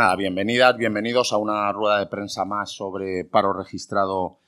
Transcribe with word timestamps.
Nada, 0.00 0.16
bienvenidas, 0.16 0.76
bienvenidos 0.78 1.34
a 1.34 1.36
una 1.36 1.70
rueda 1.72 1.98
de 1.98 2.06
prensa 2.06 2.46
más 2.46 2.70
sobre 2.70 3.26
paro 3.26 3.52
registrado 3.52 4.38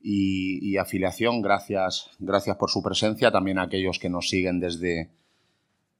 y, 0.00 0.76
afiliación. 0.76 1.42
Gracias, 1.42 2.10
gracias 2.20 2.56
por 2.56 2.70
su 2.70 2.80
presencia, 2.80 3.32
también 3.32 3.58
a 3.58 3.62
aquellos 3.62 3.98
que 3.98 4.08
nos 4.08 4.28
siguen 4.28 4.60
desde, 4.60 5.10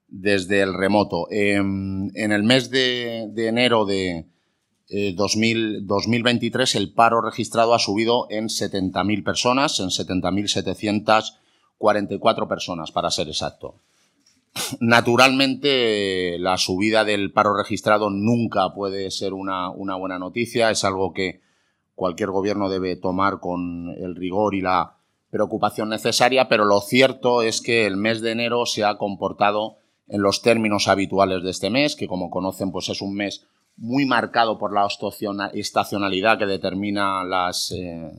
desde 0.06 0.60
el 0.60 0.74
remoto. 0.74 1.26
Em, 1.28 2.08
en 2.14 2.30
el 2.30 2.44
mes 2.44 2.70
de, 2.70 3.32
enero 3.34 3.84
de 3.84 4.26
2023 5.16 6.72
eh, 6.72 6.78
el 6.78 6.92
paro 6.92 7.20
registrado 7.20 7.74
ha 7.74 7.80
subido 7.80 8.28
en 8.30 8.44
70.000 8.44 9.24
personas, 9.24 9.80
en 9.80 9.88
70.744 9.88 12.46
personas, 12.46 12.92
para 12.92 13.10
ser 13.10 13.26
exacto. 13.26 13.74
Naturalmente, 14.80 16.38
la 16.38 16.56
subida 16.56 17.04
del 17.04 17.32
paro 17.32 17.56
registrado 17.56 18.10
nunca 18.10 18.72
puede 18.74 19.10
ser 19.10 19.32
una, 19.32 19.70
buena 19.70 20.18
noticia, 20.18 20.70
es 20.70 20.84
algo 20.84 21.12
que 21.12 21.40
cualquier 21.94 22.30
gobierno 22.30 22.68
debe 22.68 22.96
tomar 22.96 23.40
con 23.40 23.90
el 23.90 24.16
rigor 24.16 24.54
y 24.54 24.60
la 24.60 24.96
preocupación 25.30 25.88
necesaria, 25.88 26.48
pero 26.48 26.64
lo 26.64 26.80
cierto 26.80 27.42
es 27.42 27.60
que 27.60 27.86
el 27.86 27.96
mes 27.96 28.20
de 28.20 28.32
enero 28.32 28.66
se 28.66 28.84
ha 28.84 28.96
comportado 28.96 29.76
en 30.08 30.22
los 30.22 30.42
términos 30.42 30.88
habituales 30.88 31.42
de 31.44 31.50
este 31.50 31.70
mes, 31.70 31.94
que 31.94 32.08
como 32.08 32.30
conocen 32.30 32.72
pues 32.72 32.88
es 32.88 33.00
un 33.00 33.14
mes 33.14 33.46
muy 33.76 34.04
marcado 34.04 34.58
por 34.58 34.74
la 34.74 34.86
estacionalidad 35.54 36.38
que 36.38 36.46
determina 36.46 37.24
las, 37.24 37.72
eh, 37.72 38.10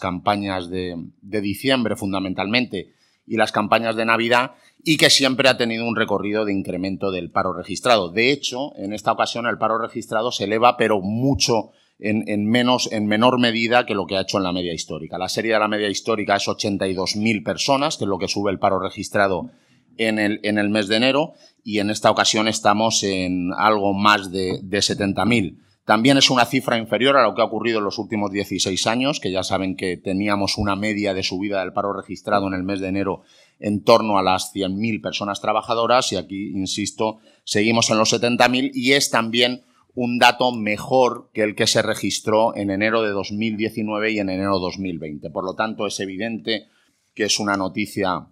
campañas 0.00 0.68
de, 0.68 0.96
diciembre 1.20 1.94
fundamentalmente 1.94 2.92
y 3.26 3.36
las 3.36 3.52
campañas 3.52 3.94
de 3.94 4.04
Navidad 4.04 4.52
y 4.84 4.96
que 4.96 5.10
siempre 5.10 5.48
ha 5.48 5.56
tenido 5.56 5.86
un 5.86 5.96
recorrido 5.96 6.44
de 6.44 6.52
incremento 6.52 7.10
del 7.10 7.30
paro 7.30 7.52
registrado. 7.52 8.10
De 8.10 8.30
hecho, 8.30 8.74
en 8.76 8.92
esta 8.92 9.12
ocasión 9.12 9.46
el 9.46 9.58
paro 9.58 9.78
registrado 9.78 10.32
se 10.32 10.44
eleva, 10.44 10.76
pero 10.76 11.00
mucho 11.00 11.70
en, 11.98 12.24
en, 12.28 12.46
menos, 12.46 12.90
en 12.92 13.06
menor 13.06 13.38
medida 13.38 13.84
que 13.84 13.94
lo 13.94 14.06
que 14.06 14.16
ha 14.16 14.22
hecho 14.22 14.38
en 14.38 14.44
la 14.44 14.52
media 14.52 14.72
histórica. 14.72 15.18
La 15.18 15.28
serie 15.28 15.52
de 15.52 15.58
la 15.58 15.68
media 15.68 15.88
histórica 15.88 16.36
es 16.36 16.46
82.000 16.46 17.44
personas, 17.44 17.96
que 17.96 18.04
es 18.04 18.08
lo 18.08 18.18
que 18.18 18.28
sube 18.28 18.50
el 18.50 18.58
paro 18.58 18.78
registrado 18.78 19.50
en 19.98 20.18
el, 20.18 20.40
en 20.42 20.58
el 20.58 20.70
mes 20.70 20.88
de 20.88 20.96
enero 20.96 21.34
y 21.62 21.78
en 21.78 21.90
esta 21.90 22.10
ocasión 22.10 22.48
estamos 22.48 23.02
en 23.02 23.50
algo 23.56 23.92
más 23.92 24.32
de, 24.32 24.60
de 24.62 24.78
70.000. 24.78 25.58
También 25.84 26.16
es 26.16 26.30
una 26.30 26.44
cifra 26.44 26.78
inferior 26.78 27.16
a 27.16 27.24
lo 27.24 27.34
que 27.34 27.42
ha 27.42 27.46
ocurrido 27.46 27.78
en 27.78 27.84
los 27.84 27.98
últimos 27.98 28.30
16 28.30 28.86
años, 28.86 29.18
que 29.18 29.32
ya 29.32 29.42
saben 29.42 29.76
que 29.76 29.96
teníamos 29.96 30.56
una 30.56 30.76
media 30.76 31.14
de 31.14 31.22
subida 31.22 31.60
del 31.60 31.72
paro 31.72 31.92
registrado 31.92 32.46
en 32.46 32.54
el 32.54 32.62
mes 32.62 32.80
de 32.80 32.88
enero 32.88 33.22
en 33.60 33.84
torno 33.84 34.18
a 34.18 34.22
las 34.22 34.52
100.000 34.54 35.02
personas 35.02 35.40
trabajadoras 35.40 36.12
y 36.12 36.16
aquí, 36.16 36.50
insisto, 36.50 37.18
seguimos 37.44 37.90
en 37.90 37.98
los 37.98 38.12
70.000 38.12 38.70
y 38.74 38.92
es 38.92 39.10
también 39.10 39.62
un 39.94 40.18
dato 40.18 40.50
mejor 40.52 41.30
que 41.34 41.42
el 41.42 41.54
que 41.54 41.66
se 41.66 41.82
registró 41.82 42.56
en 42.56 42.70
enero 42.70 43.02
de 43.02 43.10
2019 43.10 44.12
y 44.12 44.18
en 44.18 44.30
enero 44.30 44.54
de 44.54 44.60
2020. 44.62 45.30
Por 45.30 45.44
lo 45.44 45.54
tanto, 45.54 45.86
es 45.86 46.00
evidente 46.00 46.68
que 47.14 47.24
es 47.24 47.38
una 47.38 47.56
noticia 47.56 48.28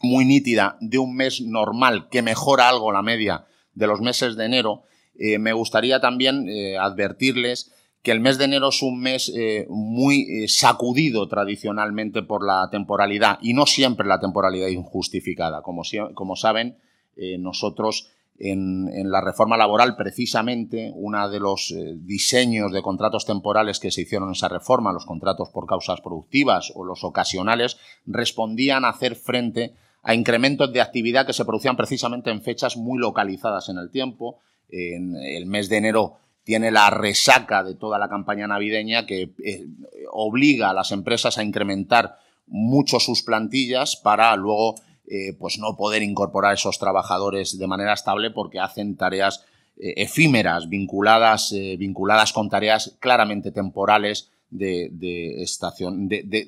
muy 0.01 0.25
nítida 0.25 0.77
de 0.81 0.97
un 0.97 1.15
mes 1.15 1.41
normal 1.41 2.09
que 2.09 2.21
mejora 2.21 2.69
algo 2.69 2.91
la 2.91 3.01
media 3.01 3.45
de 3.73 3.87
los 3.87 4.01
meses 4.01 4.35
de 4.35 4.45
enero, 4.45 4.83
eh, 5.17 5.39
me 5.39 5.53
gustaría 5.53 5.99
también 5.99 6.47
advertirles 6.79 7.71
que 8.05 8.11
el 8.11 8.19
mes 8.19 8.37
de 8.37 8.45
enero 8.45 8.69
es 8.69 8.83
un 8.83 8.99
mes 8.99 9.33
eh, 9.35 9.65
muy 9.67 10.43
eh, 10.43 10.47
sacudido 10.47 11.27
tradicionalmente 11.27 12.21
por 12.21 12.45
la 12.45 12.69
temporalidad 12.69 13.39
y 13.41 13.55
no 13.55 13.65
siempre 13.65 14.07
la 14.07 14.19
temporalidad 14.19 14.67
injustificada. 14.67 15.63
Como, 15.63 15.81
como 16.13 16.35
saben, 16.35 16.77
eh, 17.17 17.39
nosotros 17.39 18.11
en, 18.37 19.09
la 19.09 19.21
reforma 19.21 19.57
laboral, 19.57 19.95
precisamente, 19.95 20.91
uno 20.95 21.29
de 21.29 21.39
los 21.39 21.73
diseños 21.99 22.71
de 22.71 22.81
contratos 22.81 23.25
temporales 23.25 23.79
que 23.79 23.91
se 23.91 24.01
hicieron 24.01 24.29
en 24.29 24.33
esa 24.33 24.49
reforma, 24.49 24.91
los 24.91 25.05
contratos 25.05 25.49
por 25.49 25.67
causas 25.67 26.01
productivas 26.01 26.71
o 26.75 26.83
los 26.83 27.03
ocasionales, 27.03 27.77
respondían 28.05 28.83
a 28.83 28.89
hacer 28.89 29.15
frente 29.15 29.73
a 30.03 30.13
incrementos 30.13 30.71
de 30.71 30.81
actividad 30.81 31.25
que 31.25 31.33
se 31.33 31.45
producían 31.45 31.77
precisamente 31.77 32.29
en 32.29 32.41
fechas 32.41 32.77
muy 32.77 32.99
localizadas 32.99 33.69
en 33.69 33.77
el 33.77 33.89
tiempo. 33.89 34.39
En 34.69 35.15
el 35.15 35.45
mes 35.45 35.69
de 35.69 35.77
enero 35.77 36.17
tiene 36.43 36.71
la 36.71 36.91
resaca 36.91 37.63
de 37.63 37.73
toda 37.73 37.97
la 37.97 38.07
campaña 38.07 38.47
navideña 38.47 39.05
que 39.07 39.33
eh, 39.43 39.65
obliga 40.11 40.69
a 40.69 40.73
las 40.73 40.91
empresas 40.91 41.37
a 41.37 41.43
incrementar 41.43 42.17
mucho 42.45 42.99
sus 42.99 43.23
plantillas 43.23 43.95
para 43.95 44.35
luego 44.35 44.75
eh, 45.07 45.33
pues 45.37 45.59
no 45.59 45.75
poder 45.75 46.03
incorporar 46.03 46.53
esos 46.53 46.79
trabajadores 46.79 47.57
de 47.57 47.67
manera 47.67 47.93
estable 47.93 48.31
porque 48.31 48.59
hacen 48.59 48.97
tareas 48.97 49.45
eh, 49.77 49.93
efímeras 49.97 50.69
vinculadas, 50.69 51.53
vinculadas 51.77 52.33
con 52.33 52.49
tareas 52.49 52.95
claramente 52.99 53.51
temporales 53.51 54.31
de, 54.49 54.89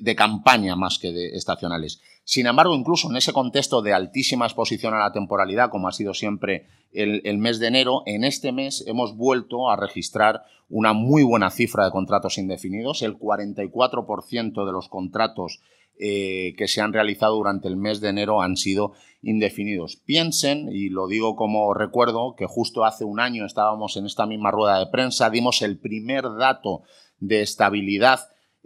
de, 0.00 0.16
campaña 0.16 0.76
más 0.76 0.98
que 0.98 1.12
de 1.12 1.36
estacionales. 1.36 2.00
Sin 2.24 2.46
embargo, 2.46 2.74
incluso 2.74 3.10
en 3.10 3.16
ese 3.16 3.32
contexto 3.32 3.82
de 3.82 3.92
altísima 3.92 4.46
exposición 4.46 4.94
a 4.94 4.98
la 4.98 5.12
temporalidad, 5.12 5.70
como 5.70 5.88
ha 5.88 5.92
sido 5.92 6.14
siempre 6.14 6.66
el, 6.92 7.38
mes 7.38 7.58
de 7.58 7.68
enero, 7.68 8.02
en 8.06 8.24
este 8.24 8.52
mes 8.52 8.84
hemos 8.86 9.16
vuelto 9.16 9.70
a 9.70 9.76
registrar 9.76 10.42
una 10.68 10.92
muy 10.92 11.22
buena 11.22 11.50
cifra 11.50 11.84
de 11.84 11.90
contratos 11.90 12.38
indefinidos. 12.38 13.02
El 13.02 13.18
44% 13.18 14.66
de 14.66 14.72
los 14.72 14.88
contratos 14.88 15.60
eh, 16.00 16.54
que 16.56 16.68
se 16.68 16.80
han 16.80 16.92
realizado 16.92 17.36
durante 17.36 17.68
el 17.68 17.76
mes 17.76 18.00
de 18.00 18.10
enero 18.10 18.42
han 18.42 18.56
sido 18.56 18.92
indefinidos. 19.22 19.96
Piensen, 19.96 20.68
y 20.70 20.88
lo 20.88 21.08
digo 21.08 21.36
como 21.36 21.74
recuerdo, 21.74 22.34
que 22.36 22.46
justo 22.46 22.84
hace 22.84 23.04
un 23.04 23.20
año 23.20 23.44
estábamos 23.44 23.96
en 23.96 24.06
esta 24.06 24.26
misma 24.26 24.50
rueda 24.50 24.78
de 24.78 24.86
prensa, 24.86 25.30
dimos 25.30 25.62
el 25.62 25.78
primer 25.78 26.24
dato 26.38 26.82
de 27.18 27.42
estabilidad 27.42 28.20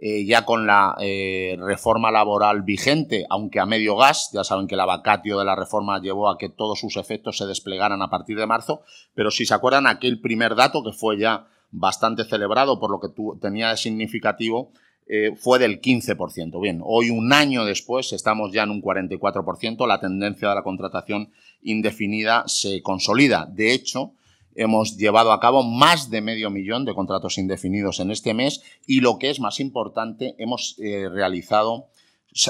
eh, 0.05 0.25
ya 0.25 0.43
con 0.43 0.67
la 0.67 0.95
eh, 0.99 1.55
reforma 1.59 2.11
laboral 2.11 2.63
vigente, 2.63 3.25
aunque 3.29 3.59
a 3.59 3.65
medio 3.65 3.95
gas, 3.95 4.31
ya 4.33 4.43
saben 4.43 4.67
que 4.67 4.75
la 4.75 4.85
vacatio 4.85 5.39
de 5.39 5.45
la 5.45 5.55
reforma 5.55 6.01
llevó 6.01 6.29
a 6.29 6.37
que 6.37 6.49
todos 6.49 6.79
sus 6.79 6.97
efectos 6.97 7.37
se 7.37 7.45
desplegaran 7.45 8.01
a 8.01 8.09
partir 8.09 8.37
de 8.37 8.45
marzo, 8.45 8.81
pero 9.13 9.31
si 9.31 9.45
se 9.45 9.53
acuerdan 9.53 9.87
aquel 9.87 10.19
primer 10.19 10.55
dato 10.55 10.83
que 10.83 10.91
fue 10.91 11.17
ya 11.17 11.47
bastante 11.71 12.25
celebrado 12.25 12.79
por 12.79 12.91
lo 12.91 12.99
que 12.99 13.09
tenía 13.39 13.69
de 13.69 13.77
significativo, 13.77 14.73
eh, 15.07 15.35
fue 15.35 15.59
del 15.59 15.81
15%. 15.81 16.61
Bien, 16.61 16.81
hoy 16.83 17.09
un 17.09 17.33
año 17.33 17.65
después 17.65 18.13
estamos 18.13 18.51
ya 18.51 18.63
en 18.63 18.71
un 18.71 18.81
44%, 18.81 19.87
la 19.87 19.99
tendencia 19.99 20.49
de 20.49 20.55
la 20.55 20.63
contratación 20.63 21.31
indefinida 21.61 22.43
se 22.47 22.81
consolida. 22.81 23.47
De 23.51 23.73
hecho, 23.73 24.13
Hemos 24.55 24.97
llevado 24.97 25.31
a 25.31 25.39
cabo 25.39 25.63
más 25.63 26.09
de 26.11 26.21
medio 26.21 26.49
millón 26.51 26.85
de 26.85 26.93
contratos 26.93 27.37
indefinidos 27.37 27.99
en 27.99 28.11
este 28.11 28.33
mes 28.33 28.61
y 28.85 28.99
lo 28.99 29.17
que 29.17 29.29
es 29.29 29.39
más 29.39 29.59
importante, 29.59 30.35
hemos 30.37 30.75
eh, 30.79 31.09
realizado 31.09 31.87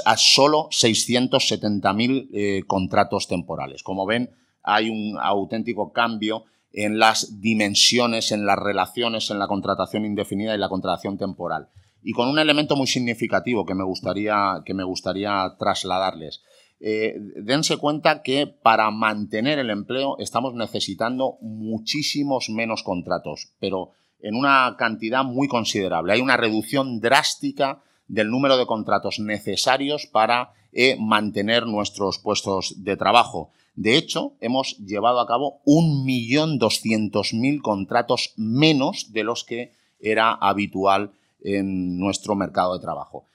a 0.04 0.16
solo 0.16 0.68
670.000 0.70 2.28
eh, 2.32 2.62
contratos 2.66 3.26
temporales. 3.26 3.82
Como 3.82 4.06
ven, 4.06 4.30
hay 4.62 4.90
un 4.90 5.18
auténtico 5.18 5.92
cambio 5.92 6.44
en 6.72 6.98
las 6.98 7.40
dimensiones, 7.40 8.32
en 8.32 8.44
las 8.44 8.58
relaciones, 8.58 9.30
en 9.30 9.38
la 9.38 9.46
contratación 9.46 10.04
indefinida 10.04 10.54
y 10.54 10.58
la 10.58 10.68
contratación 10.68 11.16
temporal. 11.16 11.68
Y 12.04 12.12
con 12.12 12.28
un 12.28 12.38
elemento 12.38 12.76
muy 12.76 12.86
significativo 12.86 13.64
que 13.64 13.74
me 13.74 13.82
gustaría, 13.82 14.62
que 14.64 14.74
me 14.74 14.84
gustaría 14.84 15.56
trasladarles. 15.58 16.42
Eh, 16.78 17.14
dense 17.36 17.78
cuenta 17.78 18.22
que 18.22 18.46
para 18.46 18.90
mantener 18.90 19.58
el 19.58 19.70
empleo 19.70 20.18
estamos 20.18 20.52
necesitando 20.54 21.38
muchísimos 21.40 22.50
menos 22.50 22.82
contratos, 22.82 23.48
pero 23.58 23.92
en 24.20 24.34
una 24.34 24.76
cantidad 24.78 25.24
muy 25.24 25.48
considerable. 25.48 26.12
Hay 26.12 26.20
una 26.20 26.36
reducción 26.36 27.00
drástica 27.00 27.82
del 28.06 28.30
número 28.30 28.58
de 28.58 28.66
contratos 28.66 29.18
necesarios 29.18 30.06
para 30.06 30.52
eh, 30.72 30.96
mantener 31.00 31.66
nuestros 31.66 32.18
puestos 32.18 32.84
de 32.84 32.98
trabajo. 32.98 33.50
De 33.76 33.96
hecho, 33.96 34.34
hemos 34.40 34.76
llevado 34.78 35.20
a 35.20 35.26
cabo 35.26 35.62
1.200.000 35.64 37.62
contratos 37.62 38.34
menos 38.36 39.12
de 39.12 39.24
los 39.24 39.44
que 39.44 39.72
era 40.00 40.32
habitual 40.32 41.12
en 41.44 41.98
nuestro 41.98 42.34
mercado 42.34 42.74
de 42.74 42.82
trabajo. 42.82 43.28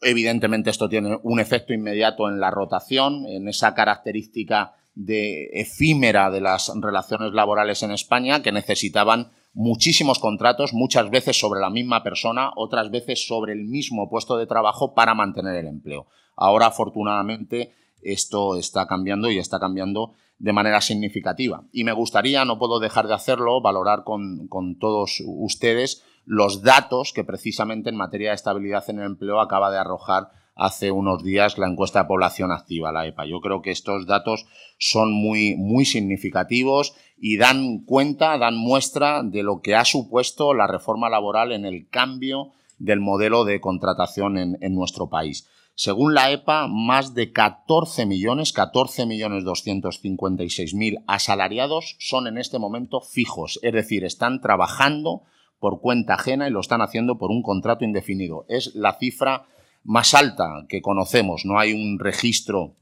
Evidentemente 0.00 0.70
esto 0.70 0.88
tiene 0.88 1.18
un 1.22 1.40
efecto 1.40 1.74
inmediato 1.74 2.28
en 2.28 2.40
la 2.40 2.50
rotación, 2.50 3.26
en 3.26 3.48
esa 3.48 3.74
característica 3.74 4.74
de 4.94 5.50
efímera 5.52 6.30
de 6.30 6.40
las 6.40 6.72
relaciones 6.80 7.32
laborales 7.32 7.82
en 7.82 7.90
España 7.90 8.42
que 8.42 8.52
necesitaban 8.52 9.30
muchísimos 9.54 10.18
contratos, 10.18 10.72
muchas 10.72 11.10
veces 11.10 11.38
sobre 11.38 11.60
la 11.60 11.70
misma 11.70 12.02
persona, 12.02 12.52
otras 12.56 12.90
veces 12.90 13.26
sobre 13.26 13.52
el 13.52 13.64
mismo 13.64 14.08
puesto 14.08 14.36
de 14.36 14.46
trabajo 14.46 14.94
para 14.94 15.14
mantener 15.14 15.56
el 15.56 15.66
empleo. 15.66 16.06
Ahora, 16.36 16.66
afortunadamente, 16.66 17.74
esto 18.02 18.56
está 18.56 18.86
cambiando 18.86 19.30
y 19.30 19.38
está 19.38 19.58
cambiando 19.58 20.14
de 20.38 20.52
manera 20.52 20.80
significativa. 20.80 21.64
Y 21.72 21.84
me 21.84 21.92
gustaría, 21.92 22.44
no 22.44 22.58
puedo 22.58 22.78
dejar 22.78 23.08
de 23.08 23.14
hacerlo, 23.14 23.60
valorar 23.60 24.04
con, 24.04 24.46
con, 24.46 24.78
todos 24.78 25.22
ustedes 25.26 26.04
los 26.28 26.60
datos 26.60 27.14
que 27.14 27.24
precisamente 27.24 27.88
en 27.88 27.96
materia 27.96 28.28
de 28.28 28.34
estabilidad 28.34 28.84
en 28.90 28.98
el 28.98 29.06
empleo 29.06 29.40
acaba 29.40 29.70
de 29.70 29.78
arrojar 29.78 30.28
hace 30.54 30.90
unos 30.90 31.22
días 31.24 31.56
la 31.56 31.66
encuesta 31.66 32.02
de 32.02 32.08
población 32.08 32.52
activa, 32.52 32.92
la 32.92 33.06
EPA. 33.06 33.24
Yo 33.24 33.40
creo 33.40 33.62
que 33.62 33.70
estos 33.70 34.06
datos 34.06 34.44
son 34.76 35.10
muy, 35.10 35.54
muy 35.56 35.86
significativos 35.86 36.94
y 37.16 37.38
dan 37.38 37.78
cuenta, 37.78 38.36
dan 38.36 38.58
muestra 38.58 39.22
de 39.22 39.42
lo 39.42 39.62
que 39.62 39.74
ha 39.74 39.86
supuesto 39.86 40.52
la 40.52 40.66
reforma 40.66 41.08
laboral 41.08 41.50
en 41.50 41.64
el 41.64 41.88
cambio 41.88 42.52
del 42.78 43.00
modelo 43.00 43.44
de 43.46 43.62
contratación 43.62 44.36
en, 44.36 44.58
en 44.60 44.74
nuestro 44.74 45.08
país. 45.08 45.48
Según 45.74 46.12
la 46.12 46.30
EPA, 46.30 46.66
más 46.66 47.14
de 47.14 47.32
14 47.32 48.04
millones, 48.04 48.52
14 48.52 49.06
millones 49.06 49.44
256 49.44 50.74
mil 50.74 50.98
asalariados 51.06 51.96
son 51.98 52.26
en 52.26 52.36
este 52.36 52.58
momento 52.58 53.00
fijos, 53.00 53.58
es 53.62 53.72
decir, 53.72 54.04
están 54.04 54.42
trabajando 54.42 55.22
por 55.58 55.80
cuenta 55.80 56.14
ajena 56.14 56.48
y 56.48 56.50
lo 56.50 56.60
están 56.60 56.82
haciendo 56.82 57.18
por 57.18 57.30
un 57.30 57.42
contrato 57.42 57.84
indefinido. 57.84 58.44
Es 58.48 58.74
la 58.74 58.94
cifra 58.98 59.46
más 59.84 60.14
alta 60.14 60.64
que 60.68 60.82
conocemos, 60.82 61.44
no 61.44 61.58
hay 61.58 61.72
un 61.72 61.98
registro 61.98 62.76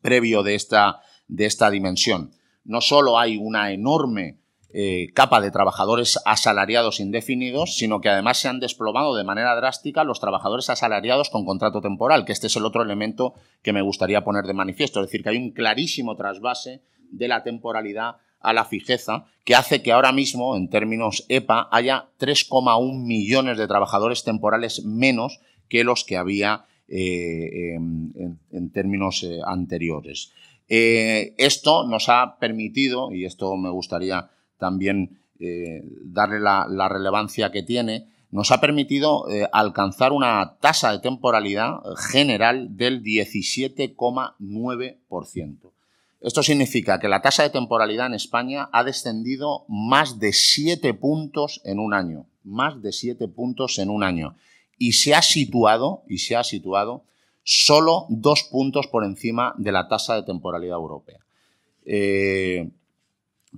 previo 0.00 0.42
de 0.42 0.54
esta, 0.54 1.00
de 1.28 1.46
esta 1.46 1.70
dimensión. 1.70 2.32
No 2.64 2.80
solo 2.80 3.18
hay 3.18 3.36
una 3.36 3.72
enorme 3.72 4.38
eh, 4.72 5.08
capa 5.14 5.40
de 5.40 5.50
trabajadores 5.50 6.20
asalariados 6.24 7.00
indefinidos, 7.00 7.76
sino 7.76 8.00
que 8.00 8.08
además 8.08 8.38
se 8.38 8.48
han 8.48 8.60
desplomado 8.60 9.16
de 9.16 9.24
manera 9.24 9.56
drástica 9.56 10.04
los 10.04 10.20
trabajadores 10.20 10.70
asalariados 10.70 11.28
con 11.28 11.44
contrato 11.44 11.80
temporal, 11.80 12.24
que 12.24 12.32
este 12.32 12.46
es 12.46 12.54
el 12.54 12.64
otro 12.64 12.82
elemento 12.82 13.34
que 13.62 13.72
me 13.72 13.82
gustaría 13.82 14.22
poner 14.22 14.44
de 14.44 14.54
manifiesto. 14.54 15.00
Es 15.00 15.06
decir, 15.06 15.24
que 15.24 15.30
hay 15.30 15.38
un 15.38 15.50
clarísimo 15.50 16.14
trasvase 16.14 16.82
de 17.10 17.26
la 17.26 17.42
temporalidad 17.42 18.18
a 18.40 18.52
la 18.52 18.64
fijeza, 18.64 19.26
que 19.44 19.54
hace 19.54 19.82
que 19.82 19.92
ahora 19.92 20.12
mismo, 20.12 20.56
en 20.56 20.68
términos 20.68 21.24
EPA, 21.28 21.68
haya 21.70 22.08
3,1 22.18 23.04
millones 23.04 23.58
de 23.58 23.66
trabajadores 23.66 24.24
temporales 24.24 24.84
menos 24.84 25.40
que 25.68 25.84
los 25.84 26.04
que 26.04 26.16
había 26.16 26.64
eh, 26.92 27.76
en, 27.76 28.70
términos 28.72 29.22
eh, 29.22 29.38
anteriores. 29.46 30.32
Eh, 30.68 31.34
esto 31.38 31.86
nos 31.86 32.08
ha 32.08 32.36
permitido, 32.40 33.12
y 33.12 33.26
esto 33.26 33.56
me 33.56 33.70
gustaría 33.70 34.28
también 34.58 35.20
darle 36.04 36.40
la, 36.40 36.88
relevancia 36.88 37.50
que 37.50 37.62
tiene, 37.62 38.06
nos 38.30 38.50
ha 38.50 38.60
permitido 38.60 39.24
alcanzar 39.52 40.12
una 40.12 40.58
tasa 40.60 40.92
de 40.92 40.98
temporalidad 40.98 41.80
general 41.96 42.76
del 42.76 43.02
17,9%. 43.02 45.70
Esto 46.20 46.42
significa 46.42 47.00
que 47.00 47.08
la 47.08 47.22
tasa 47.22 47.42
de 47.42 47.50
temporalidad 47.50 48.06
en 48.06 48.14
España 48.14 48.68
ha 48.72 48.84
descendido 48.84 49.64
más 49.68 50.18
de 50.18 50.32
7 50.32 50.92
puntos 50.94 51.62
en 51.64 51.78
un 51.78 51.94
año, 51.94 52.26
más 52.44 52.82
de 52.82 52.92
7 52.92 53.28
puntos 53.28 53.78
en 53.78 53.88
un 53.88 54.02
año 54.02 54.36
y 54.80 54.92
se 54.92 55.14
ha 55.14 55.20
situado, 55.20 56.02
y 56.08 56.18
se 56.18 56.36
ha 56.36 56.42
situado 56.42 57.04
solo 57.44 58.06
dos 58.08 58.44
puntos 58.44 58.86
por 58.86 59.04
encima 59.04 59.54
de 59.58 59.72
la 59.72 59.88
tasa 59.88 60.14
de 60.14 60.22
temporalidad 60.22 60.76
europea. 60.76 61.18
Eh, 61.84 62.70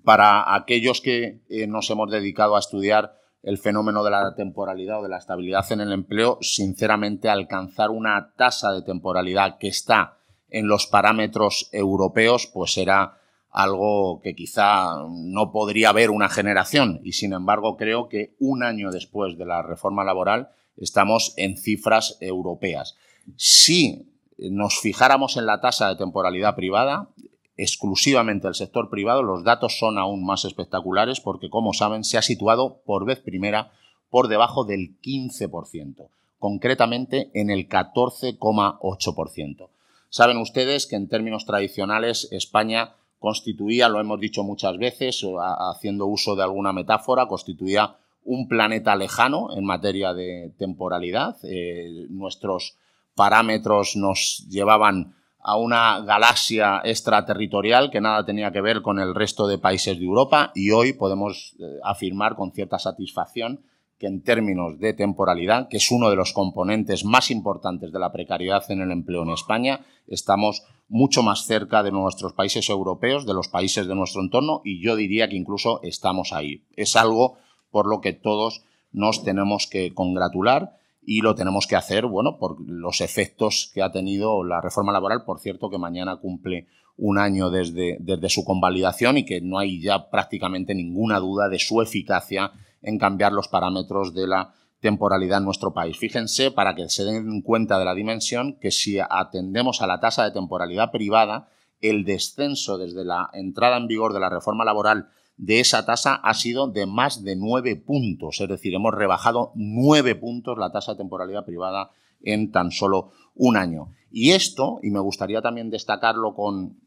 para 0.04 0.52
aquellos 0.52 1.00
que 1.00 1.38
eh, 1.48 1.68
nos 1.68 1.88
hemos 1.90 2.10
dedicado 2.10 2.56
a 2.56 2.58
estudiar 2.58 3.16
el 3.44 3.56
fenómeno 3.56 4.02
de 4.02 4.10
la 4.10 4.34
temporalidad 4.34 4.98
o 4.98 5.02
de 5.04 5.10
la 5.10 5.18
estabilidad 5.18 5.64
en 5.70 5.80
el 5.80 5.92
empleo, 5.92 6.38
sinceramente 6.40 7.28
alcanzar 7.28 7.90
una 7.90 8.32
tasa 8.36 8.72
de 8.72 8.82
temporalidad 8.82 9.58
que 9.58 9.68
está 9.68 10.18
en 10.52 10.68
los 10.68 10.86
parámetros 10.86 11.68
europeos, 11.72 12.46
pues 12.46 12.76
era 12.76 13.18
algo 13.50 14.20
que 14.22 14.34
quizá 14.34 14.94
no 15.10 15.50
podría 15.50 15.90
haber 15.90 16.10
una 16.10 16.28
generación 16.28 17.00
y 17.02 17.12
sin 17.12 17.32
embargo 17.32 17.76
creo 17.76 18.08
que 18.08 18.34
un 18.38 18.62
año 18.62 18.90
después 18.90 19.36
de 19.36 19.44
la 19.44 19.62
reforma 19.62 20.04
laboral 20.04 20.50
estamos 20.76 21.34
en 21.36 21.56
cifras 21.56 22.16
europeas. 22.20 22.96
Si 23.36 24.08
nos 24.38 24.80
fijáramos 24.80 25.36
en 25.36 25.46
la 25.46 25.60
tasa 25.60 25.88
de 25.88 25.96
temporalidad 25.96 26.54
privada, 26.54 27.08
exclusivamente 27.56 28.48
el 28.48 28.54
sector 28.54 28.90
privado, 28.90 29.22
los 29.22 29.44
datos 29.44 29.78
son 29.78 29.98
aún 29.98 30.24
más 30.24 30.44
espectaculares 30.44 31.20
porque, 31.20 31.50
como 31.50 31.74
saben, 31.74 32.04
se 32.04 32.18
ha 32.18 32.22
situado 32.22 32.82
por 32.84 33.04
vez 33.04 33.20
primera 33.20 33.70
por 34.10 34.28
debajo 34.28 34.64
del 34.64 34.98
15%, 35.00 36.08
concretamente 36.38 37.30
en 37.34 37.50
el 37.50 37.68
14,8%. 37.68 39.68
Saben 40.12 40.36
ustedes 40.36 40.86
que 40.86 40.96
en 40.96 41.08
términos 41.08 41.46
tradicionales 41.46 42.28
España 42.32 42.96
constituía, 43.18 43.88
lo 43.88 43.98
hemos 43.98 44.20
dicho 44.20 44.42
muchas 44.42 44.76
veces, 44.76 45.24
haciendo 45.70 46.04
uso 46.04 46.36
de 46.36 46.42
alguna 46.42 46.74
metáfora, 46.74 47.28
constituía 47.28 47.96
un 48.22 48.46
planeta 48.46 48.94
lejano 48.94 49.56
en 49.56 49.64
materia 49.64 50.12
de 50.12 50.52
temporalidad. 50.58 51.38
Eh, 51.44 52.08
nuestros 52.10 52.76
parámetros 53.14 53.96
nos 53.96 54.46
llevaban 54.50 55.14
a 55.40 55.56
una 55.56 56.00
galaxia 56.00 56.82
extraterritorial 56.84 57.90
que 57.90 58.02
nada 58.02 58.26
tenía 58.26 58.52
que 58.52 58.60
ver 58.60 58.82
con 58.82 58.98
el 58.98 59.14
resto 59.14 59.46
de 59.46 59.56
países 59.56 59.98
de 59.98 60.04
Europa 60.04 60.52
y 60.54 60.72
hoy 60.72 60.92
podemos 60.92 61.56
eh, 61.58 61.78
afirmar 61.84 62.36
con 62.36 62.52
cierta 62.52 62.78
satisfacción 62.78 63.64
que 64.02 64.08
en 64.08 64.24
términos 64.24 64.80
de 64.80 64.94
temporalidad, 64.94 65.68
que 65.68 65.76
es 65.76 65.92
uno 65.92 66.10
de 66.10 66.16
los 66.16 66.32
componentes 66.32 67.04
más 67.04 67.30
importantes 67.30 67.92
de 67.92 68.00
la 68.00 68.10
precariedad 68.10 68.68
en 68.68 68.80
el 68.80 68.90
empleo 68.90 69.22
en 69.22 69.30
España, 69.30 69.86
estamos 70.08 70.64
mucho 70.88 71.22
más 71.22 71.46
cerca 71.46 71.84
de 71.84 71.92
nuestros 71.92 72.32
países 72.32 72.68
europeos, 72.68 73.26
de 73.26 73.34
los 73.34 73.46
países 73.46 73.86
de 73.86 73.94
nuestro 73.94 74.20
entorno 74.20 74.60
y 74.64 74.82
yo 74.82 74.96
diría 74.96 75.28
que 75.28 75.36
incluso 75.36 75.80
estamos 75.84 76.32
ahí. 76.32 76.64
Es 76.74 76.96
algo 76.96 77.36
por 77.70 77.88
lo 77.88 78.00
que 78.00 78.12
todos 78.12 78.64
nos 78.90 79.22
tenemos 79.22 79.68
que 79.68 79.94
congratular 79.94 80.72
y 81.00 81.20
lo 81.20 81.36
tenemos 81.36 81.68
que 81.68 81.76
hacer, 81.76 82.06
bueno, 82.06 82.38
por 82.38 82.56
los 82.60 83.00
efectos 83.02 83.70
que 83.72 83.82
ha 83.82 83.92
tenido 83.92 84.42
la 84.42 84.60
reforma 84.60 84.90
laboral, 84.90 85.22
por 85.24 85.38
cierto, 85.38 85.70
que 85.70 85.78
mañana 85.78 86.16
cumple 86.16 86.66
un 86.96 87.18
año 87.18 87.50
desde, 87.50 87.98
desde 88.00 88.28
su 88.28 88.44
convalidación 88.44 89.18
y 89.18 89.24
que 89.24 89.40
no 89.40 89.60
hay 89.60 89.80
ya 89.80 90.10
prácticamente 90.10 90.74
ninguna 90.74 91.20
duda 91.20 91.48
de 91.48 91.60
su 91.60 91.80
eficacia 91.80 92.50
en 92.82 92.98
cambiar 92.98 93.32
los 93.32 93.48
parámetros 93.48 94.14
de 94.14 94.26
la 94.26 94.54
temporalidad 94.80 95.38
en 95.38 95.44
nuestro 95.44 95.72
país. 95.72 95.96
Fíjense, 95.96 96.50
para 96.50 96.74
que 96.74 96.88
se 96.88 97.04
den 97.04 97.40
cuenta 97.42 97.78
de 97.78 97.84
la 97.84 97.94
dimensión, 97.94 98.58
que 98.60 98.70
si 98.70 98.98
atendemos 98.98 99.80
a 99.80 99.86
la 99.86 100.00
tasa 100.00 100.24
de 100.24 100.32
temporalidad 100.32 100.90
privada, 100.90 101.48
el 101.80 102.04
descenso 102.04 102.78
desde 102.78 103.04
la 103.04 103.30
entrada 103.32 103.76
en 103.76 103.86
vigor 103.86 104.12
de 104.12 104.20
la 104.20 104.28
reforma 104.28 104.64
laboral 104.64 105.08
de 105.36 105.60
esa 105.60 105.84
tasa 105.84 106.14
ha 106.14 106.34
sido 106.34 106.68
de 106.68 106.86
más 106.86 107.24
de 107.24 107.36
nueve 107.36 107.76
puntos, 107.76 108.40
es 108.40 108.48
decir, 108.48 108.74
hemos 108.74 108.94
rebajado 108.94 109.52
nueve 109.54 110.14
puntos 110.14 110.58
la 110.58 110.70
tasa 110.70 110.92
de 110.92 110.98
temporalidad 110.98 111.44
privada 111.44 111.90
en 112.22 112.52
tan 112.52 112.70
solo 112.70 113.12
un 113.34 113.56
año. 113.56 113.90
Y 114.10 114.30
esto, 114.32 114.78
y 114.82 114.90
me 114.90 115.00
gustaría 115.00 115.40
también 115.40 115.70
destacarlo 115.70 116.34
con, 116.34 116.78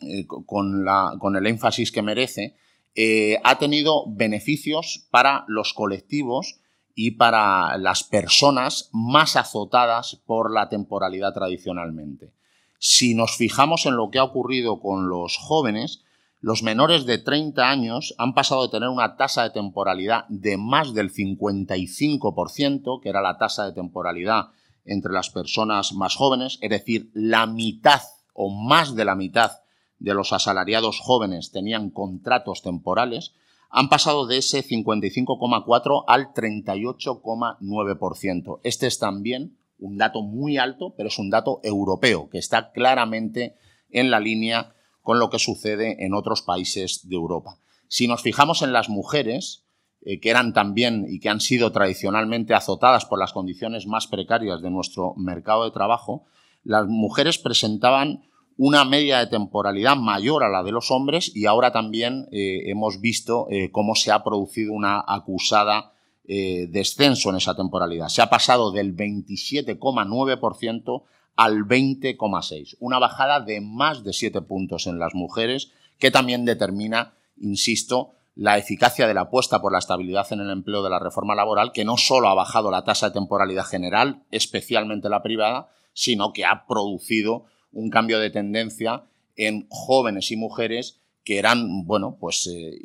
eh, 0.00 0.26
con, 0.26 1.36
el 1.36 1.46
énfasis 1.46 1.92
que 1.92 2.02
merece, 2.02 2.56
eh, 2.94 3.38
ha 3.44 3.58
tenido 3.58 4.04
beneficios 4.08 5.06
para 5.10 5.44
los 5.46 5.74
colectivos 5.74 6.60
y 6.94 7.12
para 7.12 7.78
las 7.78 8.04
personas 8.04 8.90
más 8.92 9.36
azotadas 9.36 10.20
por 10.26 10.52
la 10.52 10.68
temporalidad 10.68 11.32
tradicionalmente. 11.32 12.32
Si 12.78 13.14
nos 13.14 13.36
fijamos 13.36 13.86
en 13.86 13.96
lo 13.96 14.10
que 14.10 14.18
ha 14.18 14.24
ocurrido 14.24 14.80
con 14.80 15.08
los 15.08 15.36
jóvenes, 15.36 16.02
los 16.40 16.62
menores 16.62 17.04
de 17.04 17.18
30 17.18 17.68
años 17.68 18.14
han 18.18 18.34
pasado 18.34 18.62
de 18.62 18.70
tener 18.70 18.88
una 18.88 19.16
tasa 19.16 19.42
de 19.42 19.50
temporalidad 19.50 20.24
de 20.28 20.56
más 20.56 20.94
del 20.94 21.12
55%, 21.12 23.00
que 23.02 23.08
era 23.08 23.20
la 23.20 23.36
tasa 23.36 23.66
de 23.66 23.72
temporalidad 23.72 24.48
entre 24.84 25.12
las 25.12 25.28
personas 25.30 25.92
más 25.92 26.16
jóvenes, 26.16 26.58
es 26.62 26.70
decir, 26.70 27.10
la 27.12 27.46
mitad 27.46 28.00
o 28.32 28.48
más 28.48 28.96
de 28.96 29.04
la 29.04 29.14
mitad 29.14 29.52
de 30.00 30.14
los 30.14 30.32
asalariados 30.32 30.98
jóvenes 30.98 31.52
tenían 31.52 31.90
contratos 31.90 32.62
temporales, 32.62 33.34
han 33.70 33.88
pasado 33.88 34.26
de 34.26 34.38
ese 34.38 34.64
55,4 34.64 36.02
al 36.08 36.34
38,9%. 36.34 38.58
Este 38.64 38.88
es 38.88 38.98
también 38.98 39.56
un 39.78 39.96
dato 39.96 40.22
muy 40.22 40.58
alto, 40.58 40.94
pero 40.96 41.08
es 41.08 41.20
un 41.20 41.30
dato 41.30 41.60
europeo, 41.62 42.28
que 42.28 42.38
está 42.38 42.72
claramente 42.72 43.54
en 43.90 44.10
la 44.10 44.18
línea 44.18 44.74
con 45.02 45.20
lo 45.20 45.30
que 45.30 45.38
sucede 45.38 46.04
en 46.04 46.14
otros 46.14 46.42
países 46.42 47.08
de 47.08 47.14
Europa. 47.14 47.60
Si 47.86 48.08
nos 48.08 48.22
fijamos 48.22 48.62
en 48.62 48.72
las 48.72 48.88
mujeres, 48.88 49.62
eh, 50.02 50.18
que 50.20 50.30
eran 50.30 50.52
también 50.52 51.06
y 51.08 51.20
que 51.20 51.28
han 51.28 51.40
sido 51.40 51.70
tradicionalmente 51.72 52.54
azotadas 52.54 53.04
por 53.04 53.18
las 53.18 53.32
condiciones 53.32 53.86
más 53.86 54.06
precarias 54.06 54.62
de 54.62 54.70
nuestro 54.70 55.14
mercado 55.16 55.64
de 55.64 55.72
trabajo, 55.72 56.24
las 56.62 56.86
mujeres 56.86 57.38
presentaban 57.38 58.29
una 58.62 58.84
media 58.84 59.20
de 59.20 59.28
temporalidad 59.28 59.96
mayor 59.96 60.44
a 60.44 60.50
la 60.50 60.62
de 60.62 60.70
los 60.70 60.90
hombres 60.90 61.34
y 61.34 61.46
ahora 61.46 61.72
también 61.72 62.28
eh, 62.30 62.70
hemos 62.70 63.00
visto 63.00 63.46
eh, 63.48 63.70
cómo 63.70 63.94
se 63.94 64.12
ha 64.12 64.22
producido 64.22 64.74
una 64.74 65.02
acusada 65.06 65.94
descenso 66.32 67.30
en 67.30 67.38
esa 67.38 67.56
temporalidad. 67.56 68.06
Se 68.06 68.22
ha 68.22 68.30
pasado 68.30 68.70
del 68.70 68.94
27,9% 68.94 71.02
al 71.34 71.64
20,6, 71.64 72.76
una 72.78 73.00
bajada 73.00 73.40
de 73.40 73.60
más 73.60 74.04
de 74.04 74.12
7 74.12 74.40
puntos 74.42 74.86
en 74.86 75.00
las 75.00 75.12
mujeres 75.12 75.72
que 75.98 76.12
también 76.12 76.44
determina, 76.44 77.14
insisto, 77.36 78.12
la 78.34 78.58
eficacia 78.58 79.06
de 79.06 79.14
la 79.14 79.22
apuesta 79.22 79.60
por 79.60 79.72
la 79.72 79.78
estabilidad 79.78 80.26
en 80.32 80.40
el 80.40 80.50
empleo 80.50 80.82
de 80.82 80.90
la 80.90 80.98
reforma 80.98 81.34
laboral, 81.34 81.72
que 81.72 81.84
no 81.84 81.96
solo 81.96 82.28
ha 82.28 82.34
bajado 82.34 82.70
la 82.70 82.84
tasa 82.84 83.08
de 83.08 83.14
temporalidad 83.14 83.64
general, 83.64 84.22
especialmente 84.30 85.08
la 85.08 85.22
privada, 85.22 85.70
sino 85.92 86.32
que 86.32 86.44
ha 86.44 86.66
producido 86.66 87.46
un 87.72 87.90
cambio 87.90 88.18
de 88.18 88.30
tendencia 88.30 89.04
en 89.36 89.66
jóvenes 89.70 90.30
y 90.30 90.36
mujeres 90.36 91.00
que 91.24 91.38
eran, 91.38 91.84
bueno, 91.86 92.16
pues 92.18 92.48
eh, 92.52 92.78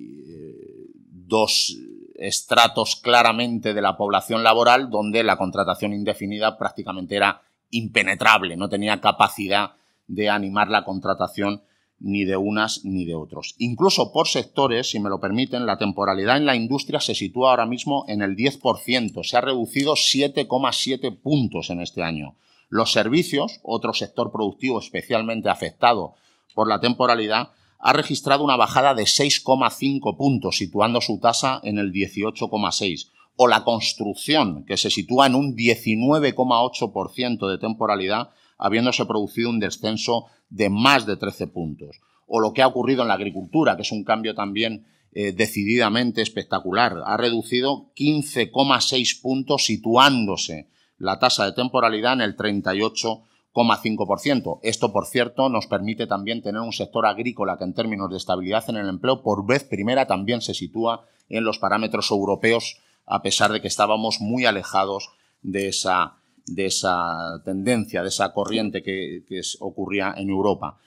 dos 1.10 1.78
estratos 2.16 2.96
claramente 2.96 3.74
de 3.74 3.82
la 3.82 3.98
población 3.98 4.44
laboral 4.44 4.90
donde 4.90 5.24
la 5.24 5.38
contratación 5.38 5.94
indefinida 5.94 6.58
prácticamente 6.58 7.16
era 7.16 7.42
impenetrable, 7.72 8.56
no 8.56 8.70
tenía 8.70 9.02
capacidad 9.02 9.72
de 10.08 10.30
animar 10.30 10.70
la 10.70 10.86
contratación 10.86 11.64
ni 12.00 12.26
de 12.26 12.38
unas 12.38 12.84
ni 12.86 13.06
de 13.06 13.16
otros. 13.16 13.56
Incluso 13.58 14.12
por 14.12 14.28
sectores, 14.28 14.90
si 14.90 15.00
me 15.00 15.10
lo 15.10 15.20
permiten, 15.20 15.66
la 15.66 15.78
temporalidad 15.78 16.38
en 16.38 16.46
la 16.46 16.56
industria 16.56 17.00
se 17.00 17.16
sitúa 17.16 17.52
ahora 17.52 17.66
mismo 17.66 18.06
en 18.08 18.22
el 18.22 18.36
10%, 18.36 19.24
se 19.24 19.38
ha 19.38 19.42
reducido 19.42 19.94
7,7 19.94 21.18
puntos 21.18 21.70
en 21.70 21.82
este 21.82 22.04
año. 22.04 22.36
Los 22.76 22.92
servicios, 22.92 23.62
otro 23.64 23.94
sector 23.94 24.34
productivo 24.34 24.80
especialmente 24.80 25.48
afectado 25.48 26.16
por 26.54 26.68
la 26.68 26.82
temporalidad, 26.82 27.52
ha 27.80 27.94
registrado 27.94 28.44
una 28.44 28.58
bajada 28.58 28.94
de 28.94 29.04
6,5 29.04 30.18
puntos, 30.18 30.58
situando 30.58 31.00
su 31.00 31.22
tasa 31.22 31.62
en 31.64 31.78
el 31.78 31.94
18,6 31.94 33.12
o 33.38 33.48
la 33.48 33.64
construcción, 33.64 34.66
que 34.66 34.76
se 34.76 34.90
sitúa 34.90 35.28
en 35.28 35.36
un 35.36 35.56
19,8% 35.56 37.50
de 37.50 37.58
temporalidad, 37.60 38.32
habiéndose 38.58 39.06
producido 39.06 39.52
un 39.52 39.62
descenso 39.62 40.26
de 40.50 40.70
más 40.70 41.06
de 41.06 41.16
13 41.16 41.48
puntos. 41.48 42.02
O 42.28 42.42
lo 42.42 42.52
que 42.52 42.62
ha 42.62 42.68
ocurrido 42.68 43.04
en 43.04 43.08
la 43.08 43.14
agricultura, 43.14 43.78
que 43.78 43.84
es 43.84 43.94
un 43.94 44.04
cambio 44.04 44.36
también 44.36 44.86
eh, 45.14 45.32
decididamente 45.32 46.22
espectacular. 46.22 47.02
Ha 47.06 47.16
reducido 47.16 47.94
15,6 47.96 49.22
puntos, 49.22 49.64
situándose 49.64 50.75
la 50.98 51.20
tasa 51.20 51.46
de 51.46 51.54
temporalidad 51.54 52.14
en 52.14 52.22
el 52.22 52.38
38,5%. 52.38 54.60
Esto, 54.64 54.92
por 54.92 55.06
cierto, 55.06 55.50
nos 55.50 55.68
permite 55.68 56.08
también 56.08 56.42
tener 56.42 56.62
un 56.62 56.74
sector 56.74 57.06
agrícola 57.06 57.58
que 57.58 57.66
en 57.66 57.74
términos 57.74 58.10
de 58.10 58.18
estabilidad 58.18 58.68
en 58.70 58.78
el 58.78 58.90
empleo, 58.90 59.22
por 59.22 59.46
vez 59.46 59.64
primera, 59.64 60.08
también 60.08 60.42
se 60.42 60.54
sitúa 60.54 61.06
en 61.30 61.44
los 61.44 61.60
parámetros 61.60 62.12
europeos 62.12 62.78
a 63.06 63.22
pesar 63.22 63.52
de 63.52 63.62
que 63.62 63.68
estábamos 63.68 64.20
muy 64.20 64.46
alejados 64.46 65.12
de 65.42 65.68
esa, 65.68 66.16
de 66.48 66.66
esa 66.66 67.42
tendencia, 67.44 68.02
de 68.02 68.10
esa 68.10 68.34
corriente 68.34 68.82
que, 68.82 69.24
ocurría 69.60 70.14
en 70.18 70.30
Europa. 70.30 70.80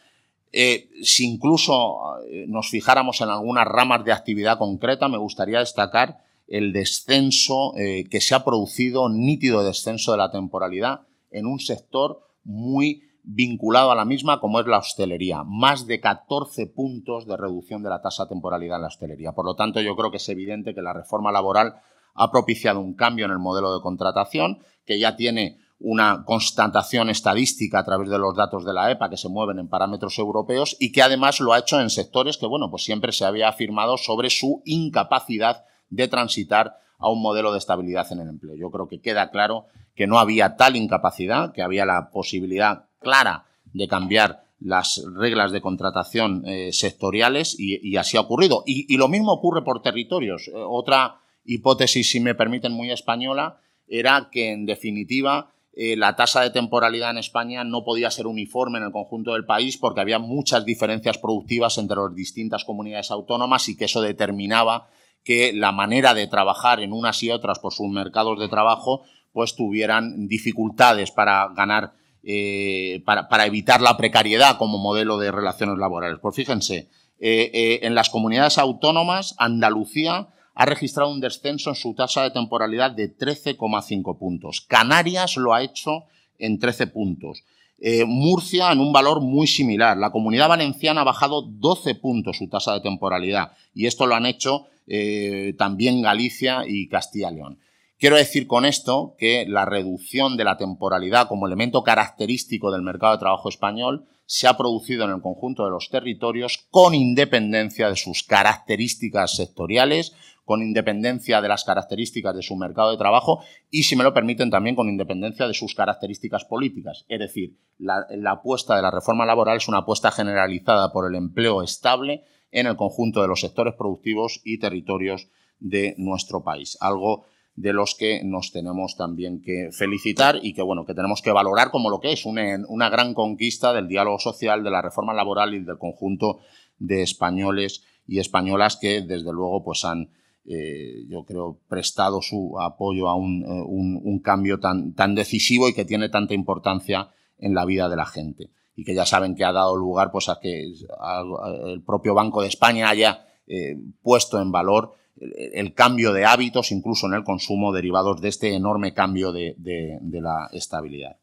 Eh, 0.53 0.88
si 1.03 1.27
incluso 1.27 2.19
eh, 2.25 2.47
nos 2.49 2.71
fijáramos 2.71 3.21
en 3.21 3.29
algunas 3.29 3.67
ramas 3.67 4.05
de 4.05 4.12
actividad 4.12 4.59
concreta, 4.59 5.09
me 5.09 5.19
gustaría 5.19 5.59
destacar 5.59 6.23
el 6.49 6.73
descenso 6.73 7.76
eh, 7.76 8.05
que 8.11 8.21
se 8.21 8.35
ha 8.35 8.45
producido, 8.45 9.09
nítido 9.09 9.62
descenso 9.62 10.12
de 10.12 10.19
la 10.19 10.31
temporalidad 10.31 11.02
en 11.31 11.47
un 11.47 11.61
sector 11.61 12.21
muy 12.43 13.02
vinculado 13.23 13.93
a 13.93 13.95
la 13.95 14.07
misma 14.07 14.40
como 14.40 14.59
es 14.59 14.67
la 14.67 14.78
hostelería. 14.78 15.45
Más 15.45 15.87
de 15.87 16.00
14 16.00 16.67
puntos 16.67 17.26
de 17.26 17.37
reducción 17.37 17.83
de 17.83 17.90
la 17.90 18.00
tasa 18.00 18.25
de 18.25 18.31
temporalidad 18.31 18.76
en 18.76 18.83
la 18.83 18.88
hostelería. 18.88 19.33
Por 19.33 19.45
lo 19.45 19.55
tanto, 19.55 19.81
yo 19.83 19.95
creo 19.95 20.11
que 20.11 20.17
es 20.17 20.28
evidente 20.31 20.75
que 20.75 20.81
la 20.81 20.95
reforma 20.95 21.31
laboral 21.31 21.75
ha 22.14 22.31
propiciado 22.31 22.81
un 22.81 22.95
cambio 22.95 23.26
en 23.26 23.31
el 23.31 23.38
modelo 23.38 23.75
de 23.75 23.83
contratación 23.83 24.61
que 24.87 24.99
ya 24.99 25.14
tiene 25.14 25.59
una 25.78 26.25
constatación 26.25 27.11
estadística 27.11 27.78
a 27.78 27.85
través 27.85 28.09
de 28.09 28.19
los 28.19 28.35
datos 28.35 28.64
de 28.64 28.73
la 28.73 28.90
EPA 28.90 29.11
que 29.11 29.17
se 29.17 29.28
mueven 29.28 29.59
en 29.59 29.69
parámetros 29.69 30.19
europeos 30.19 30.76
y 30.81 30.90
que 30.90 31.02
además 31.02 31.38
lo 31.38 31.52
ha 31.52 31.59
hecho 31.59 31.81
en 31.81 31.90
sectores 31.90 32.37
que, 32.37 32.47
bueno, 32.47 32.71
pues 32.71 32.83
siempre 32.85 33.12
se 33.12 33.25
había 33.25 33.49
afirmado 33.49 33.97
sobre 33.97 34.31
su 34.31 34.62
incapacidad 34.64 35.64
de 35.90 36.09
transitar 36.09 36.78
a 36.99 37.11
un 37.11 37.23
modelo 37.23 37.52
de 37.52 37.59
estabilidad 37.59 38.11
en 38.12 38.21
el 38.21 38.28
empleo. 38.28 38.57
Yo 38.57 38.71
creo 38.71 38.88
que 38.88 39.00
queda 39.00 39.30
claro 39.30 39.66
que 39.95 40.07
no 40.07 40.18
había 40.18 40.57
tal 40.57 40.76
incapacidad, 40.76 41.52
que 41.52 41.62
había 41.62 41.85
la 41.85 42.11
posibilidad 42.11 42.87
clara 43.00 43.47
de 43.73 43.88
cambiar 43.88 44.45
las 44.61 45.04
reglas 45.14 45.52
de 45.52 45.61
contratación 45.61 46.42
eh, 46.47 46.73
sectoriales 46.73 47.54
y, 47.59 47.97
así 47.97 48.16
ha 48.16 48.23
ocurrido. 48.23 48.64
Y, 48.66 48.97
lo 48.97 49.09
mismo 49.09 49.33
ocurre 49.33 49.62
por 49.62 49.83
territorios. 49.83 50.49
Eh, 50.49 50.52
otra 50.54 51.21
hipótesis, 51.45 52.11
si 52.11 52.21
me 52.21 52.35
permiten, 52.35 52.73
muy 52.73 52.90
española, 52.90 53.61
era 53.87 54.28
que, 54.30 54.50
en 54.50 54.66
definitiva, 54.66 55.52
eh, 55.75 55.97
la 55.97 56.16
tasa 56.16 56.42
de 56.42 56.50
temporalidad 56.50 57.11
en 57.11 57.18
España 57.18 57.62
no 57.62 57.85
podía 57.85 58.11
ser 58.11 58.26
uniforme 58.26 58.78
en 58.78 58.85
el 58.85 58.92
conjunto 58.92 59.35
del 59.35 59.47
país 59.47 59.76
porque 59.76 60.00
había 60.00 60.18
muchas 60.18 60.64
diferencias 60.64 61.18
productivas 61.18 61.78
entre 61.78 61.97
las 61.97 62.14
distintas 62.14 62.64
comunidades 62.64 63.12
autónomas 63.12 63.68
y 63.68 63.76
que 63.76 63.85
eso 63.85 64.00
determinaba 64.00 64.88
que 65.28 65.52
la 65.52 65.73
manera 65.73 66.14
de 66.14 66.26
trabajar 66.26 66.80
en 66.80 66.94
unas 66.94 67.23
y 67.23 67.30
otras 67.30 67.58
por 67.58 67.75
sus 67.75 67.90
mercados 67.90 68.40
de 68.40 68.49
trabajo 68.49 69.02
pues 69.30 69.54
tuvieran 69.54 70.26
dificultades 70.26 71.11
para 71.11 71.49
ganar, 71.54 71.92
eh, 72.23 73.02
para, 73.04 73.44
evitar 73.44 73.82
la 73.82 73.99
precariedad 73.99 74.56
como 74.56 74.78
modelo 74.78 75.18
de 75.18 75.30
relaciones 75.30 75.76
laborales. 75.76 76.18
Pues 76.23 76.35
fíjense, 76.35 76.88
eh, 77.20 77.80
en 77.82 77.94
las 77.94 78.08
comunidades 78.08 78.56
autónomas, 78.56 79.35
Andalucía 79.37 80.28
ha 80.54 80.64
registrado 80.64 81.11
un 81.11 81.20
descenso 81.20 81.68
en 81.68 81.76
su 81.76 81.94
tasa 81.94 82.23
de 82.23 82.30
temporalidad 82.30 82.92
de 82.92 83.14
13,5 83.14 84.18
puntos. 84.18 84.62
Canarias 84.62 85.37
lo 85.37 85.52
ha 85.52 85.62
hecho 85.62 86.04
en 86.38 86.58
13 86.58 86.87
puntos. 86.87 87.44
Eh, 87.80 88.04
Murcia 88.04 88.73
en 88.73 88.80
un 88.80 88.92
valor 88.92 89.20
muy 89.20 89.47
similar. 89.47 89.97
La 89.97 90.11
comunidad 90.11 90.49
valenciana 90.49 91.02
ha 91.02 91.04
bajado 91.04 91.42
12 91.42 91.94
puntos 91.94 92.38
su 92.38 92.49
tasa 92.49 92.75
de 92.75 92.80
temporalidad 92.80 93.52
y 93.75 93.87
esto 93.87 94.06
lo 94.06 94.16
han 94.16 94.26
hecho 94.26 94.66
eh, 94.88 95.54
también 95.56 96.02
Galicia 96.02 96.64
y 96.66 96.88
Castilla 96.88 97.30
y 97.30 97.37
León. 97.37 97.58
Quiero 97.99 98.16
decir 98.16 98.47
con 98.47 98.64
esto 98.64 99.14
que 99.18 99.44
la 99.49 99.64
reducción 99.64 100.37
de 100.37 100.44
la 100.44 100.56
temporalidad 100.56 101.28
como 101.28 101.47
elemento 101.47 101.82
característico 101.82 102.70
del 102.70 102.82
mercado 102.82 103.12
de 103.12 103.18
trabajo 103.18 103.49
español 103.49 104.06
se 104.25 104.47
ha 104.47 104.56
producido 104.56 105.04
en 105.04 105.11
el 105.11 105.23
conjunto 105.23 105.64
de 105.64 105.70
los 105.70 105.88
territorios 105.88 106.66
con 106.70 106.94
independencia 106.94 107.88
de 107.88 107.97
sus 107.97 108.23
características 108.23 109.37
sectoriales, 109.37 110.14
con 110.49 110.62
independencia 110.62 111.43
de 111.43 111.49
las 111.49 111.62
características 111.62 112.35
de 112.35 112.40
su 112.40 112.57
mercado 112.57 112.90
de 112.90 112.97
trabajo 112.97 113.45
y, 113.71 113.83
si 113.83 113.97
me 113.97 114.02
lo 114.02 114.14
permiten, 114.14 114.49
también 114.49 114.75
con 114.75 114.88
independencia 114.88 115.47
de 115.47 115.52
sus 115.52 115.75
características 115.75 116.47
políticas. 116.47 117.05
Es 117.07 117.19
decir, 117.19 117.59
la, 117.76 118.07
apuesta 118.31 118.75
de 118.75 118.81
la 118.81 118.90
reforma 118.90 119.26
laboral 119.26 119.59
es 119.59 119.69
una 119.69 119.81
apuesta 119.81 120.11
generalizada 120.11 120.90
por 120.90 121.07
el 121.07 121.17
empleo 121.17 121.62
estable 121.62 122.25
en 122.50 122.67
el 122.67 122.76
conjunto 122.76 123.21
de 123.21 123.28
los 123.28 123.43
sectores 123.43 123.75
productivos 123.75 124.40
y 124.43 124.59
territorios 124.59 125.28
de 125.61 125.95
nuestro 125.99 126.43
país. 126.43 126.78
Algo 126.81 127.26
de 127.55 127.75
los 127.75 127.95
que 127.95 128.23
nos 128.25 128.50
tenemos 128.50 128.97
también 128.97 129.43
que 129.43 129.69
felicitar 129.71 130.38
y 130.43 130.55
que, 130.55 130.62
bueno, 130.62 130.87
que 130.87 130.95
tenemos 130.95 131.21
que 131.21 131.31
valorar 131.31 131.71
como 131.71 131.90
lo 131.90 132.00
que 132.00 132.12
es 132.12 132.25
una, 132.25 132.59
una 132.69 132.88
gran 132.88 133.12
conquista 133.12 133.75
del 133.75 133.87
diálogo 133.87 134.19
social, 134.19 134.64
de 134.64 134.71
la 134.71 134.81
reforma 134.81 135.12
laboral 135.12 135.52
y 135.52 135.59
del 135.59 135.76
conjunto 135.76 136.38
de 136.78 137.02
españoles 137.02 137.85
y 138.07 138.19
españolas 138.19 138.78
que, 138.78 139.02
desde 139.02 139.31
luego, 139.31 139.62
pues 139.62 139.85
han 139.85 140.09
eh, 140.50 141.05
yo 141.09 141.25
creo, 141.25 141.61
prestado 141.69 142.23
su 142.23 142.59
apoyo 142.59 143.09
a 143.09 143.14
un, 143.14 143.45
eh, 143.45 144.21
cambio 144.23 144.59
tan, 144.59 144.95
tan 144.95 145.14
decisivo 145.14 145.69
y 145.69 145.75
que 145.75 145.85
tiene 145.85 146.09
tanta 146.09 146.33
importancia 146.33 147.11
en 147.38 147.55
la 147.55 147.67
vida 147.67 147.88
de 147.90 147.97
la 147.97 148.07
gente. 148.07 148.50
y 148.75 148.85
que 148.85 148.95
ya 148.95 149.05
saben 149.05 149.35
que 149.35 149.45
ha 149.45 149.52
dado 149.52 149.76
lugar 149.76 150.12
pues, 150.12 150.28
a 150.28 150.38
que 150.40 150.62
el 150.62 151.83
propio 151.83 152.14
Banco 152.14 152.43
de 152.43 152.49
España 152.49 152.88
haya 152.88 153.26
eh, 153.49 153.76
puesto 154.02 154.40
en 154.40 154.52
valor 154.52 154.95
el 155.21 155.75
cambio 155.75 156.12
de 156.12 156.25
hábitos, 156.25 156.71
incluso 156.71 157.09
en 157.09 157.14
el 157.14 157.25
consumo, 157.25 157.73
derivados 157.73 158.21
de 158.21 158.28
este 158.28 158.55
enorme 158.55 158.95
cambio 158.95 159.33
de, 159.33 159.57
la 160.00 160.49
estabilidad. 160.52 161.17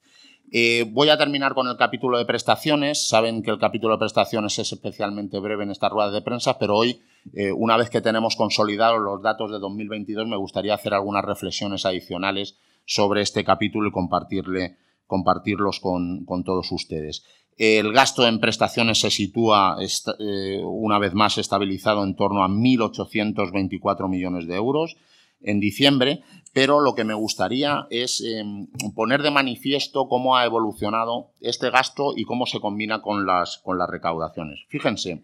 Eh, 0.51 0.85
voy 0.91 1.09
a 1.09 1.17
terminar 1.17 1.53
con 1.53 1.67
el 1.67 1.77
capítulo 1.77 2.17
de 2.17 2.25
prestaciones. 2.25 3.07
Saben 3.07 3.43
que 3.43 3.51
el 3.51 3.59
capítulo 3.59 3.93
de 3.95 3.99
prestaciones 3.99 4.57
es 4.59 4.71
especialmente 4.71 5.39
breve 5.39 5.63
en 5.63 5.71
esta 5.71 5.89
rueda 5.89 6.11
de 6.11 6.21
prensa, 6.21 6.57
pero 6.59 6.75
hoy, 6.75 7.01
eh, 7.33 7.51
una 7.51 7.77
vez 7.77 7.89
que 7.89 8.01
tenemos 8.01 8.35
consolidados 8.35 9.01
los 9.01 9.21
datos 9.21 9.51
de 9.51 9.59
2022, 9.59 10.27
me 10.27 10.37
gustaría 10.37 10.73
hacer 10.73 10.93
algunas 10.93 11.25
reflexiones 11.25 11.85
adicionales 11.85 12.57
sobre 12.85 13.21
este 13.21 13.43
capítulo 13.43 13.89
y 13.89 13.91
compartirle, 13.91 14.77
compartirlos 15.07 15.79
con 15.79 16.43
todos 16.43 16.71
ustedes. 16.71 17.23
El 17.57 17.93
gasto 17.93 18.27
en 18.27 18.39
prestaciones 18.39 18.99
se 18.99 19.09
sitúa 19.09 19.77
eh, 19.79 20.61
una 20.61 20.99
vez 20.99 21.13
más 21.13 21.37
estabilizado 21.37 22.03
en 22.03 22.15
torno 22.15 22.43
a 22.43 22.49
1.824 22.49 24.09
millones 24.09 24.45
de 24.47 24.55
euros 24.55 24.97
en 25.45 25.59
diciembre, 25.59 26.21
pero 26.53 26.79
lo 26.79 26.95
que 26.95 27.03
me 27.03 27.13
gustaría 27.13 27.87
es 27.89 28.21
em, 28.21 28.67
poner 28.93 29.21
de 29.21 29.31
manifiesto 29.31 30.07
cómo 30.07 30.35
ha 30.35 30.45
evolucionado 30.45 31.31
este 31.41 31.69
gasto 31.69 32.13
y 32.15 32.25
cómo 32.25 32.45
se 32.45 32.59
combina 32.59 33.01
con 33.01 33.25
las, 33.25 33.59
con 33.59 33.77
las 33.77 33.89
recaudaciones. 33.89 34.59
Fíjense, 34.67 35.23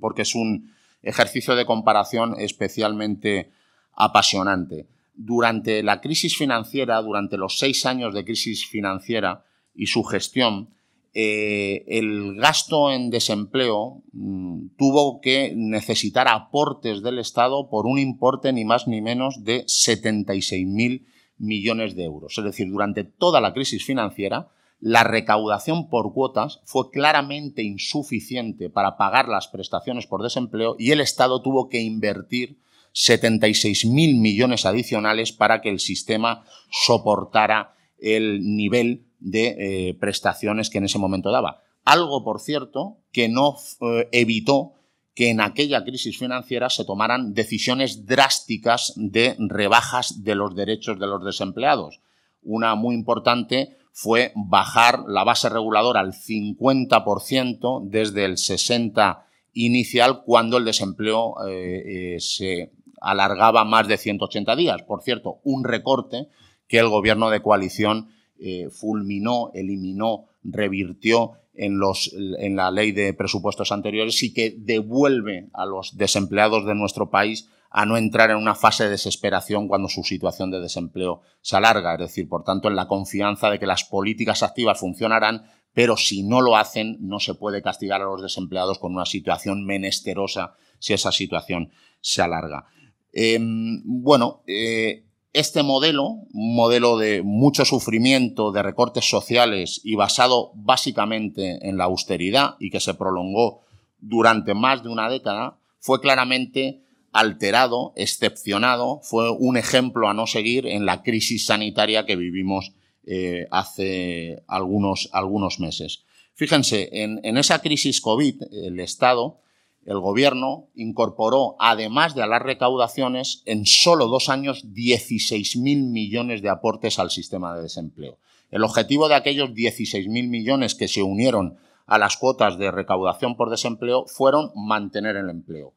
porque 0.00 0.22
es 0.22 0.34
un 0.34 0.72
ejercicio 1.02 1.54
de 1.54 1.66
comparación 1.66 2.34
especialmente 2.38 3.50
apasionante. 3.94 4.86
Durante 5.14 5.82
la 5.82 6.00
crisis 6.00 6.36
financiera, 6.36 7.02
durante 7.02 7.36
los 7.36 7.58
seis 7.58 7.84
años 7.86 8.14
de 8.14 8.24
crisis 8.24 8.66
financiera 8.66 9.44
y 9.74 9.86
su 9.86 10.02
gestión, 10.04 10.70
eh, 11.20 11.84
el 11.88 12.36
gasto 12.36 12.92
en 12.92 13.10
desempleo 13.10 14.04
mm, 14.12 14.76
tuvo 14.76 15.20
que 15.20 15.52
necesitar 15.56 16.28
aportes 16.28 17.02
del 17.02 17.18
Estado 17.18 17.68
por 17.68 17.86
un 17.86 17.98
importe 17.98 18.52
ni 18.52 18.64
más 18.64 18.86
ni 18.86 19.00
menos 19.00 19.42
de 19.42 19.64
76.000 19.64 21.04
millones 21.38 21.96
de 21.96 22.04
euros. 22.04 22.38
Es 22.38 22.44
decir, 22.44 22.70
durante 22.70 23.02
toda 23.02 23.40
la 23.40 23.52
crisis 23.52 23.84
financiera, 23.84 24.52
la 24.78 25.02
recaudación 25.02 25.88
por 25.88 26.12
cuotas 26.14 26.60
fue 26.64 26.88
claramente 26.92 27.64
insuficiente 27.64 28.70
para 28.70 28.96
pagar 28.96 29.26
las 29.26 29.48
prestaciones 29.48 30.06
por 30.06 30.22
desempleo 30.22 30.76
y 30.78 30.92
el 30.92 31.00
Estado 31.00 31.42
tuvo 31.42 31.68
que 31.68 31.80
invertir 31.80 32.60
76.000 32.94 34.20
millones 34.20 34.66
adicionales 34.66 35.32
para 35.32 35.62
que 35.62 35.70
el 35.70 35.80
sistema 35.80 36.44
soportara 36.70 37.74
el 37.98 38.54
nivel 38.54 39.07
de 39.18 39.56
eh, 39.88 39.94
prestaciones 39.94 40.70
que 40.70 40.78
en 40.78 40.84
ese 40.84 40.98
momento 40.98 41.30
daba. 41.30 41.62
Algo, 41.84 42.24
por 42.24 42.40
cierto, 42.40 42.98
que 43.12 43.28
no 43.28 43.56
eh, 43.80 44.08
evitó 44.12 44.74
que 45.14 45.30
en 45.30 45.40
aquella 45.40 45.84
crisis 45.84 46.18
financiera 46.18 46.70
se 46.70 46.84
tomaran 46.84 47.34
decisiones 47.34 48.06
drásticas 48.06 48.92
de 48.96 49.34
rebajas 49.38 50.22
de 50.22 50.34
los 50.34 50.54
derechos 50.54 50.98
de 51.00 51.06
los 51.06 51.24
desempleados. 51.24 52.00
Una 52.42 52.74
muy 52.76 52.94
importante 52.94 53.76
fue 53.92 54.32
bajar 54.36 55.04
la 55.08 55.24
base 55.24 55.48
reguladora 55.48 56.00
al 56.00 56.12
50% 56.12 57.82
desde 57.88 58.24
el 58.24 58.36
60% 58.36 59.24
inicial 59.54 60.22
cuando 60.24 60.56
el 60.56 60.64
desempleo 60.64 61.34
eh, 61.48 62.16
se 62.20 62.70
alargaba 63.00 63.64
más 63.64 63.88
de 63.88 63.96
180 63.96 64.54
días. 64.54 64.82
Por 64.82 65.02
cierto, 65.02 65.40
un 65.42 65.64
recorte 65.64 66.28
que 66.68 66.78
el 66.78 66.88
gobierno 66.88 67.30
de 67.30 67.42
coalición 67.42 68.10
eh, 68.38 68.68
fulminó, 68.70 69.50
eliminó, 69.54 70.26
revirtió 70.42 71.32
en, 71.54 71.78
los, 71.78 72.14
en 72.14 72.56
la 72.56 72.70
ley 72.70 72.92
de 72.92 73.12
presupuestos 73.14 73.72
anteriores 73.72 74.22
y 74.22 74.32
que 74.32 74.54
devuelve 74.56 75.48
a 75.52 75.66
los 75.66 75.96
desempleados 75.96 76.64
de 76.64 76.74
nuestro 76.74 77.10
país 77.10 77.48
a 77.70 77.84
no 77.84 77.96
entrar 77.96 78.30
en 78.30 78.36
una 78.36 78.54
fase 78.54 78.84
de 78.84 78.90
desesperación 78.90 79.68
cuando 79.68 79.88
su 79.88 80.02
situación 80.02 80.50
de 80.50 80.60
desempleo 80.60 81.20
se 81.40 81.56
alarga. 81.56 81.94
Es 81.94 82.00
decir, 82.00 82.28
por 82.28 82.44
tanto, 82.44 82.68
en 82.68 82.76
la 82.76 82.88
confianza 82.88 83.50
de 83.50 83.58
que 83.58 83.66
las 83.66 83.84
políticas 83.84 84.42
activas 84.42 84.78
funcionarán, 84.78 85.44
pero 85.74 85.96
si 85.96 86.22
no 86.22 86.40
lo 86.40 86.56
hacen, 86.56 86.96
no 87.00 87.20
se 87.20 87.34
puede 87.34 87.60
castigar 87.60 88.00
a 88.00 88.06
los 88.06 88.22
desempleados 88.22 88.78
con 88.78 88.94
una 88.94 89.04
situación 89.04 89.66
menesterosa 89.66 90.54
si 90.78 90.94
esa 90.94 91.12
situación 91.12 91.70
se 92.00 92.22
alarga. 92.22 92.66
Em, 93.12 93.82
bueno, 93.84 94.42
eh, 94.46 95.04
este 95.38 95.62
modelo, 95.62 96.04
un 96.32 96.54
modelo 96.54 96.98
de 96.98 97.22
mucho 97.22 97.64
sufrimiento, 97.64 98.52
de 98.52 98.62
recortes 98.62 99.08
sociales 99.08 99.80
y 99.84 99.94
basado 99.94 100.52
básicamente 100.54 101.68
en 101.68 101.76
la 101.76 101.84
austeridad 101.84 102.56
y 102.58 102.70
que 102.70 102.80
se 102.80 102.94
prolongó 102.94 103.62
durante 104.00 104.54
más 104.54 104.82
de 104.82 104.88
una 104.88 105.08
década, 105.08 105.58
fue 105.80 106.00
claramente 106.00 106.82
alterado, 107.12 107.92
excepcionado, 107.96 109.00
fue 109.02 109.30
un 109.30 109.56
ejemplo 109.56 110.08
a 110.08 110.14
no 110.14 110.26
seguir 110.26 110.66
en 110.66 110.86
la 110.86 111.02
crisis 111.02 111.46
sanitaria 111.46 112.04
que 112.04 112.16
vivimos 112.16 112.72
eh, 113.06 113.46
hace 113.50 114.42
algunos, 114.46 115.08
algunos 115.12 115.60
meses. 115.60 116.04
Fíjense, 116.34 116.88
en, 116.92 117.20
en 117.24 117.38
esa 117.38 117.60
crisis 117.60 118.00
COVID, 118.00 118.42
el 118.52 118.78
Estado 118.80 119.40
el 119.88 120.00
gobierno 120.00 120.68
incorporó, 120.74 121.56
además 121.58 122.14
de 122.14 122.22
a 122.22 122.26
las 122.26 122.42
recaudaciones, 122.42 123.42
en 123.46 123.64
solo 123.64 124.06
dos 124.08 124.28
años 124.28 124.66
16.000 124.66 125.90
millones 125.90 126.42
de 126.42 126.50
aportes 126.50 126.98
al 126.98 127.10
sistema 127.10 127.56
de 127.56 127.62
desempleo. 127.62 128.18
El 128.50 128.64
objetivo 128.64 129.08
de 129.08 129.14
aquellos 129.14 129.48
16.000 129.48 130.28
millones 130.28 130.74
que 130.74 130.88
se 130.88 131.02
unieron 131.02 131.56
a 131.86 131.96
las 131.96 132.18
cuotas 132.18 132.58
de 132.58 132.70
recaudación 132.70 133.34
por 133.34 133.48
desempleo 133.48 134.04
fueron 134.06 134.50
mantener 134.54 135.16
el 135.16 135.30
empleo. 135.30 135.72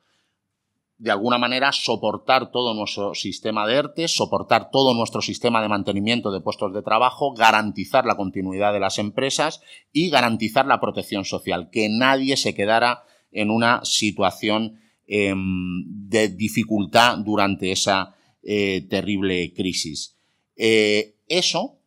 De 0.97 1.10
alguna 1.10 1.38
manera, 1.38 1.71
soportar 1.71 2.52
todo 2.52 2.74
nuestro 2.74 3.15
sistema 3.15 3.65
de 3.65 3.76
ERTE, 3.76 4.10
soportar 4.10 4.71
todo 4.71 4.93
nuestro 4.93 5.21
sistema 5.21 5.62
de 5.62 5.69
mantenimiento 5.69 6.32
de 6.32 6.41
puestos 6.41 6.74
de 6.74 6.82
trabajo, 6.82 7.34
garantizar 7.34 8.06
la 8.06 8.17
continuidad 8.17 8.74
de 8.74 8.82
las 8.82 9.00
empresas 9.00 9.62
y 9.93 10.10
garantizar 10.10 10.65
la 10.65 10.82
protección 10.82 11.24
social, 11.24 11.69
que 11.71 11.88
nadie 11.88 12.36
se 12.36 12.54
quedara 12.54 13.06
en 13.32 13.50
una 13.50 13.84
situación 13.84 14.80
em, 15.08 15.84
de 16.10 16.30
dificultad 16.30 17.17
durante 17.20 17.72
esa 17.72 18.15
eh, 18.44 18.86
terrible 18.89 19.54
crisis. 19.54 20.15
Eh, 20.56 21.15
eso 21.28 21.78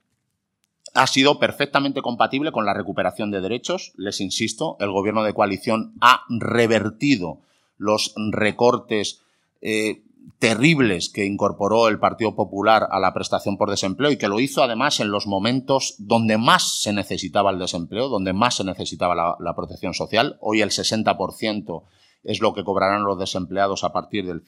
ha 0.95 1.07
sido 1.09 1.39
perfectamente 1.41 2.01
compatible 2.01 2.53
con 2.53 2.65
la 2.65 2.75
recuperación 2.75 3.31
de 3.31 3.41
derechos. 3.41 3.93
Les 3.97 4.21
insisto, 4.21 4.77
el 4.79 4.91
gobierno 4.91 5.25
de 5.25 5.35
coalición 5.35 5.95
ha 6.01 6.23
revertido 6.29 7.41
los 7.77 8.15
recortes 8.31 9.23
eh, 9.61 10.03
terribles 10.39 11.09
que 11.09 11.25
incorporó 11.25 11.89
el 11.89 11.99
Partido 11.99 12.35
Popular 12.35 12.89
a 12.91 13.01
la 13.01 13.13
prestación 13.15 13.57
por 13.57 13.71
desempleo 13.71 14.11
y 14.11 14.17
que 14.17 14.29
lo 14.29 14.41
hizo 14.41 14.63
además 14.63 15.01
en 15.01 15.11
los 15.11 15.27
momentos 15.27 15.95
donde 15.99 16.39
más 16.39 16.83
se 16.83 16.93
necesitaba 16.93 17.51
el 17.51 17.59
desempleo, 17.59 18.09
donde 18.09 18.33
más 18.33 18.57
se 18.57 18.65
necesitaba 18.65 19.37
la, 19.39 19.55
protección 19.55 19.95
social. 19.95 20.37
Hoy 20.41 20.61
el 20.61 20.71
60% 20.71 21.83
es 22.25 22.41
lo 22.41 22.55
que 22.55 22.65
cobrarán 22.65 23.05
los 23.05 23.19
desempleados 23.19 23.85
a 23.85 23.93
partir 23.93 24.27
del 24.27 24.43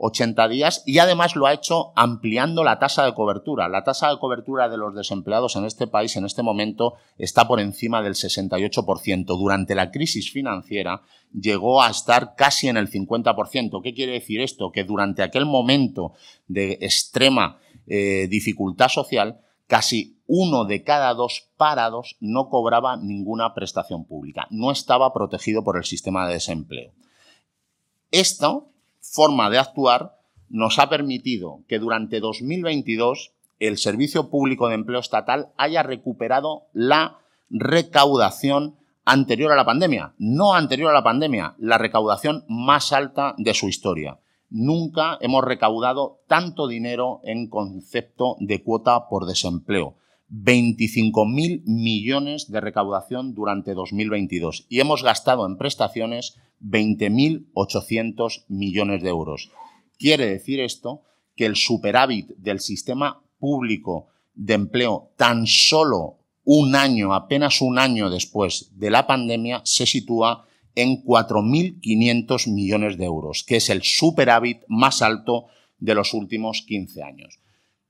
180 0.00 0.48
días 0.48 0.82
y 0.86 0.98
además 0.98 1.36
lo 1.36 1.46
ha 1.46 1.52
hecho 1.52 1.92
ampliando 1.94 2.64
la 2.64 2.78
tasa 2.78 3.04
de 3.04 3.14
cobertura. 3.14 3.68
La 3.68 3.84
tasa 3.84 4.08
de 4.08 4.18
cobertura 4.18 4.68
de 4.68 4.78
los 4.78 4.94
desempleados 4.94 5.56
en 5.56 5.66
este 5.66 5.86
país 5.86 6.16
en 6.16 6.24
este 6.24 6.42
momento 6.42 6.94
está 7.18 7.46
por 7.46 7.60
encima 7.60 8.02
del 8.02 8.14
68%. 8.14 9.24
Durante 9.26 9.74
la 9.74 9.90
crisis 9.90 10.32
financiera 10.32 11.02
llegó 11.32 11.82
a 11.82 11.90
estar 11.90 12.34
casi 12.34 12.68
en 12.68 12.76
el 12.76 12.90
50%. 12.90 13.82
¿Qué 13.82 13.94
quiere 13.94 14.12
decir 14.12 14.40
esto? 14.40 14.72
Que 14.72 14.84
durante 14.84 15.22
aquel 15.22 15.44
momento 15.44 16.14
de 16.48 16.78
extrema 16.80 17.58
eh, 17.86 18.26
dificultad 18.30 18.88
social, 18.88 19.40
casi 19.66 20.18
uno 20.26 20.64
de 20.64 20.82
cada 20.82 21.12
dos 21.14 21.50
parados 21.56 22.16
no 22.20 22.48
cobraba 22.48 22.96
ninguna 22.96 23.52
prestación 23.52 24.04
pública, 24.04 24.46
no 24.50 24.70
estaba 24.70 25.12
protegido 25.12 25.64
por 25.64 25.76
el 25.76 25.84
sistema 25.84 26.26
de 26.26 26.34
desempleo. 26.34 26.92
Esta 28.12 28.60
forma 29.00 29.50
de 29.50 29.58
actuar 29.58 30.16
nos 30.48 30.78
ha 30.78 30.88
permitido 30.88 31.60
que 31.68 31.78
durante 31.78 32.20
2022 32.20 33.32
el 33.58 33.78
Servicio 33.78 34.30
Público 34.30 34.68
de 34.68 34.74
Empleo 34.74 35.00
Estatal 35.00 35.48
haya 35.56 35.82
recuperado 35.82 36.66
la 36.72 37.18
recaudación 37.50 38.76
anterior 39.04 39.52
a 39.52 39.56
la 39.56 39.64
pandemia, 39.64 40.14
no 40.18 40.54
anterior 40.54 40.90
a 40.90 40.94
la 40.94 41.02
pandemia, 41.02 41.54
la 41.58 41.78
recaudación 41.78 42.44
más 42.48 42.92
alta 42.92 43.34
de 43.38 43.54
su 43.54 43.68
historia. 43.68 44.18
Nunca 44.50 45.18
hemos 45.20 45.44
recaudado 45.44 46.20
tanto 46.26 46.66
dinero 46.66 47.20
en 47.22 47.48
concepto 47.48 48.36
de 48.40 48.62
cuota 48.62 49.08
por 49.08 49.26
desempleo. 49.26 49.96
25.000 50.30 51.62
millones 51.64 52.50
de 52.50 52.60
recaudación 52.60 53.34
durante 53.34 53.74
2022 53.74 54.66
y 54.68 54.80
hemos 54.80 55.02
gastado 55.02 55.44
en 55.46 55.56
prestaciones 55.56 56.36
20.800 56.62 58.44
millones 58.48 59.02
de 59.02 59.08
euros. 59.08 59.50
Quiere 59.98 60.26
decir 60.26 60.60
esto 60.60 61.02
que 61.34 61.46
el 61.46 61.56
superávit 61.56 62.28
del 62.36 62.60
sistema 62.60 63.22
público 63.38 64.08
de 64.34 64.54
empleo 64.54 65.12
tan 65.16 65.46
solo 65.46 66.18
un 66.44 66.74
año, 66.74 67.14
apenas 67.14 67.60
un 67.60 67.78
año 67.78 68.08
después 68.08 68.70
de 68.76 68.90
la 68.90 69.06
pandemia, 69.06 69.62
se 69.64 69.86
sitúa 69.86 70.46
en 70.74 71.02
4.500 71.04 72.52
millones 72.52 72.96
de 72.96 73.04
euros, 73.04 73.44
que 73.44 73.56
es 73.56 73.70
el 73.70 73.82
superávit 73.82 74.62
más 74.68 75.02
alto 75.02 75.46
de 75.78 75.94
los 75.94 76.14
últimos 76.14 76.62
15 76.62 77.02
años. 77.02 77.40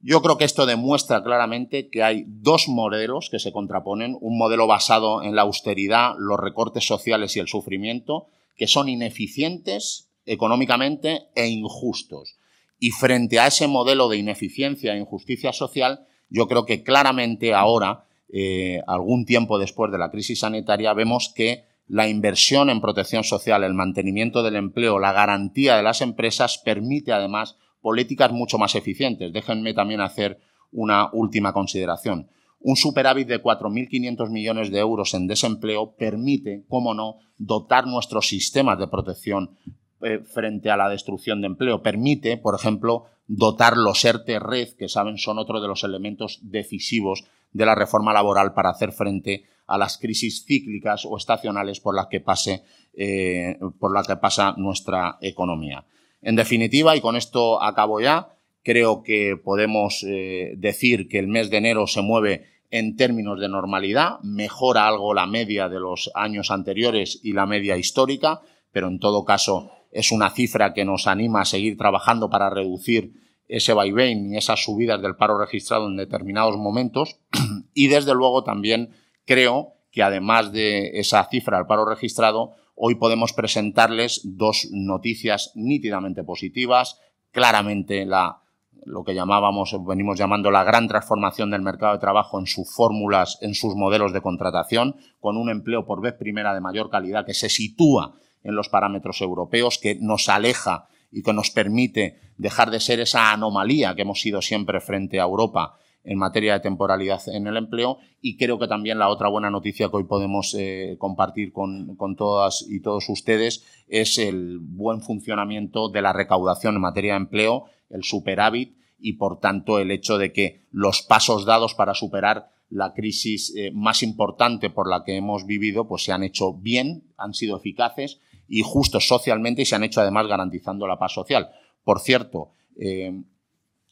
Yo 0.03 0.23
creo 0.23 0.39
que 0.39 0.45
esto 0.45 0.65
demuestra 0.65 1.23
claramente 1.23 1.91
que 1.91 2.03
hay 2.03 2.25
dos 2.27 2.69
modelos 2.69 3.29
que 3.31 3.39
se 3.39 3.53
contraponen, 3.53 4.17
un 4.21 4.39
modelo 4.39 4.67
basado 4.67 5.23
en 5.23 5.37
la 5.37 5.43
austeridad, 5.43 6.15
los 6.19 6.41
recortes 6.41 6.87
sociales 6.87 7.37
y 7.37 7.41
el 7.41 7.49
sufrimiento, 7.49 8.29
que 8.57 8.67
son 8.67 8.89
ineficientes 8.89 10.09
económicamente 10.25 11.29
e 11.35 11.49
injustos. 11.49 12.37
Y 12.79 12.93
frente 12.93 13.39
a 13.41 13.47
ese 13.47 13.67
modelo 13.67 14.09
de 14.09 14.17
ineficiencia 14.17 14.95
e 14.95 14.99
injusticia 14.99 15.53
social, 15.53 16.07
yo 16.31 16.49
creo 16.49 16.65
que 16.65 16.83
claramente 16.83 17.53
ahora, 17.53 18.05
eh, 18.33 18.81
algún 18.87 19.27
tiempo 19.27 19.59
después 19.59 19.93
de 19.93 19.99
la 19.99 20.11
crisis 20.11 20.41
sanitaria, 20.41 20.95
vemos 20.95 21.31
que 21.35 21.65
la 21.89 22.09
inversión 22.09 22.71
en 22.71 22.81
protección 22.81 23.25
social, 23.25 23.65
el 23.65 23.75
mantenimiento 23.75 24.43
del 24.43 24.57
empleo, 24.57 24.99
la 24.99 25.13
garantía 25.13 25.77
de 25.77 25.83
las 25.83 26.01
empresas 26.01 26.57
permite 26.57 27.13
además 27.13 27.57
políticas 27.81 28.33
mucho 28.33 28.59
más 28.59 28.75
eficientes. 28.75 29.33
Déjenme 29.33 29.75
también 29.75 30.01
hacer 30.01 30.39
una 30.73 31.11
última 31.13 31.53
consideración. 31.53 32.29
Un 32.61 32.77
superávit 32.77 33.27
de 33.27 33.43
4.500 33.43 34.31
millones 34.31 34.71
de 34.71 34.79
euros 34.79 35.15
en 35.15 35.27
desempleo 35.27 35.95
permite, 35.97 36.65
cómo 36.69 36.93
no, 36.95 37.17
dotar 37.39 37.87
nuestros 37.87 38.29
sistemas 38.29 38.79
de 38.79 38.89
protección 38.89 39.57
eh, 40.03 40.19
frente 40.19 40.71
a 40.71 40.77
la 40.77 40.91
destrucción 40.91 41.41
de 41.41 41.47
empleo. 41.47 41.83
Permite, 41.83 42.37
por 42.37 42.55
ejemplo, 42.55 43.07
dotar 43.27 43.77
los 43.77 44.05
ERTE 44.05 44.39
red, 44.39 44.69
que 44.77 44.89
saben 44.89 45.17
son 45.17 45.39
otro 45.39 45.61
de 45.61 45.69
los 45.69 45.85
elementos 45.85 46.41
decisivos 46.43 47.25
de 47.53 47.65
la 47.65 47.75
reforma 47.75 48.13
laboral 48.13 48.53
para 48.53 48.71
hacer 48.71 48.93
frente 48.93 49.45
a 49.67 49.79
las 49.79 49.99
crisis 49.99 50.45
cíclicas 50.45 51.07
o 51.07 51.17
estacionales 51.17 51.81
por 51.81 51.95
las 51.95 52.09
que 52.09 52.21
pase, 52.21 52.63
eh, 52.93 53.57
por 53.79 53.95
la 53.95 54.03
que 54.03 54.17
pasa 54.17 54.55
nuestra 54.57 55.17
economía. 55.21 55.85
En 56.23 56.37
definitiva, 56.37 56.97
y 56.97 57.01
con 57.01 57.17
esto 57.17 57.63
acabo 57.63 58.01
ya, 58.01 58.29
creo 58.63 59.03
que 59.03 59.37
podemos 59.43 60.05
eh, 60.07 60.55
decir 60.57 61.09
que 61.09 61.19
el 61.19 61.29
mes 61.29 61.51
de 61.51 61.57
enero 61.59 61.87
se 61.87 62.03
mueve 62.03 62.47
en 62.71 62.97
términos 62.97 63.41
de 63.41 63.49
normalidad, 63.49 64.21
mejora 64.23 64.87
algo 64.87 65.15
la 65.15 65.27
media 65.27 65.69
de 65.69 65.81
los 65.81 66.11
años 66.15 66.51
anteriores 66.51 67.21
y 67.23 67.33
la 67.33 67.47
media 67.47 67.77
histórica, 67.77 68.41
pero 68.71 68.89
en 68.89 69.01
todo 69.01 69.25
caso 69.25 69.73
es 69.91 70.13
una 70.13 70.31
cifra 70.31 70.73
que 70.73 70.85
nos 70.85 71.07
anima 71.07 71.41
a 71.41 71.45
seguir 71.45 71.77
trabajando 71.77 72.31
para 72.31 72.51
reducir 72.51 73.13
ese 73.49 73.73
vaivén 73.73 74.33
y 74.33 74.37
esas 74.37 74.63
subidas 74.63 75.03
del 75.03 75.17
paro 75.17 75.37
registrado 75.37 75.89
en 75.89 75.97
determinados 75.97 76.57
momentos. 76.57 77.19
Y 77.75 77.87
desde 77.87 78.15
luego 78.15 78.45
también 78.45 78.91
creo 79.25 79.75
que 79.91 80.03
además 80.03 80.53
de 80.53 80.99
esa 81.01 81.25
cifra 81.31 81.59
del 81.59 81.67
paro 81.67 81.85
registrado, 81.85 82.55
Hoy 82.83 82.95
podemos 82.95 83.35
presentarles 83.35 84.23
dos 84.25 84.69
noticias 84.73 85.53
nítidamente 85.55 86.25
positivas, 86.25 86.99
claramente 87.31 88.07
la, 88.07 88.41
lo 88.87 89.05
que 89.05 89.15
llamábamos, 89.15 89.77
venimos 89.87 90.19
llamando 90.19 90.51
la 90.51 90.65
gran 90.65 90.89
transformación 90.89 91.51
del 91.51 91.61
mercado 91.61 91.93
de 91.93 91.99
trabajo 91.99 92.41
en 92.41 92.47
sus 92.47 92.75
fórmulas, 92.75 93.37
en 93.43 93.55
sus 93.55 93.75
modelos 93.75 94.15
de 94.15 94.23
contratación, 94.23 94.97
con 95.21 95.37
un 95.37 95.51
empleo 95.51 95.85
por 95.85 96.01
vez 96.01 96.15
primera 96.15 96.55
de 96.55 96.63
mayor 96.63 96.89
calidad 96.89 97.27
que 97.27 97.35
se 97.35 97.51
sitúa 97.51 98.15
en 98.43 98.55
los 98.55 98.71
parámetros 98.71 99.21
europeos, 99.21 99.77
que 99.77 99.97
nos 100.01 100.31
aleja 100.31 100.89
y 101.13 101.23
que 101.23 101.35
nos 101.35 101.51
permite 101.51 102.19
dejar 102.39 102.71
de 102.71 102.81
ser 102.81 102.99
esa 102.99 103.31
anomalía 103.31 103.95
que 103.95 104.03
hemos 104.03 104.23
sido 104.23 104.41
siempre 104.41 104.81
frente 104.81 105.21
a 105.21 105.25
Europa 105.25 105.77
en 106.05 106.19
materia 106.19 106.55
de 106.55 106.61
temporalidad 106.61 107.21
en 107.29 107.47
el 107.47 107.57
empleo 107.57 107.99
y 108.23 108.37
creo 108.37 108.59
que 108.59 108.69
también 108.69 108.99
la 108.99 109.09
otra 109.09 109.29
buena 109.29 109.51
noticia 109.51 109.89
que 109.89 109.97
hoy 109.97 110.05
podemos 110.05 110.55
eh, 110.59 110.97
compartir 110.99 111.53
con, 111.53 111.97
todas 112.17 112.65
y 112.69 112.81
todos 112.81 113.09
ustedes 113.09 113.65
es 113.89 114.19
el 114.19 114.59
buen 114.61 115.03
funcionamiento 115.03 115.89
de 115.89 116.03
la 116.03 116.13
recaudación 116.13 116.77
en 116.77 116.81
materia 116.81 117.13
de 117.13 117.19
empleo, 117.19 117.65
el 117.91 118.03
superávit 118.03 118.77
y 118.99 119.15
por 119.15 119.41
tanto 119.41 119.79
el 119.79 119.91
hecho 119.91 120.19
de 120.19 120.33
que 120.33 120.63
los 120.71 121.03
pasos 121.03 121.45
dados 121.45 121.75
para 121.75 121.95
superar 121.95 122.51
la 122.71 122.95
crisis 122.95 123.55
eh, 123.57 123.71
más 123.75 124.03
importante 124.03 124.71
por 124.71 124.89
la 124.89 125.05
que 125.05 125.17
hemos 125.17 125.47
vivido 125.47 125.87
pues 125.87 126.05
se 126.05 126.13
han 126.13 126.23
hecho 126.23 126.55
bien, 126.55 127.05
han 127.17 127.35
sido 127.35 127.57
eficaces 127.57 128.21
y 128.49 128.63
justos 128.63 129.07
socialmente 129.07 129.63
y 129.63 129.65
se 129.67 129.77
han 129.77 129.85
hecho 129.85 130.01
además 130.01 130.27
garantizando 130.27 130.87
la 130.87 130.99
paz 130.99 131.13
social. 131.13 131.51
Por 131.85 132.01
cierto, 132.01 132.51
eh, 132.79 133.23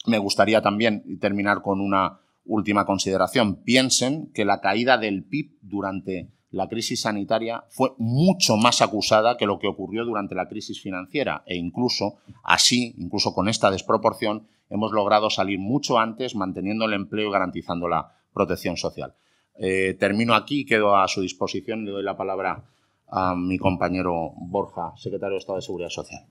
me 0.07 0.19
gustaría 0.19 0.63
también 0.63 1.19
terminar 1.19 1.63
con 1.63 1.81
una 1.81 2.21
última 2.45 2.87
consideración. 2.87 3.57
Piensen 3.63 4.31
que 4.33 4.45
la 4.45 4.61
caída 4.61 4.99
del 4.99 5.25
PIB 5.25 5.59
durante 5.61 6.31
la 6.51 6.69
crisis 6.69 7.03
sanitaria 7.03 7.65
fue 7.69 7.91
mucho 7.99 8.57
más 8.57 8.81
acusada 8.81 9.37
que 9.37 9.47
lo 9.47 9.59
que 9.59 9.69
ocurrió 9.69 10.05
durante 10.05 10.35
la 10.35 10.49
crisis 10.49 10.81
financiera 10.81 11.43
e 11.47 11.57
incluso 11.57 12.17
así, 12.43 12.95
incluso 12.97 13.35
con 13.35 13.49
esta 13.49 13.71
desproporción, 13.71 14.49
hemos 14.71 14.93
logrado 14.93 15.29
salir 15.29 15.59
mucho 15.59 15.99
antes 15.99 16.35
manteniendo 16.35 16.87
el 16.87 16.95
empleo 16.95 17.29
y 17.29 17.33
garantizando 17.33 17.87
la 17.87 18.15
protección 18.33 18.77
social. 18.77 19.15
Eh, 19.59 19.97
termino 19.99 20.35
aquí, 20.35 20.65
quedo 20.65 20.97
a 20.97 21.09
su 21.09 21.21
disposición. 21.21 21.85
Le 21.85 21.91
doy 21.91 22.03
la 22.03 22.17
palabra 22.17 22.65
a 23.09 23.35
mi 23.35 23.59
compañero 23.59 24.33
Borja, 24.37 24.93
secretario 24.97 25.35
de 25.35 25.39
Estado 25.39 25.57
de 25.57 25.63
Seguridad 25.63 25.91
Social. 25.91 26.25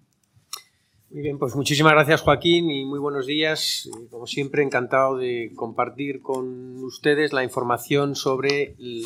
Muy 1.09 1.21
bien, 1.21 1.39
pues 1.39 1.55
muchísimas 1.55 1.93
gracias 1.93 2.19
Joaquín 2.19 2.69
y 2.69 2.83
muy 2.83 2.99
buenos 2.99 3.25
días. 3.25 3.89
Como 4.11 4.27
siempre, 4.27 4.61
encantado 4.61 5.17
de 5.17 5.53
compartir 5.55 6.21
con 6.21 6.83
ustedes 6.83 7.31
la 7.31 7.45
información 7.45 8.13
sobre, 8.15 8.75
en 8.77 9.03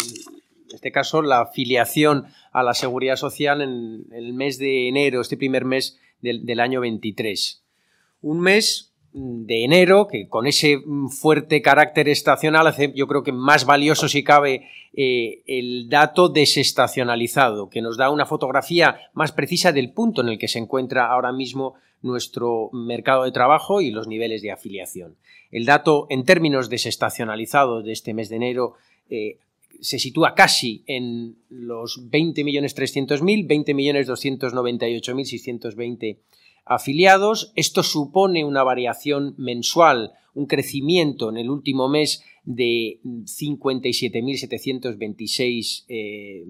este 0.73 0.91
caso, 0.91 1.21
la 1.21 1.41
afiliación 1.41 2.25
a 2.51 2.63
la 2.63 2.73
seguridad 2.73 3.17
social 3.17 3.61
en 3.61 4.07
el 4.13 4.33
mes 4.33 4.57
de 4.57 4.87
enero, 4.87 5.21
este 5.21 5.37
primer 5.37 5.63
mes 5.63 5.99
del, 6.21 6.43
del 6.43 6.59
año 6.59 6.81
23. 6.81 7.63
Un 8.21 8.39
mes 8.39 8.91
de 9.13 9.63
enero, 9.63 10.07
que 10.07 10.27
con 10.27 10.47
ese 10.47 10.81
fuerte 11.09 11.61
carácter 11.61 12.07
estacional 12.07 12.65
hace 12.65 12.93
yo 12.95 13.07
creo 13.07 13.23
que 13.23 13.33
más 13.33 13.65
valioso 13.65 14.07
si 14.07 14.23
cabe 14.23 14.69
eh, 14.93 15.43
el 15.45 15.89
dato 15.89 16.29
desestacionalizado, 16.29 17.69
que 17.69 17.81
nos 17.81 17.97
da 17.97 18.09
una 18.09 18.25
fotografía 18.25 18.99
más 19.13 19.31
precisa 19.33 19.71
del 19.71 19.91
punto 19.91 20.21
en 20.21 20.29
el 20.29 20.39
que 20.39 20.47
se 20.47 20.59
encuentra 20.59 21.11
ahora 21.11 21.31
mismo 21.31 21.75
nuestro 22.01 22.69
mercado 22.71 23.23
de 23.23 23.31
trabajo 23.31 23.81
y 23.81 23.91
los 23.91 24.07
niveles 24.07 24.41
de 24.41 24.51
afiliación. 24.51 25.15
El 25.51 25.65
dato 25.65 26.07
en 26.09 26.23
términos 26.23 26.69
desestacionalizados 26.69 27.83
de 27.83 27.91
este 27.91 28.13
mes 28.13 28.29
de 28.29 28.37
enero 28.37 28.75
eh, 29.09 29.37
se 29.81 29.99
sitúa 29.99 30.33
casi 30.35 30.83
en 30.87 31.35
los 31.49 32.09
20.300.000, 32.09 33.47
20.298.620 33.47 36.17
afiliados. 36.65 37.51
Esto 37.55 37.83
supone 37.83 38.43
una 38.45 38.63
variación 38.63 39.35
mensual, 39.37 40.13
un 40.33 40.45
crecimiento 40.45 41.29
en 41.29 41.35
el 41.37 41.49
último 41.49 41.89
mes 41.89 42.23
de 42.43 42.99
57.726 43.03 45.85
eh, 45.87 46.43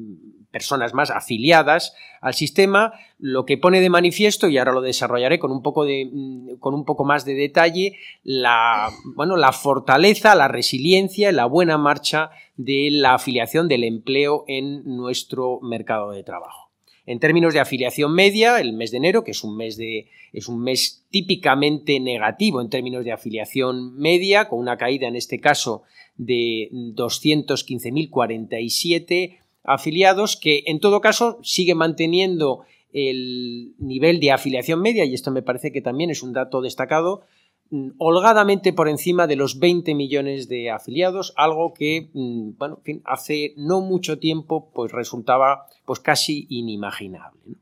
personas 0.50 0.94
más 0.94 1.12
afiliadas 1.12 1.94
al 2.22 2.34
sistema, 2.34 2.94
lo 3.20 3.46
que 3.46 3.58
pone 3.58 3.82
de 3.82 3.90
manifiesto, 3.90 4.48
y 4.48 4.58
ahora 4.58 4.72
lo 4.72 4.80
desarrollaré 4.82 5.40
con 5.40 5.52
un 5.52 5.62
poco, 5.62 5.84
de, 5.86 6.10
mm, 6.12 6.60
con 6.60 6.74
un 6.74 6.86
poco 6.86 7.04
más 7.04 7.26
de 7.26 7.36
detalle, 7.36 7.98
la, 8.24 8.90
bueno, 9.16 9.36
la 9.36 9.52
fortaleza, 9.52 10.34
la 10.36 10.48
resiliencia, 10.48 11.32
la 11.32 11.46
buena 11.46 11.78
marcha 11.78 12.32
de 12.56 12.90
la 12.92 13.16
afiliación 13.16 13.68
del 13.68 13.84
empleo 13.84 14.46
en 14.48 14.84
nuestro 14.86 15.60
mercado 15.62 16.12
de 16.12 16.24
trabajo. 16.24 16.71
En 17.06 17.20
términos 17.20 17.54
de 17.54 17.60
afiliación 17.60 18.14
media, 18.14 18.60
el 18.60 18.74
mes 18.74 18.90
de 18.92 18.98
enero, 18.98 19.24
que 19.24 19.32
es 19.32 19.44
un 19.44 19.58
mes, 19.58 19.76
de, 19.78 20.08
es 20.34 20.48
un 20.48 20.62
mes 20.62 21.04
típicamente 21.10 22.00
negativo 22.00 22.62
en 22.62 22.70
términos 22.70 23.04
de 23.04 23.12
afiliación 23.12 23.98
media, 23.98 24.48
con 24.48 24.60
una 24.60 24.78
caída 24.78 25.08
en 25.08 25.16
este 25.16 25.40
caso 25.40 25.82
de 26.18 26.70
215.047 26.72 29.40
afiliados, 29.64 30.38
que 30.38 30.64
en 30.68 30.80
todo 30.80 31.02
caso 31.02 31.40
sigue 31.42 31.74
manteniendo 31.76 32.66
el 32.94 33.74
nivel 33.80 34.20
de 34.20 34.32
afiliación 34.32 34.82
media, 34.82 35.06
y 35.06 35.14
esto 35.14 35.32
me 35.32 35.42
parece 35.42 35.72
que 35.72 35.82
también 35.82 36.10
es 36.10 36.24
un 36.24 36.34
dato 36.34 36.62
destacado, 36.62 37.22
holgadamente 37.98 38.74
por 38.74 38.90
encima 38.90 39.28
de 39.28 39.36
los 39.38 39.60
20 39.60 39.96
millones 39.96 40.50
de 40.50 40.70
afiliados, 40.70 41.34
algo 41.38 41.74
que, 41.74 42.10
mm, 42.14 42.58
bueno, 42.58 42.80
hace 43.06 43.54
no 43.56 43.82
mucho 43.82 44.20
tiempo 44.20 44.70
pues 44.74 44.92
resultaba 44.92 45.68
pues 45.86 46.00
casi 46.00 46.48
inimaginable. 46.50 47.56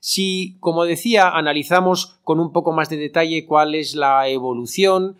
Si, 0.00 0.56
como 0.60 0.84
decía, 0.84 1.28
analizamos 1.28 2.18
con 2.24 2.40
un 2.40 2.52
poco 2.52 2.72
más 2.72 2.88
de 2.88 2.96
detalle 2.96 3.44
cuál 3.44 3.74
es 3.74 3.94
la 3.94 4.28
evolución 4.28 5.16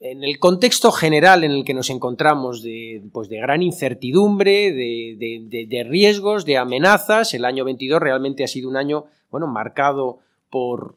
en 0.00 0.24
el 0.24 0.38
contexto 0.38 0.92
general 0.92 1.44
en 1.44 1.52
el 1.52 1.64
que 1.64 1.74
nos 1.74 1.88
encontramos 1.88 2.62
de, 2.62 3.02
pues 3.12 3.28
de 3.28 3.38
gran 3.38 3.62
incertidumbre, 3.62 4.72
de, 4.72 5.66
de, 5.68 5.84
riesgos, 5.84 6.44
de 6.44 6.58
amenazas, 6.58 7.32
el 7.32 7.44
año 7.44 7.64
22 7.64 8.00
realmente 8.00 8.44
ha 8.44 8.48
sido 8.48 8.68
un 8.68 8.76
año 8.76 9.06
bueno, 9.30 9.46
marcado 9.46 10.18
por 10.50 10.96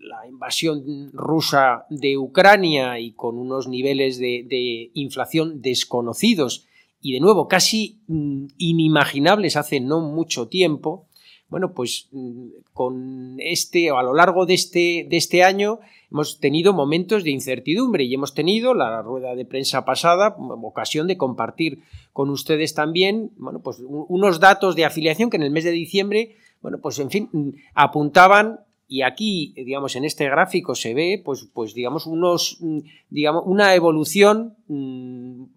la 0.00 0.26
invasión 0.26 1.10
rusa 1.12 1.86
de 1.90 2.16
Ucrania 2.18 2.98
y 2.98 3.12
con 3.12 3.38
unos 3.38 3.68
niveles 3.68 4.18
de, 4.18 4.90
inflación 4.94 5.60
desconocidos 5.62 6.66
y 7.00 7.12
de 7.12 7.20
nuevo 7.20 7.48
casi 7.48 8.00
mm, 8.08 8.46
inimaginables 8.58 9.56
hace 9.56 9.80
no 9.80 10.00
mucho 10.00 10.48
tiempo, 10.48 11.06
bueno, 11.48 11.72
pues 11.72 12.08
mm, 12.12 12.48
con 12.72 13.36
este, 13.40 13.90
o 13.90 13.98
a 13.98 14.02
lo 14.02 14.14
largo 14.14 14.46
de 14.46 14.54
este, 14.54 15.06
de 15.08 15.16
este 15.16 15.42
año, 15.42 15.80
hemos 16.10 16.40
tenido 16.40 16.72
momentos 16.72 17.24
de 17.24 17.30
incertidumbre 17.30 18.04
y 18.04 18.14
hemos 18.14 18.34
tenido 18.34 18.74
la 18.74 19.02
rueda 19.02 19.34
de 19.34 19.44
prensa 19.44 19.84
pasada, 19.84 20.36
ocasión 20.62 21.06
de 21.06 21.16
compartir 21.16 21.82
con 22.12 22.30
ustedes 22.30 22.74
también, 22.74 23.32
bueno, 23.36 23.60
pues 23.60 23.78
unos 23.80 24.40
datos 24.40 24.76
de 24.76 24.84
afiliación 24.84 25.30
que 25.30 25.36
en 25.36 25.42
el 25.42 25.50
mes 25.50 25.64
de 25.64 25.72
diciembre, 25.72 26.36
bueno, 26.62 26.78
pues 26.78 26.98
en 26.98 27.10
fin, 27.10 27.28
mm, 27.32 27.50
apuntaban 27.74 28.60
y 28.90 29.02
aquí, 29.02 29.54
digamos, 29.54 29.94
en 29.94 30.04
este 30.04 30.24
gráfico 30.24 30.74
se 30.74 30.94
ve, 30.94 31.22
pues, 31.24 31.48
pues 31.54 31.74
digamos, 31.74 32.06
unos, 32.06 32.56
mm, 32.58 32.80
digamos, 33.08 33.44
una 33.46 33.76
evolución 33.76 34.56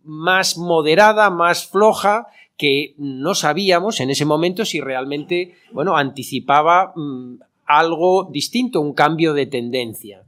más 0.04 0.56
moderada, 0.56 1.32
más 1.32 1.66
floja, 1.66 2.28
que 2.58 2.94
no 3.00 3.34
sabíamos 3.34 4.00
en 4.02 4.12
ese 4.12 4.26
momento 4.26 4.66
si 4.66 4.80
realmente, 4.82 5.56
bueno, 5.72 5.98
anticipaba 5.98 6.94
mm, 6.96 7.40
algo 7.66 8.30
distinto, 8.32 8.80
un 8.80 8.94
cambio 8.94 9.34
de 9.34 9.48
tendencia. 9.48 10.24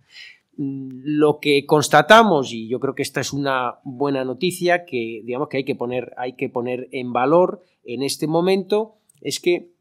Mm, 0.57 1.01
lo 1.03 1.39
que 1.39 1.67
constatamos, 1.67 2.53
y 2.53 2.67
yo 2.67 2.79
creo 2.79 2.95
que 2.95 3.03
esta 3.03 3.21
es 3.21 3.33
una 3.33 3.75
buena 3.83 4.25
noticia 4.25 4.83
que, 4.83 5.21
digamos, 5.23 5.47
que 5.49 5.57
hay 5.57 5.63
que 5.63 5.75
poner, 5.75 6.11
hay 6.17 6.33
que 6.33 6.49
poner 6.49 6.89
en 6.91 7.13
valor 7.13 7.63
en 7.83 8.01
este 8.01 8.25
momento, 8.25 8.95
es 9.21 9.39
que 9.39 9.74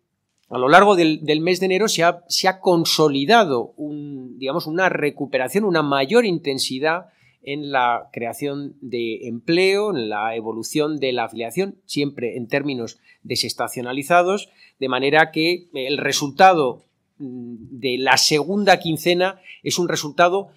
a 0.55 0.59
lo 0.59 0.69
largo 0.69 0.95
del, 0.95 1.40
mes 1.40 1.59
de 1.59 1.67
enero 1.67 1.88
se 1.88 2.05
ha, 2.05 2.61
consolidado 2.61 3.75
una 3.77 4.88
recuperación, 4.88 5.64
una 5.64 5.83
mayor 5.83 6.25
intensidad 6.25 7.07
en 7.43 7.73
la 7.73 8.09
creación 8.12 8.77
de 8.81 9.27
empleo, 9.27 9.90
en 9.90 10.09
la 10.09 10.37
evolución 10.37 11.01
de 11.01 11.12
la 11.12 11.25
afiliación, 11.25 11.81
siempre 11.87 12.37
en 12.37 12.47
términos 12.47 13.01
desestacionalizados, 13.25 14.49
de 14.79 14.88
manera 14.88 15.33
que 15.33 15.67
el 15.75 15.99
resultado 15.99 16.85
mm, 17.19 17.57
de 17.81 17.99
la 17.99 18.17
segunda 18.17 18.79
quincena 18.79 19.40
es 19.64 19.81
un 19.81 19.88
resultado 19.88 20.51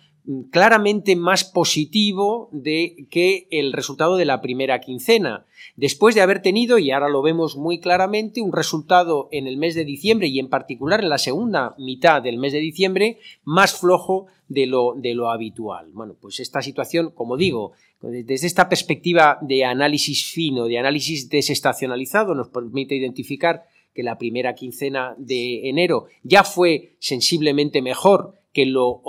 claramente 0.51 1.15
más 1.15 1.45
positivo 1.45 2.49
de 2.51 3.07
que 3.09 3.47
el 3.49 3.71
resultado 3.71 4.17
de 4.17 4.25
la 4.25 4.41
primera 4.41 4.81
quincena. 4.81 5.45
Después 5.75 6.15
de 6.15 6.21
haber 6.21 6.41
tenido, 6.41 6.77
y 6.77 6.91
ahora 6.91 7.07
lo 7.07 7.21
vemos 7.21 7.55
muy 7.55 7.79
claramente, 7.79 8.41
un 8.41 8.51
resultado 8.51 9.29
en 9.31 9.47
el 9.47 9.57
mes 9.57 9.75
de 9.75 9.85
diciembre 9.85 10.27
y 10.27 10.39
en 10.39 10.49
particular 10.49 11.01
en 11.01 11.09
la 11.09 11.17
segunda 11.17 11.75
mitad 11.77 12.21
del 12.21 12.37
mes 12.37 12.51
de 12.51 12.59
diciembre 12.59 13.19
más 13.45 13.79
flojo 13.79 14.27
de 14.49 14.65
lo, 14.65 14.95
de 14.97 15.13
lo 15.13 15.29
habitual. 15.29 15.87
Bueno, 15.93 16.15
pues 16.19 16.39
esta 16.39 16.61
situación, 16.61 17.11
como 17.11 17.37
digo, 17.37 17.71
desde 18.01 18.47
esta 18.47 18.69
perspectiva 18.69 19.37
de 19.41 19.65
análisis 19.65 20.25
fino, 20.25 20.65
de 20.65 20.77
análisis 20.77 21.29
desestacionalizado, 21.29 22.35
nos 22.35 22.49
permite 22.49 22.95
identificar 22.95 23.65
que 23.93 24.03
la 24.03 24.17
primera 24.17 24.53
quincena 24.53 25.15
de 25.17 25.69
enero 25.69 26.05
ya 26.21 26.43
fue 26.43 26.95
sensiblemente 26.99 27.81
mejor 27.81 28.35
que 28.57 28.65
lo, 28.65 29.03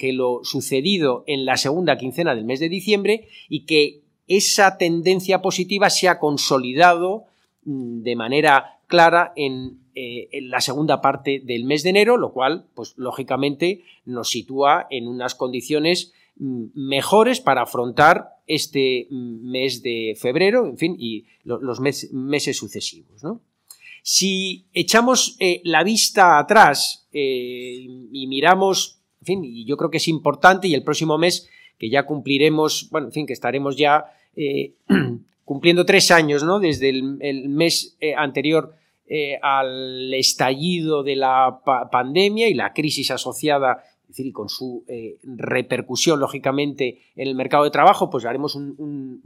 que 0.00 0.12
lo 0.12 0.40
sucedido 0.42 1.22
en 1.28 1.44
la 1.44 1.56
segunda 1.56 1.96
quincena 1.96 2.34
del 2.34 2.44
mes 2.44 2.58
de 2.58 2.68
diciembre 2.68 3.28
y 3.48 3.66
que 3.66 4.00
esa 4.26 4.78
tendencia 4.78 5.42
positiva 5.42 5.90
se 5.90 6.08
ha 6.08 6.18
consolidado 6.18 7.24
mm, 7.64 8.02
de 8.02 8.16
manera 8.16 8.80
clara 8.88 9.32
en 9.36 9.84
eh, 9.96 10.28
en 10.32 10.50
la 10.50 10.60
segunda 10.60 11.00
parte 11.00 11.40
del 11.44 11.62
mes 11.62 11.84
de 11.84 11.90
enero, 11.90 12.16
lo 12.16 12.32
cual, 12.32 12.66
pues 12.74 12.94
lógicamente, 12.96 13.84
nos 14.04 14.28
sitúa 14.28 14.88
en 14.90 15.06
unas 15.06 15.36
condiciones 15.36 16.12
mm, 16.34 16.64
mejores 16.74 17.40
para 17.40 17.62
afrontar 17.62 18.30
este 18.48 19.06
mm, 19.08 19.52
mes 19.52 19.84
de 19.84 20.16
febrero, 20.20 20.66
en 20.66 20.78
fin, 20.78 20.96
y 20.98 21.26
los 21.44 21.78
meses 21.78 22.56
sucesivos. 22.56 23.22
Si 24.06 24.66
echamos 24.74 25.36
eh, 25.40 25.62
la 25.64 25.82
vista 25.82 26.38
atrás 26.38 27.08
eh, 27.10 27.86
y 28.12 28.26
miramos, 28.26 29.00
en 29.22 29.26
fin, 29.26 29.44
y 29.44 29.64
yo 29.64 29.78
creo 29.78 29.90
que 29.90 29.96
es 29.96 30.08
importante, 30.08 30.68
y 30.68 30.74
el 30.74 30.84
próximo 30.84 31.16
mes 31.16 31.48
que 31.78 31.88
ya 31.88 32.04
cumpliremos, 32.04 32.88
bueno, 32.90 33.06
en 33.06 33.12
fin, 33.12 33.26
que 33.26 33.32
estaremos 33.32 33.76
ya 33.76 34.04
cumpliendo 35.44 35.86
tres 35.86 36.10
años, 36.10 36.44
¿no? 36.44 36.60
Desde 36.60 36.90
el 36.90 37.48
mes 37.48 37.96
anterior 38.16 38.76
eh, 39.06 39.38
al 39.42 40.14
estallido 40.14 41.02
de 41.02 41.16
la 41.16 41.60
pandemia 41.92 42.48
y 42.48 42.54
la 42.54 42.72
crisis 42.72 43.10
asociada 43.10 43.84
es 44.04 44.08
decir, 44.08 44.26
y 44.26 44.32
con 44.32 44.48
su 44.48 44.82
eh, 44.88 45.18
repercusión, 45.24 46.20
lógicamente, 46.20 47.00
en 47.14 47.28
el 47.28 47.34
mercado 47.34 47.64
de 47.64 47.70
trabajo, 47.70 48.08
pues 48.08 48.24
haremos 48.24 48.54
un, 48.54 49.20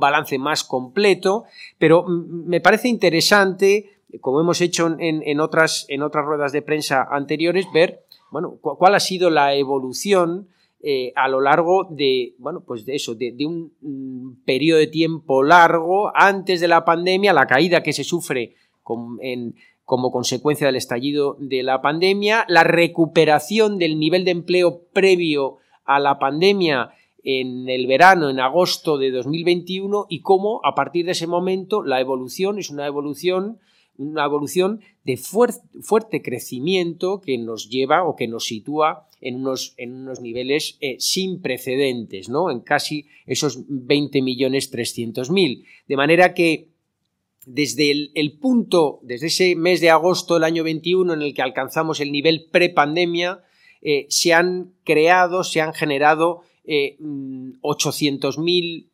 balance 0.00 0.38
más 0.38 0.64
completo, 0.64 1.44
pero 1.76 2.06
me 2.08 2.60
parece 2.60 2.88
interesante, 2.88 3.97
como 4.20 4.40
hemos 4.40 4.60
hecho 4.60 4.96
en, 4.98 5.40
otras, 5.40 5.86
en 5.88 6.02
otras 6.02 6.24
ruedas 6.24 6.52
de 6.52 6.62
prensa 6.62 7.06
anteriores, 7.10 7.66
ver 7.72 8.04
bueno, 8.30 8.58
cuál 8.60 8.94
ha 8.94 9.00
sido 9.00 9.30
la 9.30 9.54
evolución 9.54 10.48
eh, 10.80 11.12
a 11.16 11.28
lo 11.28 11.40
largo 11.40 11.84
de, 11.90 12.34
bueno, 12.38 12.62
pues 12.64 12.86
de 12.86 12.94
eso, 12.94 13.14
de, 13.14 13.34
un, 13.44 13.72
un 13.82 14.42
periodo 14.44 14.78
de 14.78 14.86
tiempo 14.86 15.42
largo 15.42 16.12
antes 16.14 16.60
de 16.60 16.68
la 16.68 16.84
pandemia, 16.84 17.32
la 17.32 17.46
caída 17.46 17.82
que 17.82 17.92
se 17.92 18.04
sufre 18.04 18.54
como 18.82 20.10
consecuencia 20.10 20.66
del 20.66 20.76
estallido 20.76 21.36
de 21.40 21.62
la 21.62 21.82
pandemia, 21.82 22.46
la 22.48 22.64
recuperación 22.64 23.78
del 23.78 23.98
nivel 23.98 24.24
de 24.24 24.30
empleo 24.30 24.82
previo 24.92 25.56
a 25.84 25.98
la 25.98 26.18
pandemia 26.18 26.92
en 27.22 27.68
el 27.68 27.86
verano, 27.86 28.30
en 28.30 28.40
agosto 28.40 28.96
de 28.96 29.10
2021, 29.10 30.06
y 30.08 30.20
cómo 30.20 30.60
a 30.64 30.74
partir 30.74 31.04
de 31.04 31.12
ese 31.12 31.26
momento 31.26 31.82
la 31.82 32.00
evolución 32.00 32.58
es 32.58 32.70
una 32.70 32.86
evolución, 32.86 33.58
una 33.98 34.24
evolución 34.24 34.80
de 35.04 35.16
fuerte 35.16 36.22
crecimiento 36.22 37.20
que 37.20 37.36
nos 37.36 37.68
lleva 37.68 38.04
o 38.04 38.16
que 38.16 38.28
nos 38.28 38.46
sitúa 38.46 39.08
en 39.20 39.36
unos, 39.36 39.74
en 39.76 39.94
unos 39.94 40.20
niveles 40.20 40.78
eh, 40.80 40.96
sin 40.98 41.42
precedentes, 41.42 42.28
¿no? 42.28 42.50
En 42.50 42.60
casi 42.60 43.06
esos 43.26 43.64
20 43.68 44.22
millones 44.22 44.70
mil. 45.30 45.64
De 45.86 45.96
manera 45.96 46.34
que 46.34 46.68
desde 47.46 47.90
el, 47.90 48.32
punto, 48.38 49.00
desde 49.02 49.28
ese 49.28 49.56
mes 49.56 49.80
de 49.80 49.90
agosto 49.90 50.34
del 50.34 50.44
año 50.44 50.64
21 50.64 51.14
en 51.14 51.22
el 51.22 51.34
que 51.34 51.42
alcanzamos 51.42 52.00
el 52.00 52.12
nivel 52.12 52.46
prepandemia, 52.50 53.42
eh, 53.80 54.06
se 54.10 54.34
han 54.34 54.74
creado, 54.84 55.44
se 55.44 55.60
han 55.60 55.72
generado 55.72 56.42
eh, 56.64 56.98
800.000, 57.00 58.84
mm, 58.84 58.86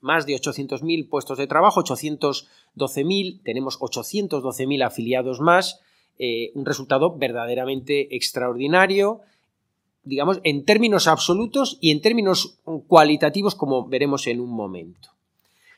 más 0.00 0.26
de 0.26 0.34
800.000 0.34 1.08
puestos 1.08 1.38
de 1.38 1.46
trabajo, 1.46 1.82
812.000, 1.82 3.42
tenemos 3.42 3.78
812.000 3.80 4.84
afiliados 4.84 5.40
más, 5.40 5.80
eh, 6.18 6.50
un 6.54 6.66
resultado 6.66 7.16
verdaderamente 7.16 8.14
extraordinario, 8.16 9.20
digamos, 10.04 10.40
en 10.44 10.64
términos 10.64 11.06
absolutos 11.06 11.78
y 11.80 11.90
en 11.90 12.00
términos 12.00 12.58
cualitativos, 12.86 13.54
como 13.54 13.86
veremos 13.88 14.26
en 14.26 14.40
un 14.40 14.50
momento. 14.50 15.10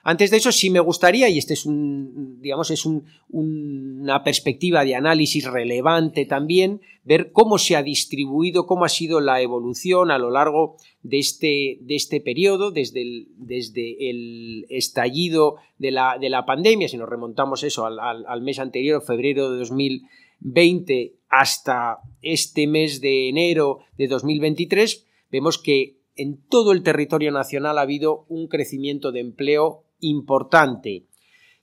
Antes 0.02 0.30
de 0.30 0.38
eso, 0.38 0.50
sí 0.50 0.70
me 0.70 0.80
gustaría, 0.80 1.28
y 1.28 1.36
este 1.36 1.52
es 1.54 1.66
un, 1.66 2.40
digamos, 2.40 2.70
es 2.70 2.86
una 3.28 4.24
perspectiva 4.24 4.84
de 4.84 4.94
análisis 4.94 5.44
relevante 5.44 6.24
también, 6.24 6.80
ver 7.02 7.32
cómo 7.32 7.58
se 7.58 7.76
ha 7.76 7.82
distribuido, 7.82 8.66
cómo 8.66 8.84
ha 8.84 8.88
sido 8.88 9.20
la 9.20 9.40
evolución 9.40 10.10
a 10.10 10.18
lo 10.18 10.30
largo 10.30 10.76
de 11.02 11.18
este, 11.18 11.78
de 11.80 11.94
este 11.94 12.20
periodo, 12.20 12.70
desde 12.70 13.02
el, 13.02 13.28
desde 13.36 14.10
el 14.10 14.66
estallido 14.68 15.56
de 15.78 15.90
la, 15.92 16.18
de 16.20 16.28
la, 16.28 16.44
pandemia, 16.44 16.88
si 16.88 16.96
nos 16.96 17.08
remontamos 17.08 17.62
eso 17.62 17.86
al, 17.86 17.98
al 17.98 18.42
mes 18.42 18.58
anterior, 18.58 19.02
febrero 19.02 19.50
de 19.50 19.58
2020, 19.58 21.14
hasta 21.28 21.98
este 22.22 22.66
mes 22.66 23.00
de 23.00 23.28
enero 23.28 23.80
de 23.96 24.08
2023, 24.08 25.06
vemos 25.30 25.58
que 25.58 26.00
en 26.16 26.38
todo 26.48 26.72
el 26.72 26.82
territorio 26.82 27.32
nacional 27.32 27.78
ha 27.78 27.82
habido 27.82 28.26
un 28.28 28.48
crecimiento 28.48 29.10
de 29.10 29.20
empleo 29.20 29.84
importante, 30.00 31.06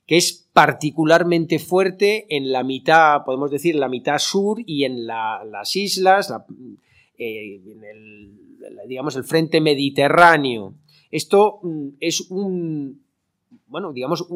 que 0.06 0.16
es 0.16 0.47
particularmente 0.58 1.60
fuerte 1.60 2.26
en 2.36 2.50
la 2.50 2.64
mitad, 2.64 3.22
podemos 3.24 3.48
decir, 3.48 3.76
la 3.76 3.88
mitad 3.88 4.18
sur 4.18 4.58
y 4.66 4.82
en 4.82 5.06
las 5.06 5.76
islas, 5.76 6.34
eh, 7.16 7.60
en 7.64 7.84
el, 7.84 8.88
digamos, 8.88 9.14
el 9.14 9.22
frente 9.22 9.60
mediterráneo. 9.60 10.74
Esto 11.12 11.60
mm, 11.62 11.88
es 12.00 12.28
un, 12.32 13.04
bueno, 13.68 13.92
digamos, 13.92 14.26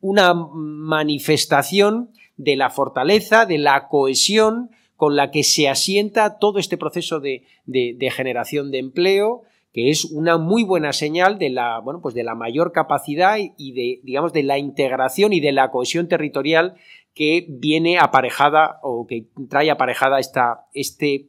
una 0.00 0.34
manifestación 0.34 2.10
de 2.36 2.56
la 2.56 2.68
fortaleza, 2.68 3.46
de 3.46 3.56
la 3.56 3.88
cohesión 3.88 4.70
con 4.96 5.16
la 5.16 5.30
que 5.30 5.44
se 5.44 5.70
asienta 5.70 6.38
todo 6.38 6.58
este 6.58 6.76
proceso 6.76 7.20
de 7.20 8.10
generación 8.14 8.70
de 8.70 8.80
empleo, 8.80 9.44
que 9.76 9.90
es 9.90 10.06
una 10.06 10.38
muy 10.38 10.64
buena 10.64 10.94
señal 10.94 11.38
de 11.38 11.50
la, 11.50 11.80
bueno, 11.80 12.00
pues 12.00 12.14
de 12.14 12.24
la 12.24 12.34
mayor 12.34 12.72
capacidad 12.72 13.36
y 13.36 13.72
de, 13.72 14.00
digamos, 14.04 14.32
de 14.32 14.42
la 14.42 14.56
integración 14.56 15.34
y 15.34 15.40
de 15.40 15.52
la 15.52 15.70
cohesión 15.70 16.08
territorial 16.08 16.76
que 17.12 17.44
viene 17.46 17.98
aparejada 17.98 18.80
o 18.82 19.06
que 19.06 19.26
trae 19.50 19.70
aparejada 19.70 20.18
esta, 20.18 20.64
este, 20.72 21.26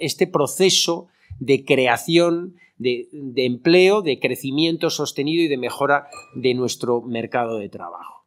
este 0.00 0.26
proceso 0.26 1.06
de 1.38 1.64
creación 1.64 2.56
de, 2.78 3.08
empleo, 3.36 4.02
de 4.02 4.18
crecimiento 4.18 4.90
sostenido 4.90 5.44
y 5.44 5.48
de 5.48 5.56
mejora 5.56 6.08
de 6.34 6.54
nuestro 6.54 7.00
mercado 7.00 7.58
de 7.58 7.68
trabajo. 7.68 8.26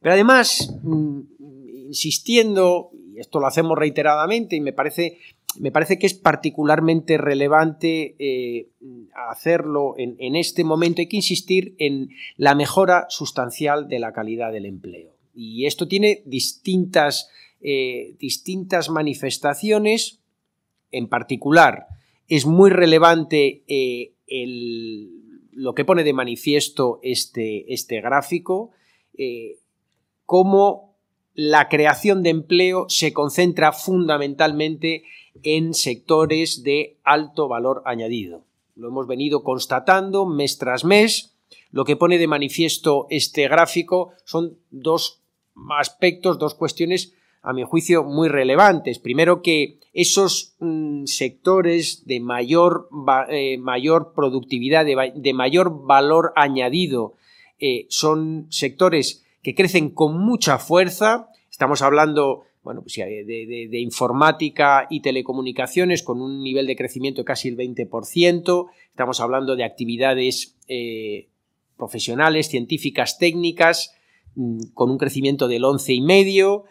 Pero 0.00 0.12
además, 0.12 0.72
mm, 0.84 1.20
insistiendo, 1.88 2.92
y 3.12 3.18
esto 3.18 3.40
lo 3.40 3.48
hacemos 3.48 3.76
reiteradamente 3.76 4.54
y 4.54 4.60
me 4.60 4.72
parece, 4.72 5.18
me 5.60 5.70
parece 5.70 5.98
que 5.98 6.06
es 6.06 6.14
particularmente 6.14 7.18
relevante 7.18 8.16
eh, 8.18 8.68
hacerlo 9.30 9.94
en, 9.96 10.36
este 10.36 10.64
momento, 10.64 11.00
hay 11.00 11.08
que 11.08 11.16
insistir 11.16 11.74
en 11.78 12.10
la 12.36 12.54
mejora 12.54 13.06
sustancial 13.08 13.88
de 13.88 13.98
la 13.98 14.12
calidad 14.12 14.52
del 14.52 14.66
empleo. 14.66 15.14
Y 15.34 15.66
esto 15.66 15.88
tiene 15.88 16.22
distintas, 16.26 17.28
eh, 17.60 18.14
distintas 18.18 18.88
manifestaciones. 18.90 20.20
En 20.90 21.08
particular, 21.08 21.86
es 22.28 22.46
muy 22.46 22.70
relevante 22.70 23.64
eh, 23.66 24.12
lo 25.52 25.74
que 25.74 25.84
pone 25.84 26.04
de 26.04 26.12
manifiesto 26.12 27.00
este, 27.02 27.72
este 27.72 28.00
gráfico, 28.00 28.70
cómo 30.26 30.94
la 31.34 31.68
creación 31.68 32.22
de 32.22 32.30
empleo 32.30 32.86
se 32.88 33.12
concentra 33.12 33.72
fundamentalmente 33.72 35.04
en 35.42 35.74
sectores 35.74 36.62
de 36.62 36.98
alto 37.04 37.48
valor 37.48 37.82
añadido. 37.84 38.44
Lo 38.76 38.88
hemos 38.88 39.06
venido 39.06 39.42
constatando 39.42 40.26
mes 40.26 40.58
tras 40.58 40.84
mes. 40.84 41.36
Lo 41.70 41.84
que 41.84 41.96
pone 41.96 42.18
de 42.18 42.26
manifiesto 42.26 43.06
este 43.10 43.48
gráfico 43.48 44.12
son 44.24 44.58
dos 44.70 45.20
aspectos, 45.78 46.38
dos 46.38 46.54
cuestiones, 46.54 47.14
a 47.42 47.52
mi 47.52 47.62
juicio, 47.62 48.04
muy 48.04 48.28
relevantes. 48.28 48.98
Primero, 48.98 49.42
que 49.42 49.78
esos 49.92 50.54
mm, 50.60 51.04
sectores 51.04 52.06
de 52.06 52.18
mayor, 52.20 52.88
eh, 53.28 53.58
mayor 53.58 54.12
productividad, 54.14 54.84
de, 54.86 55.32
mayor 55.34 55.84
valor 55.84 56.32
añadido, 56.36 57.14
eh, 57.58 57.86
son 57.90 58.46
sectores 58.50 59.24
que 59.42 59.54
crecen 59.54 59.90
con 59.90 60.18
mucha 60.18 60.58
fuerza. 60.58 61.28
Estamos 61.50 61.82
hablando 61.82 62.44
bueno, 62.64 62.82
pues, 62.82 62.96
de, 62.96 63.80
informática 63.80 64.88
y 64.90 65.00
telecomunicaciones 65.00 66.02
con 66.02 66.20
un 66.20 66.42
nivel 66.42 66.66
de 66.66 66.74
crecimiento 66.74 67.20
de 67.20 67.26
casi 67.26 67.48
el 67.48 67.56
20%. 67.56 68.66
Estamos 68.88 69.20
hablando 69.20 69.54
de 69.54 69.64
actividades 69.64 70.56
eh, 70.66 71.28
profesionales, 71.76 72.48
científicas, 72.48 73.18
técnicas, 73.18 73.94
Mm, 74.36 74.72
con 74.74 74.90
un 74.90 74.98
crecimiento 74.98 75.46
del 75.46 75.62
11,5%, 75.62 76.64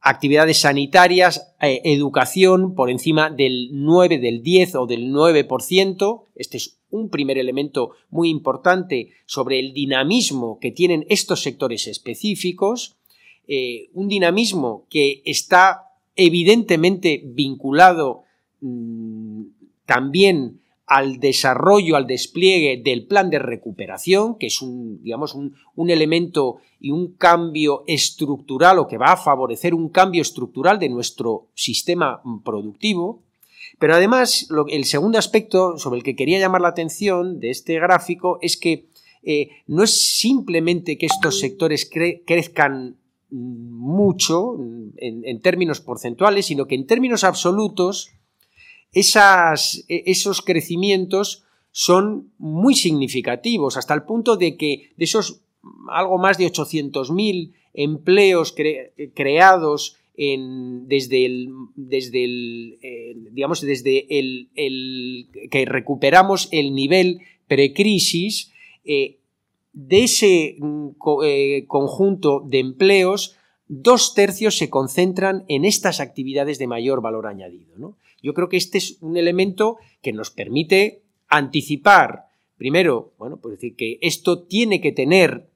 actividades 0.00 0.60
sanitarias, 0.60 1.54
eh, 1.60 1.80
educación 1.84 2.74
por 2.74 2.90
encima 2.90 3.30
del 3.30 3.68
9, 3.72 4.18
del 4.18 4.42
10 4.42 4.74
o 4.76 4.86
del 4.86 5.12
9%. 5.12 6.26
Este 6.34 6.56
es 6.56 6.80
un 6.90 7.10
primer 7.10 7.38
elemento 7.38 7.92
muy 8.10 8.30
importante 8.30 9.10
sobre 9.26 9.60
el 9.60 9.74
dinamismo 9.74 10.58
que 10.58 10.70
tienen 10.70 11.04
estos 11.08 11.42
sectores 11.42 11.86
específicos, 11.86 12.96
eh, 13.48 13.88
un 13.92 14.08
dinamismo 14.08 14.86
que 14.88 15.22
está 15.24 15.90
evidentemente 16.14 17.22
vinculado 17.24 18.22
mm, 18.60 19.42
también 19.86 20.60
al 20.86 21.20
desarrollo, 21.20 21.96
al 21.96 22.06
despliegue 22.06 22.80
del 22.84 23.06
plan 23.06 23.30
de 23.30 23.38
recuperación, 23.38 24.36
que 24.36 24.46
es 24.48 24.60
un, 24.60 25.02
digamos, 25.02 25.34
un, 25.34 25.90
elemento 25.90 26.58
y 26.80 26.90
un 26.90 27.14
cambio 27.14 27.82
estructural 27.86 28.78
o 28.78 28.86
que 28.86 28.98
va 28.98 29.12
a 29.12 29.16
favorecer 29.16 29.74
un 29.74 29.88
cambio 29.88 30.20
estructural 30.20 30.78
de 30.78 30.90
nuestro 30.90 31.46
sistema 31.54 32.20
productivo. 32.44 33.22
Pero 33.78 33.94
además, 33.94 34.48
el 34.68 34.84
segundo 34.84 35.18
aspecto 35.18 35.78
sobre 35.78 35.98
el 35.98 36.04
que 36.04 36.14
quería 36.14 36.38
llamar 36.38 36.60
la 36.60 36.68
atención 36.68 37.40
de 37.40 37.50
este 37.50 37.74
gráfico 37.80 38.38
es 38.42 38.56
que 38.56 38.86
eh, 39.22 39.48
no 39.66 39.84
es 39.84 40.18
simplemente 40.18 40.98
que 40.98 41.06
estos 41.06 41.40
sectores 41.40 41.88
crezcan 42.26 42.96
mucho 43.32 44.56
en 44.96 45.40
términos 45.40 45.80
porcentuales, 45.80 46.46
sino 46.46 46.66
que 46.66 46.74
en 46.74 46.86
términos 46.86 47.24
absolutos 47.24 48.12
e, 48.92 50.04
esos 50.06 50.42
crecimientos 50.42 51.44
son 51.70 52.32
muy 52.38 52.74
significativos, 52.74 53.76
hasta 53.76 53.94
el 53.94 54.02
punto 54.02 54.36
de 54.36 54.56
que 54.56 54.92
de 54.96 55.04
esos 55.04 55.40
algo 55.88 56.18
más 56.18 56.36
de 56.36 56.46
800.000 56.46 57.52
empleos 57.72 58.54
creados 59.14 59.96
desde 60.14 61.24
el, 61.24 61.48
desde 61.74 62.24
eh, 62.24 63.16
digamos, 63.30 63.62
desde 63.62 64.06
el, 64.18 65.28
que 65.50 65.64
recuperamos 65.64 66.48
el 66.52 66.74
nivel 66.74 67.20
precrisis, 67.48 68.52
eh, 68.84 69.20
de 69.72 70.04
ese 70.04 70.56
mm, 70.58 70.88
eh, 71.24 71.64
conjunto 71.66 72.42
de 72.46 72.58
empleos, 72.58 73.36
dos 73.68 74.14
tercios 74.14 74.58
se 74.58 74.68
concentran 74.68 75.44
en 75.48 75.64
estas 75.64 76.00
actividades 76.00 76.58
de 76.58 76.66
mayor 76.66 77.00
valor 77.00 77.26
añadido. 77.26 77.76
¿no? 77.78 77.96
Yo 78.22 78.34
creo 78.34 78.48
que 78.48 78.56
este 78.56 78.78
es 78.78 78.98
un 79.00 79.16
elemento 79.16 79.78
que 80.02 80.12
nos 80.12 80.30
permite 80.30 81.02
anticipar, 81.28 82.26
primero, 82.56 83.12
bueno, 83.18 83.38
pues 83.38 83.54
decir 83.54 83.74
que 83.74 83.98
esto 84.02 84.42
tiene 84.42 84.80
que 84.80 84.92
tener 84.92 85.48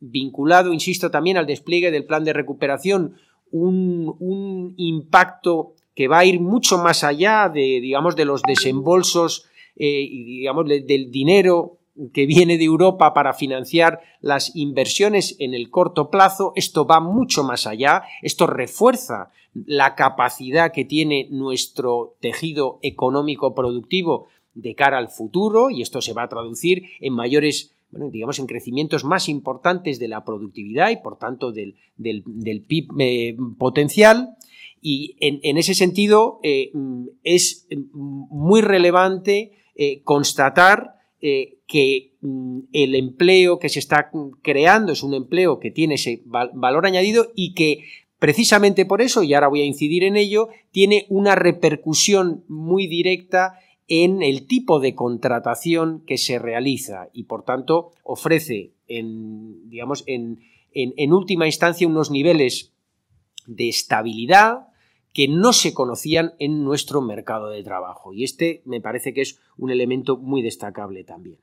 vinculado, 0.00 0.72
insisto, 0.72 1.10
también 1.10 1.36
al 1.36 1.46
despliegue 1.46 1.90
del 1.90 2.04
plan 2.04 2.24
de 2.24 2.32
recuperación, 2.32 3.16
un, 3.50 4.74
impacto 4.76 5.74
que 5.94 6.08
va 6.08 6.18
a 6.18 6.24
ir 6.24 6.40
mucho 6.40 6.78
más 6.78 7.04
allá 7.04 7.48
de, 7.48 7.80
digamos, 7.80 8.16
de 8.16 8.24
los 8.24 8.42
desembolsos 8.42 9.46
eh, 9.76 10.06
y, 10.08 10.24
digamos, 10.24 10.66
del 10.66 11.10
dinero 11.10 11.78
que 12.12 12.26
viene 12.26 12.58
de 12.58 12.64
Europa 12.64 13.14
para 13.14 13.34
financiar 13.34 14.00
las 14.20 14.54
inversiones 14.56 15.36
en 15.38 15.54
el 15.54 15.70
corto 15.70 16.10
plazo, 16.10 16.52
esto 16.56 16.86
va 16.86 17.00
mucho 17.00 17.44
más 17.44 17.66
allá, 17.66 18.02
esto 18.22 18.46
refuerza 18.46 19.30
la 19.54 19.94
capacidad 19.94 20.72
que 20.72 20.84
tiene 20.84 21.28
nuestro 21.30 22.16
tejido 22.20 22.80
económico 22.82 23.54
productivo 23.54 24.26
de 24.54 24.74
cara 24.74 24.98
al 24.98 25.08
futuro 25.08 25.70
y 25.70 25.82
esto 25.82 26.00
se 26.00 26.12
va 26.12 26.24
a 26.24 26.28
traducir 26.28 26.84
en 27.00 27.12
mayores 27.14 27.74
digamos, 27.96 28.38
en 28.38 28.46
crecimientos 28.46 29.04
más 29.04 29.28
importantes 29.28 29.98
de 29.98 30.08
la 30.08 30.24
productividad 30.24 30.90
y, 30.90 30.96
por 30.96 31.16
tanto, 31.16 31.52
del, 31.52 31.76
PIB 31.96 32.88
eh, 32.98 33.36
potencial. 33.58 34.36
Y 34.80 35.16
en, 35.20 35.56
ese 35.56 35.74
sentido 35.74 36.40
eh, 36.42 36.70
es 37.22 37.66
muy 37.92 38.60
relevante 38.60 39.52
eh, 39.76 40.02
constatar 40.02 40.93
que 41.66 42.12
mm, 42.20 42.58
el 42.72 42.94
empleo 42.94 43.58
que 43.58 43.70
se 43.70 43.78
está 43.78 44.10
creando 44.42 44.92
es 44.92 45.02
un 45.02 45.14
empleo 45.14 45.58
que 45.58 45.70
tiene 45.70 45.94
ese 45.94 46.22
valor 46.26 46.84
añadido 46.84 47.32
y 47.34 47.54
que 47.54 47.84
precisamente 48.18 48.84
por 48.84 49.00
eso, 49.00 49.22
y 49.22 49.32
ahora 49.32 49.48
voy 49.48 49.62
a 49.62 49.66
incidir 49.66 50.04
en 50.04 50.16
ello, 50.16 50.48
tiene 50.70 51.06
una 51.08 51.34
repercusión 51.34 52.44
muy 52.48 52.86
directa 52.86 53.58
en 53.88 54.22
el 54.22 54.46
tipo 54.46 54.80
de 54.80 54.94
contratación 54.94 56.02
que 56.06 56.18
se 56.18 56.38
realiza 56.38 57.08
y 57.12 57.24
por 57.24 57.44
tanto 57.44 57.92
ofrece 58.02 58.72
en, 58.86 59.70
digamos, 59.70 60.04
en, 60.06 60.40
en 60.72 61.12
última 61.12 61.46
instancia 61.46 61.88
unos 61.88 62.10
niveles 62.10 62.72
de 63.46 63.68
estabilidad 63.68 64.68
que 65.14 65.28
no 65.28 65.52
se 65.52 65.72
conocían 65.72 66.34
en 66.38 66.64
nuestro 66.64 67.00
mercado 67.00 67.48
de 67.48 67.62
trabajo. 67.62 68.12
Y 68.12 68.24
este 68.24 68.62
me 68.66 68.80
parece 68.80 69.14
que 69.14 69.22
es 69.22 69.40
un 69.56 69.70
elemento 69.70 70.18
muy 70.18 70.42
destacable 70.42 71.04
también. 71.04 71.38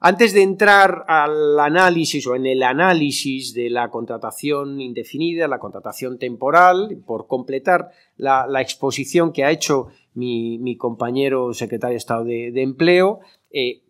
Antes 0.00 0.34
de 0.34 0.42
entrar 0.42 1.04
al 1.08 1.58
análisis 1.58 2.26
o 2.26 2.34
en 2.34 2.46
el 2.46 2.62
análisis 2.62 3.54
de 3.54 3.70
la 3.70 3.90
contratación 3.90 4.80
indefinida, 4.80 5.48
la 5.48 5.58
contratación 5.58 6.18
temporal, 6.18 7.02
por 7.06 7.26
completar 7.26 7.90
la, 8.16 8.46
exposición 8.60 9.32
que 9.32 9.44
ha 9.44 9.50
hecho 9.50 9.88
mi, 10.14 10.76
compañero 10.76 11.54
secretario 11.54 11.94
de 11.94 11.98
Estado 11.98 12.24
de, 12.24 12.62
Empleo, 12.62 13.20
eh, 13.50 13.82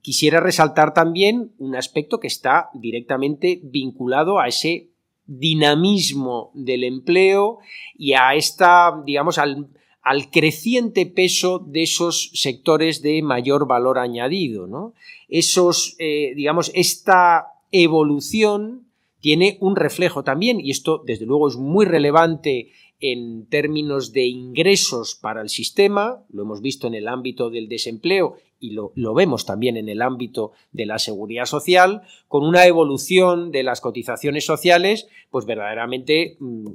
quisiera 0.00 0.40
resaltar 0.40 0.94
también 0.94 1.52
un 1.58 1.76
aspecto 1.76 2.18
que 2.18 2.28
está 2.28 2.70
directamente 2.72 3.60
vinculado 3.62 4.38
a 4.38 4.48
ese 4.48 4.88
dinamismo 5.26 6.50
del 6.54 6.84
empleo 6.84 7.58
y 7.96 8.12
a 8.12 8.34
esta, 8.34 9.02
digamos, 9.04 9.38
al, 9.38 9.68
al 10.02 10.30
creciente 10.30 11.06
peso 11.06 11.58
de 11.58 11.82
esos 11.82 12.30
sectores 12.34 13.02
de 13.02 13.22
mayor 13.22 13.66
valor 13.66 13.98
añadido. 13.98 14.66
¿no? 14.66 14.94
Esos, 15.28 15.96
eh, 15.98 16.32
digamos, 16.36 16.70
esta 16.74 17.48
evolución 17.72 18.86
tiene 19.20 19.58
un 19.60 19.74
reflejo 19.74 20.22
también, 20.22 20.60
y 20.60 20.70
esto 20.70 21.02
desde 21.04 21.26
luego 21.26 21.48
es 21.48 21.56
muy 21.56 21.84
relevante 21.84 22.70
en 23.00 23.46
términos 23.46 24.12
de 24.12 24.26
ingresos 24.26 25.18
para 25.20 25.42
el 25.42 25.48
sistema, 25.48 26.24
lo 26.30 26.42
hemos 26.42 26.60
visto 26.60 26.86
en 26.86 26.94
el 26.94 27.08
ámbito 27.08 27.50
del 27.50 27.68
desempleo 27.68 28.36
y 28.58 28.70
lo, 28.72 29.14
vemos 29.14 29.46
también 29.46 29.76
en 29.76 29.88
el 29.88 30.02
ámbito 30.02 30.52
de 30.72 30.86
la 30.86 30.98
seguridad 30.98 31.44
social, 31.44 32.02
con 32.28 32.44
una 32.44 32.66
evolución 32.66 33.50
de 33.50 33.62
las 33.62 33.80
cotizaciones 33.80 34.44
sociales, 34.44 35.08
pues 35.30 35.46
verdaderamente 35.46 36.36
mm, 36.40 36.66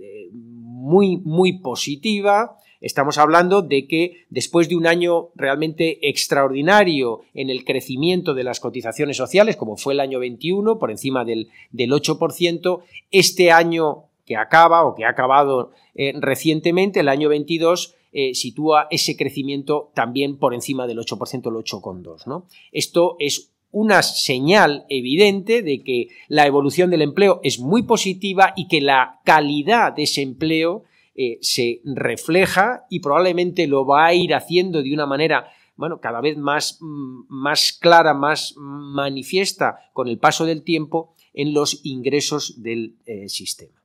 eh, 0.00 0.28
muy, 0.32 1.16
muy 1.18 1.58
positiva, 1.58 2.56
Estamos 2.80 3.18
hablando 3.18 3.62
de 3.62 3.86
que 3.86 4.26
después 4.28 4.68
de 4.68 4.76
un 4.76 4.86
año 4.86 5.30
realmente 5.34 6.08
extraordinario 6.08 7.22
en 7.34 7.50
el 7.50 7.64
crecimiento 7.64 8.34
de 8.34 8.44
las 8.44 8.60
cotizaciones 8.60 9.16
sociales, 9.16 9.56
como 9.56 9.76
fue 9.76 9.94
el 9.94 10.00
año 10.00 10.20
21, 10.20 10.78
por 10.78 10.90
encima 10.90 11.24
del, 11.24 11.48
8%, 11.72 12.82
este 13.10 13.50
año 13.50 14.04
que 14.26 14.36
acaba 14.36 14.84
o 14.84 14.94
que 14.94 15.04
ha 15.04 15.10
acabado 15.10 15.72
eh, 15.94 16.12
recientemente, 16.20 17.00
el 17.00 17.08
año 17.08 17.28
22, 17.28 17.94
eh, 18.18 18.34
sitúa 18.34 18.86
ese 18.90 19.14
crecimiento 19.14 19.90
también 19.94 20.38
por 20.38 20.54
encima 20.54 20.86
del 20.86 20.96
8%, 20.96 21.48
el 21.48 21.54
8,2%. 21.54 22.24
¿no? 22.24 22.46
Esto 22.72 23.16
es 23.18 23.52
una 23.70 24.02
señal 24.02 24.86
evidente 24.88 25.60
de 25.60 25.84
que 25.84 26.08
la 26.28 26.46
evolución 26.46 26.88
del 26.88 27.02
empleo 27.02 27.40
es 27.42 27.58
muy 27.58 27.82
positiva 27.82 28.54
y 28.56 28.68
que 28.68 28.80
la 28.80 29.20
calidad 29.26 29.92
de 29.92 30.04
ese 30.04 30.22
empleo 30.22 30.84
eh, 31.14 31.36
se 31.42 31.82
refleja 31.84 32.86
y 32.88 33.00
probablemente 33.00 33.66
lo 33.66 33.84
va 33.84 34.06
a 34.06 34.14
ir 34.14 34.32
haciendo 34.32 34.82
de 34.82 34.94
una 34.94 35.04
manera 35.04 35.50
bueno, 35.76 36.00
cada 36.00 36.22
vez 36.22 36.38
más, 36.38 36.78
mm, 36.80 37.26
más 37.28 37.76
clara, 37.78 38.14
más 38.14 38.54
manifiesta 38.56 39.76
con 39.92 40.08
el 40.08 40.16
paso 40.16 40.46
del 40.46 40.62
tiempo 40.62 41.12
en 41.34 41.52
los 41.52 41.84
ingresos 41.84 42.62
del 42.62 42.96
eh, 43.04 43.28
sistema. 43.28 43.78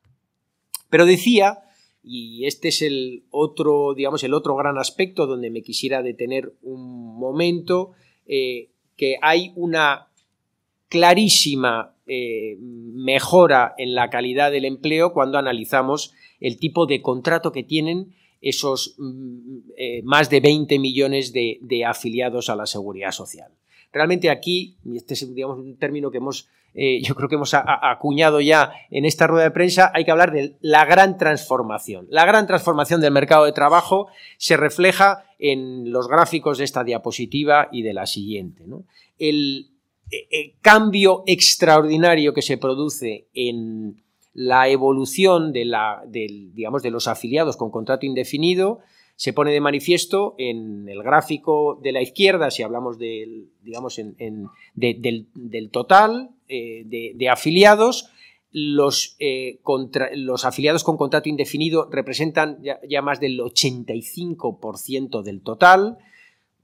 Pero 0.89 1.05
decía, 1.05 1.59
y 2.03 2.45
este 2.45 2.69
es 2.69 2.81
el 2.81 3.23
otro, 3.29 3.93
digamos, 3.93 4.23
el 4.23 4.33
otro 4.33 4.55
gran 4.55 4.77
aspecto 4.77 5.27
donde 5.27 5.49
me 5.49 5.61
quisiera 5.61 6.01
detener 6.01 6.53
un 6.61 7.17
momento, 7.17 7.91
eh, 8.25 8.69
que 8.97 9.17
hay 9.21 9.51
una 9.55 10.07
clarísima 10.89 11.95
mejora 12.05 13.73
en 13.77 13.95
la 13.95 14.09
calidad 14.09 14.51
del 14.51 14.65
empleo 14.65 15.13
cuando 15.13 15.37
analizamos 15.37 16.13
el 16.41 16.59
tipo 16.59 16.85
de 16.85 17.01
contrato 17.01 17.53
que 17.53 17.63
tienen 17.63 18.13
esos 18.41 18.95
mm, 18.97 19.59
eh, 19.77 20.01
más 20.03 20.29
de 20.29 20.39
20 20.41 20.79
millones 20.79 21.31
de, 21.31 21.85
afiliados 21.85 22.49
a 22.49 22.55
la 22.55 22.65
seguridad 22.65 23.11
social. 23.11 23.51
Realmente 23.91 24.29
aquí, 24.29 24.77
y 24.85 24.97
este 24.97 25.13
es 25.13 25.33
digamos, 25.33 25.59
un 25.59 25.77
término 25.77 26.11
que 26.11 26.17
hemos, 26.17 26.47
eh, 26.73 27.01
yo 27.03 27.15
creo 27.15 27.27
que 27.27 27.35
hemos 27.35 27.53
acuñado 27.53 28.39
ya 28.39 28.71
en 28.89 29.05
esta 29.05 29.27
rueda 29.27 29.45
de 29.45 29.51
prensa, 29.51 29.91
hay 29.93 30.05
que 30.05 30.11
hablar 30.11 30.31
de 30.31 30.55
la 30.61 30.85
gran 30.85 31.17
transformación. 31.17 32.07
La 32.09 32.25
gran 32.25 32.47
transformación 32.47 33.01
del 33.01 33.11
mercado 33.11 33.45
de 33.45 33.51
trabajo 33.51 34.07
se 34.37 34.57
refleja 34.57 35.25
en 35.39 35.91
los 35.91 36.07
gráficos 36.07 36.57
de 36.57 36.63
esta 36.63 36.83
diapositiva 36.83 37.67
y 37.71 37.81
de 37.81 37.93
la 37.93 38.05
siguiente. 38.05 38.63
El, 39.17 39.67
el 40.09 40.27
eh, 40.29 40.53
cambio 40.61 41.23
extraordinario 41.25 42.33
que 42.33 42.41
se 42.41 42.57
produce 42.57 43.27
en 43.33 44.01
la 44.33 44.69
evolución 44.69 45.51
de, 45.51 45.65
la, 45.65 46.03
digamos, 46.07 46.83
de 46.83 46.91
los 46.91 47.07
afiliados 47.07 47.57
con 47.57 47.71
contrato 47.71 48.05
indefinido 48.05 48.79
se 49.21 49.33
pone 49.33 49.51
de 49.51 49.61
manifiesto 49.61 50.33
en 50.39 50.89
el 50.89 51.03
gráfico 51.03 51.79
de 51.83 51.91
la 51.91 52.01
izquierda, 52.01 52.49
si 52.49 52.63
hablamos 52.63 52.97
del, 52.97 53.49
digamos, 53.61 54.01
del, 54.73 55.69
total 55.69 56.31
eh, 56.47 57.13
de, 57.13 57.29
afiliados, 57.29 58.09
los, 58.51 59.15
eh, 59.19 59.59
los, 60.15 60.43
afiliados 60.43 60.83
con 60.83 60.97
contrato 60.97 61.29
indefinido 61.29 61.87
representan 61.91 62.63
ya, 62.63 63.01
más 63.03 63.19
del 63.19 63.39
85% 63.39 65.21
del 65.21 65.43
total. 65.43 65.99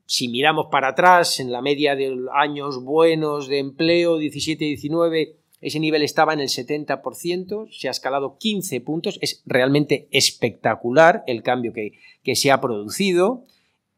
Si 0.08 0.28
miramos 0.28 0.70
para 0.72 0.88
atrás, 0.88 1.40
en 1.40 1.52
la 1.52 1.62
media 1.62 1.96
de 1.96 2.18
años 2.34 2.84
buenos 2.84 3.48
de 3.48 3.60
empleo, 3.60 4.18
17-19, 4.20 5.36
ese 5.62 5.80
nivel 5.80 6.04
estaba 6.04 6.34
en 6.34 6.40
el 6.40 6.50
70%, 6.50 7.68
se 7.72 7.88
ha 7.88 7.92
escalado 7.92 8.38
15 8.38 8.82
puntos, 8.82 9.18
es 9.22 9.42
realmente 9.46 10.08
espectacular 10.12 11.24
el 11.28 11.42
cambio 11.42 11.74
que, 11.74 11.94
se 12.36 12.52
ha 12.52 12.60
producido 12.60 13.46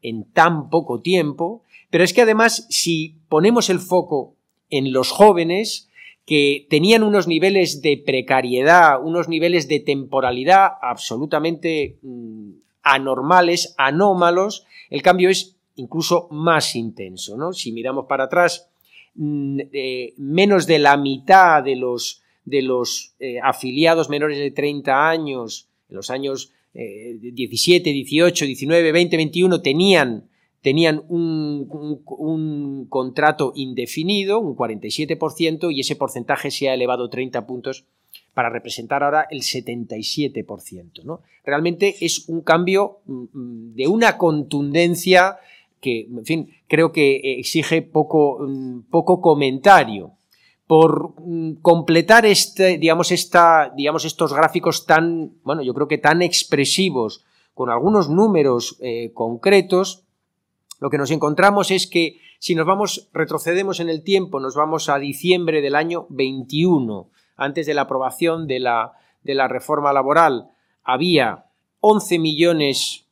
en 0.02 0.24
tan 0.24 0.70
poco 0.70 1.00
tiempo, 1.00 1.62
pero 1.90 2.04
es 2.04 2.14
que 2.14 2.22
además 2.22 2.66
si 2.70 3.16
ponemos 3.28 3.68
el 3.70 3.80
foco 3.80 4.36
en 4.70 4.92
los 4.92 5.10
jóvenes 5.10 5.88
que 6.24 6.66
tenían 6.70 7.02
unos 7.02 7.26
niveles 7.26 7.82
de 7.82 8.00
precariedad, 8.06 9.02
unos 9.02 9.28
niveles 9.28 9.66
de 9.66 9.80
temporalidad 9.80 10.68
absolutamente 10.80 11.98
mm, 12.02 12.52
anormales, 12.82 13.74
anómalos, 13.78 14.64
el 14.90 15.02
cambio 15.02 15.28
es 15.28 15.56
incluso 15.74 16.28
más 16.30 16.76
intenso. 16.76 17.36
¿no? 17.36 17.52
Si 17.52 17.72
miramos 17.72 18.06
para 18.06 18.24
atrás, 18.24 18.69
Mm, 19.14 19.60
menos 20.18 20.66
de 20.66 20.78
la 20.78 20.96
mitad 20.96 21.62
de 21.62 21.76
los, 21.76 22.22
de 22.44 22.66
eh, 23.18 23.38
afiliados 23.42 24.08
menores 24.08 24.38
de 24.38 24.50
30 24.50 25.08
años, 25.08 25.68
en 25.88 25.96
los 25.96 26.10
años 26.10 26.52
17, 26.72 27.90
18, 27.90 28.44
19, 28.44 28.92
20, 28.92 29.16
21, 29.16 29.60
tenían, 29.60 30.28
tenían 30.62 31.02
un, 31.08 31.66
un, 32.06 32.86
contrato 32.88 33.52
indefinido, 33.56 34.38
un 34.38 34.54
47%, 34.54 35.74
y 35.74 35.80
ese 35.80 35.96
porcentaje 35.96 36.52
se 36.52 36.68
ha 36.68 36.74
elevado 36.74 37.10
30 37.10 37.44
puntos 37.46 37.86
para 38.34 38.50
representar 38.50 39.02
ahora 39.02 39.26
el 39.30 39.40
77%. 39.40 41.02
¿no? 41.04 41.22
Realmente 41.44 41.96
es 42.00 42.28
un 42.28 42.42
cambio 42.42 43.00
mm, 43.06 43.24
mm, 43.32 43.74
de 43.74 43.88
una 43.88 44.16
contundencia 44.16 45.38
que, 45.80 46.02
en 46.02 46.24
fin, 46.24 46.50
creo 46.68 46.92
que 46.92 47.38
exige 47.38 47.82
poco, 47.82 48.38
mm, 48.40 48.82
poco 48.90 49.20
comentario. 49.20 50.12
Por 50.66 51.14
mm, 51.18 51.54
completar 51.62 52.26
este, 52.26 52.78
digamos, 52.78 53.10
esta, 53.10 53.72
digamos, 53.76 54.04
estos 54.04 54.32
gráficos 54.32 54.86
tan, 54.86 55.32
bueno, 55.42 55.62
yo 55.62 55.74
creo 55.74 55.88
que 55.88 55.98
tan 55.98 56.22
expresivos, 56.22 57.24
con 57.54 57.70
algunos 57.70 58.08
números 58.08 58.78
eh, 58.80 59.10
concretos, 59.12 60.04
lo 60.78 60.88
que 60.88 60.98
nos 60.98 61.10
encontramos 61.10 61.70
es 61.70 61.86
que 61.86 62.20
si 62.38 62.54
nos 62.54 62.66
vamos, 62.66 63.10
retrocedemos 63.12 63.80
en 63.80 63.90
el 63.90 64.02
tiempo, 64.02 64.40
nos 64.40 64.54
vamos 64.54 64.88
a 64.88 64.98
diciembre 64.98 65.60
del 65.60 65.74
año 65.74 66.06
21, 66.08 67.10
antes 67.36 67.66
de 67.66 67.74
la 67.74 67.82
aprobación 67.82 68.46
de 68.46 68.60
la, 68.60 68.92
de 69.22 69.34
la 69.34 69.46
reforma 69.46 69.92
laboral, 69.92 70.50
había 70.82 71.46
11 71.80 72.18
millones 72.18 73.06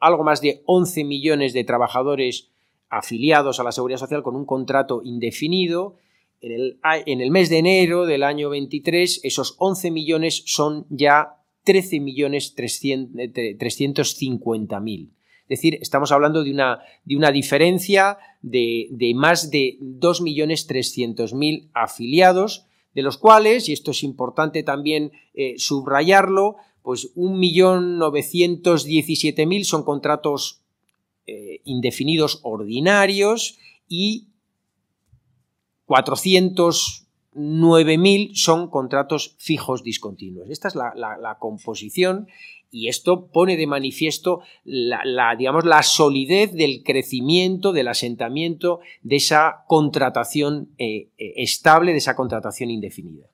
algo 0.00 0.24
más 0.24 0.40
de 0.40 0.62
11 0.66 1.04
millones 1.04 1.52
de 1.52 1.62
trabajadores 1.64 2.48
afiliados 2.88 3.60
a 3.60 3.64
la 3.64 3.72
Seguridad 3.72 3.98
Social 3.98 4.22
con 4.22 4.34
un 4.34 4.46
contrato 4.46 5.02
indefinido. 5.04 5.96
En 6.40 7.20
el, 7.20 7.30
mes 7.30 7.50
de 7.50 7.58
enero 7.58 8.06
del 8.06 8.22
año 8.22 8.48
23, 8.48 9.20
esos 9.22 9.56
11 9.58 9.90
millones 9.90 10.42
son 10.46 10.86
ya 10.88 11.36
13 11.64 12.00
millones 12.00 12.54
350 12.54 14.80
mil. 14.80 15.12
Es 15.42 15.58
decir, 15.58 15.76
estamos 15.80 16.12
hablando 16.12 16.44
de 16.44 16.52
una, 16.52 16.80
de 17.04 17.16
una 17.16 17.30
diferencia 17.30 18.16
de, 18.40 18.88
más 19.14 19.50
de 19.50 19.76
2 19.80 20.22
millones 20.22 20.66
300 20.66 21.34
mil 21.34 21.68
afiliados, 21.74 22.64
de 22.94 23.02
los 23.02 23.18
cuales, 23.18 23.68
y 23.68 23.72
esto 23.72 23.90
es 23.90 24.02
importante 24.02 24.62
también 24.62 25.12
eh, 25.34 25.56
subrayarlo, 25.58 26.56
pues 26.82 27.14
1.917.000 27.14 29.64
son 29.64 29.84
contratos 29.84 30.62
eh, 31.26 31.60
indefinidos 31.64 32.40
ordinarios 32.42 33.58
y 33.88 34.28
409.000 35.86 38.34
son 38.34 38.70
contratos 38.70 39.34
fijos 39.38 39.82
discontinuos. 39.82 40.50
Esta 40.50 40.68
es 40.68 40.74
la, 40.74 41.36
composición 41.38 42.28
y 42.70 42.88
esto 42.88 43.26
pone 43.26 43.56
de 43.56 43.66
manifiesto 43.66 44.42
la, 44.64 45.34
digamos, 45.36 45.64
la 45.64 45.82
solidez 45.82 46.52
del 46.52 46.82
crecimiento, 46.84 47.72
del 47.72 47.88
asentamiento 47.88 48.80
de 49.02 49.16
esa 49.16 49.64
contratación 49.66 50.68
eh, 50.78 51.08
eh, 51.18 51.32
estable, 51.36 51.92
de 51.92 51.98
esa 51.98 52.16
contratación 52.16 52.70
indefinida. 52.70 53.26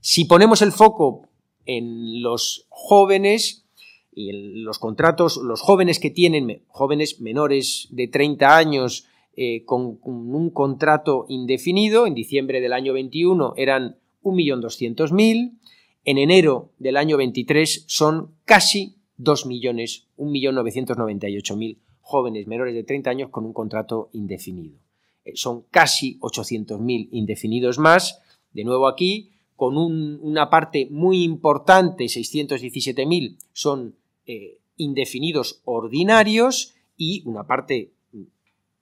Si 0.00 0.24
ponemos 0.24 0.62
el 0.62 0.72
foco 0.72 1.28
en 1.68 2.22
los 2.22 2.66
jóvenes 2.70 3.66
y 4.12 4.32
los 4.32 4.80
contratos, 4.80 5.36
los 5.36 5.60
jóvenes 5.60 6.00
que 6.00 6.10
tienen, 6.10 6.62
jóvenes 6.66 7.20
menores 7.20 7.86
de 7.90 8.08
30 8.08 8.56
años 8.56 9.06
eh, 9.36 9.64
con, 9.64 10.00
un 10.02 10.50
contrato 10.50 11.26
indefinido, 11.28 12.06
en 12.06 12.14
diciembre 12.14 12.60
del 12.60 12.72
año 12.72 12.94
21 12.94 13.54
eran 13.56 13.98
1.200.000, 14.24 15.58
en 16.04 16.18
enero 16.18 16.72
del 16.78 16.96
año 16.96 17.18
23 17.18 17.84
son 17.86 18.34
casi 18.44 18.96
2 19.18 19.46
millones, 19.46 20.08
1.998.000 20.16 21.76
jóvenes 22.00 22.46
menores 22.46 22.74
de 22.74 22.84
30 22.84 23.10
años 23.10 23.30
con 23.30 23.44
un 23.44 23.52
contrato 23.52 24.08
indefinido. 24.14 24.78
Eh, 25.24 25.32
son 25.34 25.66
casi 25.70 26.18
800.000 26.20 27.08
indefinidos 27.12 27.78
más. 27.78 28.22
De 28.52 28.64
nuevo 28.64 28.88
aquí, 28.88 29.32
con 29.58 29.76
una 29.76 30.50
parte 30.50 30.86
muy 30.88 31.24
importante, 31.24 32.04
617.000, 32.04 33.38
son 33.52 33.96
eh, 34.24 34.60
indefinidos 34.76 35.62
ordinarios 35.64 36.76
y 36.96 37.24
una 37.26 37.42
parte 37.44 37.90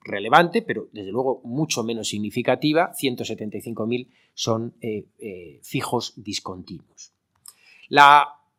relevante, 0.01 0.61
pero 0.61 0.87
desde 0.91 1.11
luego 1.11 1.41
mucho 1.43 1.83
menos 1.83 2.09
significativa, 2.09 2.91
175.000 2.93 4.07
son 4.35 4.75
eh, 4.81 5.07
eh, 5.17 5.59
fijos 5.63 6.13
discontinuos. 6.15 7.11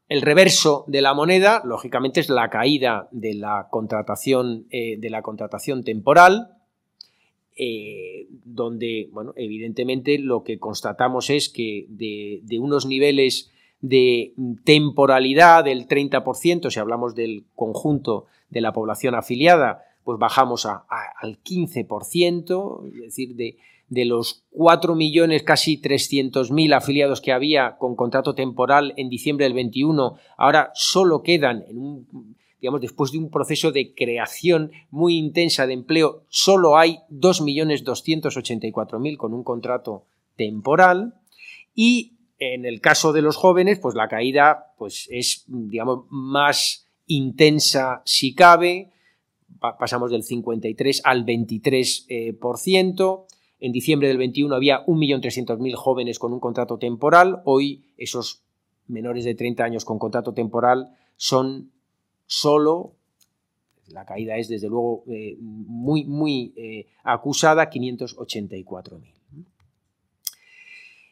El 0.09 0.21
reverso 0.23 0.87
de 0.89 1.03
la 1.03 1.15
moneda, 1.15 1.63
lógicamente, 1.65 2.19
es 2.19 2.31
la 2.31 2.51
caída 2.51 3.09
de 3.13 3.35
la 3.35 3.69
contratación, 3.71 4.67
de 4.71 5.09
la 5.09 5.23
contratación 5.23 5.85
temporal, 5.85 6.58
eh, 7.61 8.29
donde, 8.45 9.09
bueno, 9.13 9.33
evidentemente 9.35 10.17
lo 10.19 10.45
que 10.45 10.61
constatamos 10.61 11.29
es 11.29 11.49
que 11.49 11.87
de, 11.89 12.59
unos 12.61 12.87
niveles 12.87 13.51
de 13.81 14.33
temporalidad 14.63 15.65
del 15.65 15.89
30%, 15.89 16.71
si 16.71 16.79
hablamos 16.79 17.17
del 17.17 17.47
conjunto 17.57 18.27
de 18.49 18.61
la 18.61 18.73
población 18.73 19.17
afiliada, 19.17 19.83
pues 20.05 20.21
bajamos 20.21 20.67
al 20.67 21.43
15%, 21.43 22.87
es 22.95 23.01
decir, 23.03 23.35
de, 23.35 23.57
de 23.89 24.05
los 24.05 24.45
4 24.51 24.95
millones, 24.95 25.43
casi 25.43 25.83
300.000 25.83 26.77
afiliados 26.77 27.21
que 27.21 27.33
había 27.33 27.77
con 27.77 27.97
contrato 27.97 28.37
temporal 28.37 28.95
en 28.97 29.09
diciembre 29.09 29.47
del 29.47 29.55
21, 29.55 30.17
ahora 30.37 30.71
solo 30.75 31.25
quedan 31.25 31.65
en 31.69 31.79
un 31.79 32.37
digamos, 32.61 32.81
después 32.81 33.13
de 33.13 33.19
un 33.19 33.31
proceso 33.31 33.71
de 33.73 33.95
creación 33.95 34.73
muy 34.91 35.17
intensa 35.17 35.67
de 35.67 35.75
empleo, 35.75 36.23
solo 36.29 36.77
hay 36.77 36.99
2.284.000 37.11 39.17
con 39.17 39.35
un 39.35 39.45
contrato 39.45 40.05
temporal 40.37 41.15
y 41.75 42.13
en 42.39 42.65
el 42.65 42.81
caso 42.81 43.13
de 43.13 43.21
los 43.23 43.37
jóvenes, 43.37 43.79
pues 43.81 43.95
la 43.95 44.09
caída 44.09 44.73
pues 44.79 45.09
es, 45.11 45.45
digamos, 45.47 46.07
más 46.09 46.87
intensa 47.07 48.01
si 48.05 48.35
cabe, 48.35 48.91
pasamos 49.61 50.11
del 50.11 50.23
53 50.23 51.03
al 51.05 51.27
23%, 51.27 53.25
en 53.61 53.73
diciembre 53.73 54.09
del 54.09 54.19
21 54.19 54.55
había 54.55 54.87
1.300.000 54.87 55.75
jóvenes 55.75 56.21
con 56.21 56.33
un 56.33 56.39
contrato 56.39 56.79
temporal. 56.79 57.43
Hoy 57.45 57.83
esos 57.97 58.43
menores 58.87 59.25
de 59.25 59.35
30 59.35 59.65
años 59.65 59.85
con 59.85 59.99
contrato 59.99 60.33
temporal 60.33 60.97
son 61.17 61.73
solo, 62.29 62.95
la 63.89 64.05
caída 64.05 64.37
es 64.37 64.49
desde 64.49 64.69
luego 64.69 65.03
eh, 65.09 65.37
muy, 65.41 66.05
muy 66.05 66.53
eh, 66.57 66.87
acusada, 67.03 67.69
584.000. 67.69 69.15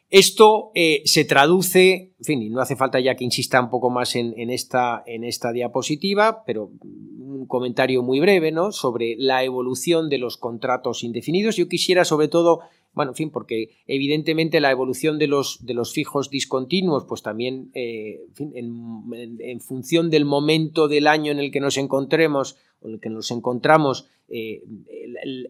Esto 0.09 0.71
eh, 0.73 1.01
se 1.03 1.25
traduce, 1.25 2.13
en 2.17 2.23
fin, 2.23 2.41
y 2.41 2.49
no 2.49 2.61
hace 2.61 2.77
falta 2.77 2.97
ya 3.01 3.15
que 3.15 3.25
insista 3.25 3.59
un 3.59 3.69
poco 3.69 3.89
más 3.89 4.15
en, 4.15 4.49
esta, 4.49 5.03
en 5.05 5.25
esta 5.25 5.51
diapositiva, 5.51 6.45
pero 6.45 6.71
un 6.81 7.45
comentario 7.45 8.01
muy 8.03 8.21
breve 8.21 8.53
¿no? 8.53 8.71
sobre 8.71 9.15
la 9.17 9.43
evolución 9.43 10.07
de 10.07 10.17
los 10.17 10.37
contratos 10.37 11.03
indefinidos. 11.03 11.57
Yo 11.57 11.67
quisiera 11.67 12.05
sobre 12.05 12.29
todo, 12.29 12.61
bueno, 12.97 13.11
en 13.11 13.15
fin, 13.15 13.29
porque 13.29 13.69
evidentemente 13.87 14.59
la 14.59 14.71
evolución 14.71 15.17
de 15.19 15.27
los, 15.27 15.65
de 15.65 15.73
los 15.73 15.93
fijos 15.93 16.29
discontinuos, 16.29 17.05
pues 17.05 17.21
también 17.21 17.71
eh, 17.73 18.25
en, 18.37 19.61
función 19.61 20.09
del 20.09 20.25
momento 20.25 20.89
del 20.89 21.07
año 21.07 21.31
en 21.31 21.39
el 21.39 21.51
que 21.51 21.61
nos 21.61 21.77
encontremos, 21.77 22.57
en 22.81 22.95
el 22.95 22.99
que 22.99 23.09
nos 23.09 23.31
encontramos, 23.31 24.07
eh, 24.27 24.63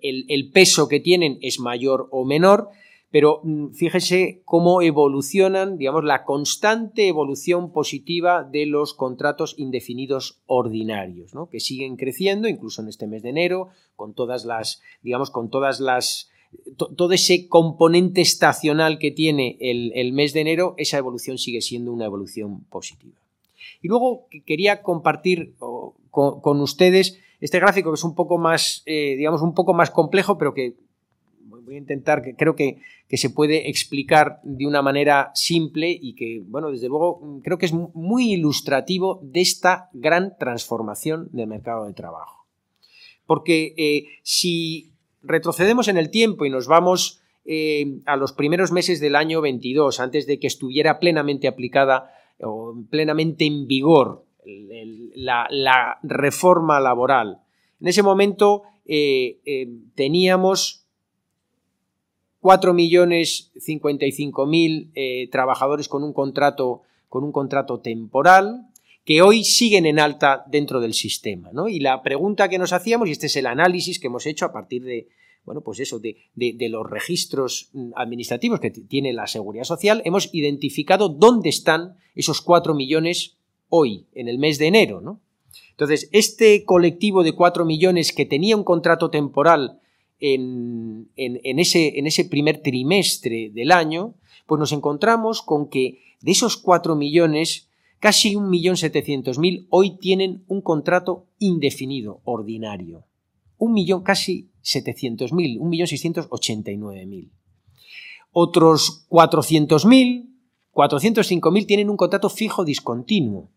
el 0.01 0.51
peso 0.51 0.87
que 0.87 0.99
tienen 0.99 1.39
es 1.41 1.59
mayor 1.59 2.07
o 2.11 2.25
menor 2.25 2.69
pero 3.09 3.41
mm, 3.43 3.71
fíjese 3.71 4.41
cómo 4.45 4.81
evolucionan, 4.81 5.77
digamos, 5.77 6.03
la 6.03 6.23
constante 6.23 7.07
evolución 7.07 7.71
positiva 7.71 8.43
de 8.43 8.65
los 8.65 8.93
contratos 8.93 9.55
indefinidos 9.57 10.41
ordinarios, 10.45 11.33
¿no? 11.33 11.49
que 11.49 11.59
siguen 11.59 11.95
creciendo, 11.95 12.47
incluso 12.47 12.81
en 12.81 12.89
este 12.89 13.07
mes 13.07 13.23
de 13.23 13.29
enero, 13.29 13.69
con 13.95 14.13
todas 14.13 14.45
las, 14.45 14.81
digamos, 15.01 15.31
con 15.31 15.49
todas 15.49 15.79
las 15.79 16.29
todo 16.75 17.11
ese 17.13 17.47
componente 17.47 18.21
estacional 18.21 18.99
que 18.99 19.11
tiene 19.11 19.57
el, 19.59 20.13
mes 20.13 20.33
de 20.33 20.41
enero, 20.41 20.75
esa 20.77 20.97
evolución 20.97 21.37
sigue 21.37 21.61
siendo 21.61 21.91
una 21.91 22.05
evolución 22.05 22.61
positiva. 22.65 23.15
Y 23.81 23.87
luego 23.87 24.27
quería 24.45 24.81
compartir 24.81 25.55
con, 26.11 26.61
ustedes 26.61 27.19
este 27.39 27.59
gráfico 27.59 27.91
que 27.91 27.95
es 27.95 28.03
un 28.03 28.15
poco 28.15 28.37
más, 28.37 28.83
eh, 28.85 29.15
digamos, 29.17 29.41
un 29.41 29.53
poco 29.53 29.73
más 29.73 29.91
complejo, 29.91 30.37
pero 30.37 30.53
que 30.53 30.75
voy 31.67 31.75
a 31.75 31.79
intentar, 31.79 32.21
que 32.21 32.33
creo 32.35 32.55
que, 32.55 32.79
se 33.09 33.29
puede 33.29 33.69
explicar 33.69 34.41
de 34.43 34.67
una 34.67 34.81
manera 34.81 35.31
simple 35.33 35.89
y 35.89 36.13
que, 36.13 36.41
bueno, 36.45 36.71
desde 36.71 36.89
luego 36.89 37.21
creo 37.43 37.57
que 37.57 37.65
es 37.65 37.73
muy 37.73 38.33
ilustrativo 38.33 39.21
de 39.23 39.41
esta 39.41 39.89
gran 39.93 40.35
transformación 40.37 41.29
del 41.31 41.47
mercado 41.47 41.85
de 41.85 41.93
trabajo. 41.93 42.45
Porque 43.25 43.73
eh, 43.77 44.07
si 44.23 44.91
retrocedemos 45.27 45.87
en 45.87 45.97
el 45.97 46.09
tiempo 46.09 46.45
y 46.45 46.49
nos 46.49 46.67
vamos 46.67 47.21
eh, 47.45 47.99
a 48.05 48.15
los 48.15 48.33
primeros 48.33 48.71
meses 48.71 48.99
del 48.99 49.15
año 49.15 49.41
22, 49.41 49.99
antes 49.99 50.25
de 50.27 50.39
que 50.39 50.47
estuviera 50.47 50.99
plenamente 50.99 51.47
aplicada 51.47 52.11
o 52.41 52.75
plenamente 52.89 53.45
en 53.45 53.67
vigor 53.67 54.25
la, 55.15 55.99
reforma 56.03 56.79
laboral, 56.79 57.41
en 57.81 57.87
ese 57.87 58.03
momento 58.03 58.63
eh, 58.85 59.39
teníamos 59.95 60.85
4.055.000 62.41 64.91
eh, 64.95 65.27
trabajadores 65.31 65.89
con 65.89 66.03
un, 66.03 66.13
contrato, 66.13 66.83
con 67.09 67.25
un 67.25 67.33
contrato 67.33 67.79
temporal 67.79 68.67
que 69.07 69.21
hoy 69.21 69.45
siguen 69.45 69.85
en 69.85 70.01
alta 70.01 70.43
dentro 70.47 70.81
del 70.81 70.93
sistema. 70.93 71.49
Y 71.69 71.79
la 71.79 72.03
pregunta 72.03 72.49
que 72.49 72.57
nos 72.57 72.73
hacíamos, 72.73 73.07
y 73.07 73.13
este 73.13 73.27
es 73.27 73.37
el 73.37 73.45
análisis 73.45 74.01
que 74.01 74.07
hemos 74.07 74.25
hecho 74.25 74.43
a 74.43 74.51
partir 74.51 74.83
de, 74.83 75.07
bueno, 75.45 75.61
pues 75.61 75.79
eso, 75.79 75.99
de, 75.99 76.17
los 76.69 76.89
registros 76.89 77.69
mm, 77.71 77.91
administrativos 77.95 78.59
que 78.59 78.69
tiene 78.69 79.13
la 79.13 79.25
Seguridad 79.27 79.63
Social, 79.63 80.01
hemos 80.03 80.29
identificado 80.33 81.07
dónde 81.07 81.47
están 81.47 81.95
esos 82.15 82.41
4 82.41 82.75
millones 82.75 83.37
hoy, 83.69 84.07
en 84.13 84.27
el 84.27 84.39
mes 84.39 84.57
de 84.57 84.67
enero. 84.67 85.21
Entonces, 85.71 86.09
este 86.11 86.65
colectivo 86.65 87.23
de 87.23 87.31
4 87.31 87.63
millones 87.63 88.11
que 88.11 88.25
tenía 88.25 88.57
un 88.57 88.65
contrato 88.65 89.09
temporal 89.09 89.79
en, 90.19 91.07
ese, 91.15 91.97
en 91.97 92.07
ese 92.07 92.25
primer 92.25 92.61
trimestre 92.61 93.51
del 93.53 93.71
año, 93.71 94.15
pues 94.47 94.59
nos 94.59 94.73
encontramos 94.73 95.41
con 95.41 95.69
que 95.69 96.01
de 96.19 96.31
esos 96.33 96.57
4 96.57 96.97
millones, 96.97 97.66
casi 97.99 98.35
1.700.000 98.35 99.67
hoy 99.69 99.97
tienen 99.97 100.43
un 100.47 100.61
contrato 100.61 101.27
indefinido, 101.39 102.21
ordinario. 102.23 103.05
Un 103.57 103.73
millón, 103.73 104.03
casi 104.03 104.49
700.000, 104.63 105.59
1.689.000. 105.59 107.31
Otros 108.31 109.07
400.000, 109.09 110.29
405.000 110.73 111.65
tienen 111.65 111.89
un 111.89 111.97
contrato 111.97 112.29
fijo 112.29 112.63
discontinuo. 112.63 113.49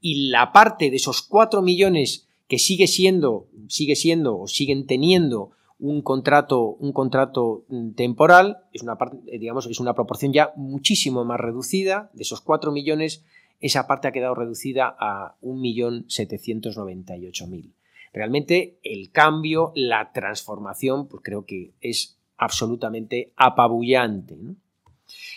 Y 0.00 0.28
la 0.30 0.52
parte 0.52 0.90
de 0.90 0.96
esos 0.96 1.22
4 1.22 1.62
millones 1.62 2.28
que 2.48 2.58
sigue 2.58 2.86
siendo, 2.86 3.48
sigue 3.68 3.94
siendo 3.94 4.38
o 4.38 4.48
siguen 4.48 4.86
teniendo 4.86 5.52
un 5.78 6.02
contrato, 6.02 6.60
un 6.60 6.92
contrato 6.92 7.64
mm, 7.68 7.92
temporal, 7.92 8.64
es 8.72 8.82
una, 8.82 8.98
eh, 9.26 9.38
digamos, 9.38 9.66
es 9.66 9.78
una 9.80 9.94
proporción 9.94 10.32
ya 10.32 10.52
muchísimo 10.56 11.24
más 11.24 11.40
reducida. 11.40 12.10
De 12.12 12.22
esos 12.22 12.40
4 12.40 12.72
millones, 12.72 13.24
esa 13.60 13.86
parte 13.86 14.08
ha 14.08 14.12
quedado 14.12 14.34
reducida 14.34 14.96
a 14.98 15.36
1.798.000. 15.42 17.72
Realmente 18.12 18.78
el 18.82 19.10
cambio, 19.10 19.72
la 19.74 20.12
transformación, 20.12 21.08
pues 21.08 21.22
creo 21.22 21.44
que 21.44 21.72
es 21.80 22.16
absolutamente 22.36 23.32
apabullante. 23.36 24.36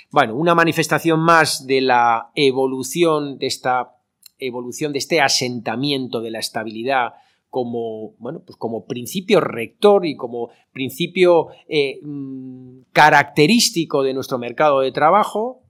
Bueno, 0.09 0.35
una 0.35 0.55
manifestación 0.55 1.19
más 1.19 1.67
de 1.67 1.81
la 1.81 2.31
evolución 2.35 3.37
de 3.37 3.47
esta 3.47 3.97
evolución 4.41 4.91
de 4.91 4.99
este 4.99 5.21
asentamiento 5.21 6.19
de 6.19 6.31
la 6.31 6.39
estabilidad 6.39 7.13
como, 7.51 8.15
bueno, 8.17 8.41
pues 8.45 8.57
como 8.57 8.85
principio 8.85 9.41
rector 9.41 10.05
y 10.05 10.15
como 10.15 10.49
principio 10.71 11.49
eh, 11.67 11.99
mm, 12.01 12.83
característico 12.93 14.01
de 14.01 14.13
nuestro 14.13 14.39
mercado 14.39 14.79
de 14.79 14.93
trabajo, 14.93 15.61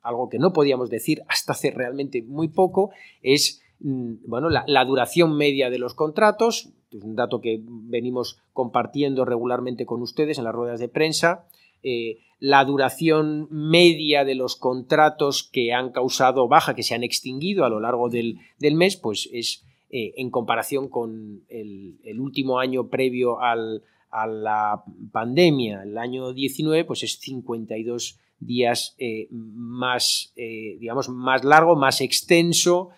algo 0.00 0.30
que 0.30 0.38
no 0.38 0.52
podíamos 0.52 0.88
decir 0.88 1.22
hasta 1.28 1.52
hace 1.52 1.70
realmente 1.70 2.22
muy 2.22 2.48
poco, 2.48 2.90
es 3.22 3.62
mm, 3.80 4.14
bueno, 4.26 4.48
la, 4.48 4.84
duración 4.86 5.36
media 5.36 5.68
de 5.68 5.78
los 5.78 5.92
contratos, 5.92 6.70
un 7.02 7.14
dato 7.14 7.42
que 7.42 7.60
venimos 7.62 8.40
compartiendo 8.54 9.26
regularmente 9.26 9.84
con 9.84 10.00
ustedes 10.00 10.38
en 10.38 10.44
las 10.44 10.54
ruedas 10.54 10.80
de 10.80 10.88
prensa, 10.88 11.46
eh, 11.82 12.18
la 12.38 12.64
duración 12.64 13.46
media 13.50 14.24
de 14.24 14.34
los 14.34 14.56
contratos 14.56 15.42
que 15.42 15.74
han 15.74 15.92
causado 15.92 16.48
baja, 16.48 16.74
que 16.74 16.82
se 16.82 16.94
han 16.94 17.04
extinguido 17.04 17.66
a 17.66 17.68
lo 17.68 17.80
largo 17.80 18.08
del, 18.08 18.38
mes, 18.58 18.96
pues 18.96 19.28
es 19.32 19.66
eh, 19.90 20.14
en 20.16 20.30
comparación 20.30 20.88
con 20.88 21.42
el, 21.48 22.20
último 22.20 22.58
año 22.58 22.88
previo 22.88 23.38
a 23.40 24.26
la 24.26 24.84
pandemia, 25.12 25.82
el 25.82 25.98
año 25.98 26.32
19, 26.32 26.84
pues 26.84 27.02
es 27.02 27.18
52 27.18 28.18
días 28.38 28.94
eh, 28.98 29.28
más, 29.30 30.32
digamos, 30.36 31.08
más 31.08 31.44
largo, 31.44 31.76
más 31.76 32.00
extenso, 32.00 32.90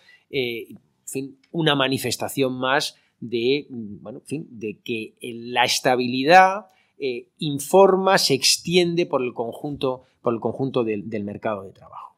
una 1.51 1.75
manifestación 1.75 2.53
más 2.53 2.95
de, 3.19 3.67
bueno, 3.69 4.21
de 4.29 4.79
que 4.83 5.15
la 5.21 5.65
estabilidad 5.65 6.67
eh, 7.01 7.29
informa, 7.37 8.17
se 8.17 8.33
extiende 8.33 9.05
por 9.05 9.23
el 9.23 9.33
conjunto, 9.33 10.03
por 10.21 10.33
el 10.33 10.41
conjunto 10.41 10.83
del, 10.83 11.23
mercado 11.23 11.63
de 11.63 11.71
trabajo. 11.71 12.17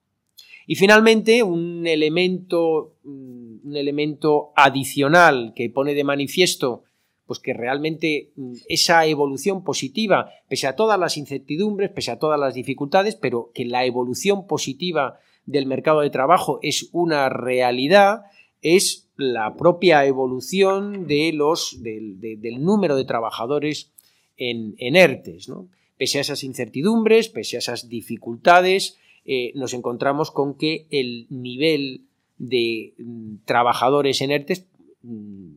Y 0.65 0.73
finalmente, 0.73 1.43
un 1.43 1.85
elemento, 1.85 2.95
mm, 3.03 3.40
un 3.63 3.75
elemento 3.75 4.51
adicional 4.55 5.53
que 5.55 5.69
pone 5.69 5.93
de 5.93 6.03
manifiesto 6.03 6.83
pues 7.31 7.39
que 7.39 7.53
realmente 7.53 8.33
mm, 8.35 8.53
esa 8.67 9.05
evolución 9.05 9.63
positiva, 9.63 10.29
pese 10.49 10.67
a 10.67 10.75
todas 10.75 10.99
las 10.99 11.15
incertidumbres, 11.15 11.89
pese 11.89 12.11
a 12.11 12.19
todas 12.19 12.37
las 12.37 12.53
dificultades, 12.53 13.15
pero 13.15 13.51
que 13.53 13.63
la 13.63 13.85
evolución 13.85 14.47
positiva 14.47 15.17
del 15.45 15.65
mercado 15.65 16.01
de 16.01 16.09
trabajo 16.09 16.59
es 16.61 16.89
una 16.91 17.29
realidad, 17.29 18.23
es 18.61 19.09
la 19.15 19.55
propia 19.55 20.05
evolución 20.05 21.07
de 21.07 21.31
los, 21.31 21.81
del, 21.81 22.17
número 22.59 22.97
de 22.97 23.05
trabajadores 23.05 23.93
en, 24.35 24.75
en 24.77 24.97
ERTES. 24.97 25.47
¿no? 25.47 25.69
Pese 25.97 26.17
a 26.17 26.21
esas 26.21 26.43
incertidumbres, 26.43 27.29
pese 27.29 27.55
a 27.55 27.59
esas 27.59 27.87
dificultades, 27.87 28.97
eh, 29.23 29.53
nos 29.55 29.73
encontramos 29.73 30.31
con 30.31 30.57
que 30.57 30.87
el 30.89 31.27
nivel 31.29 32.07
de 32.41 32.93
mm, 32.97 33.35
trabajadores 33.45 34.21
en 34.21 34.31
ERTES 34.31 34.65
mm, 35.03 35.51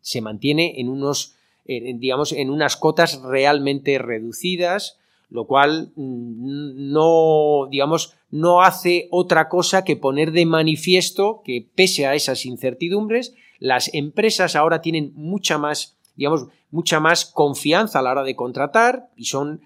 se 0.00 0.20
mantiene 0.20 0.80
en 0.80 0.88
unos, 0.88 1.34
digamos, 1.64 2.30
en 2.30 2.50
unas 2.50 2.76
cotas 2.76 3.20
realmente 3.22 3.98
reducidas, 3.98 4.98
lo 5.28 5.46
cual 5.46 5.92
mm, 5.96 6.92
no, 6.92 7.66
digamos, 7.70 8.14
no 8.30 8.62
hace 8.62 9.08
otra 9.10 9.48
cosa 9.48 9.84
que 9.84 9.96
poner 9.96 10.32
de 10.32 10.46
manifiesto 10.46 11.42
que 11.44 11.66
pese 11.74 12.06
a 12.06 12.14
esas 12.14 12.46
incertidumbres, 12.46 13.34
las 13.58 13.92
empresas 13.94 14.56
ahora 14.56 14.80
tienen 14.80 15.12
mucha 15.14 15.58
más, 15.58 15.96
digamos, 16.14 16.46
mucha 16.70 17.00
más 17.00 17.24
confianza 17.24 17.98
a 17.98 18.02
la 18.02 18.12
hora 18.12 18.22
de 18.22 18.36
contratar 18.36 19.10
y 19.16 19.24
son, 19.24 19.62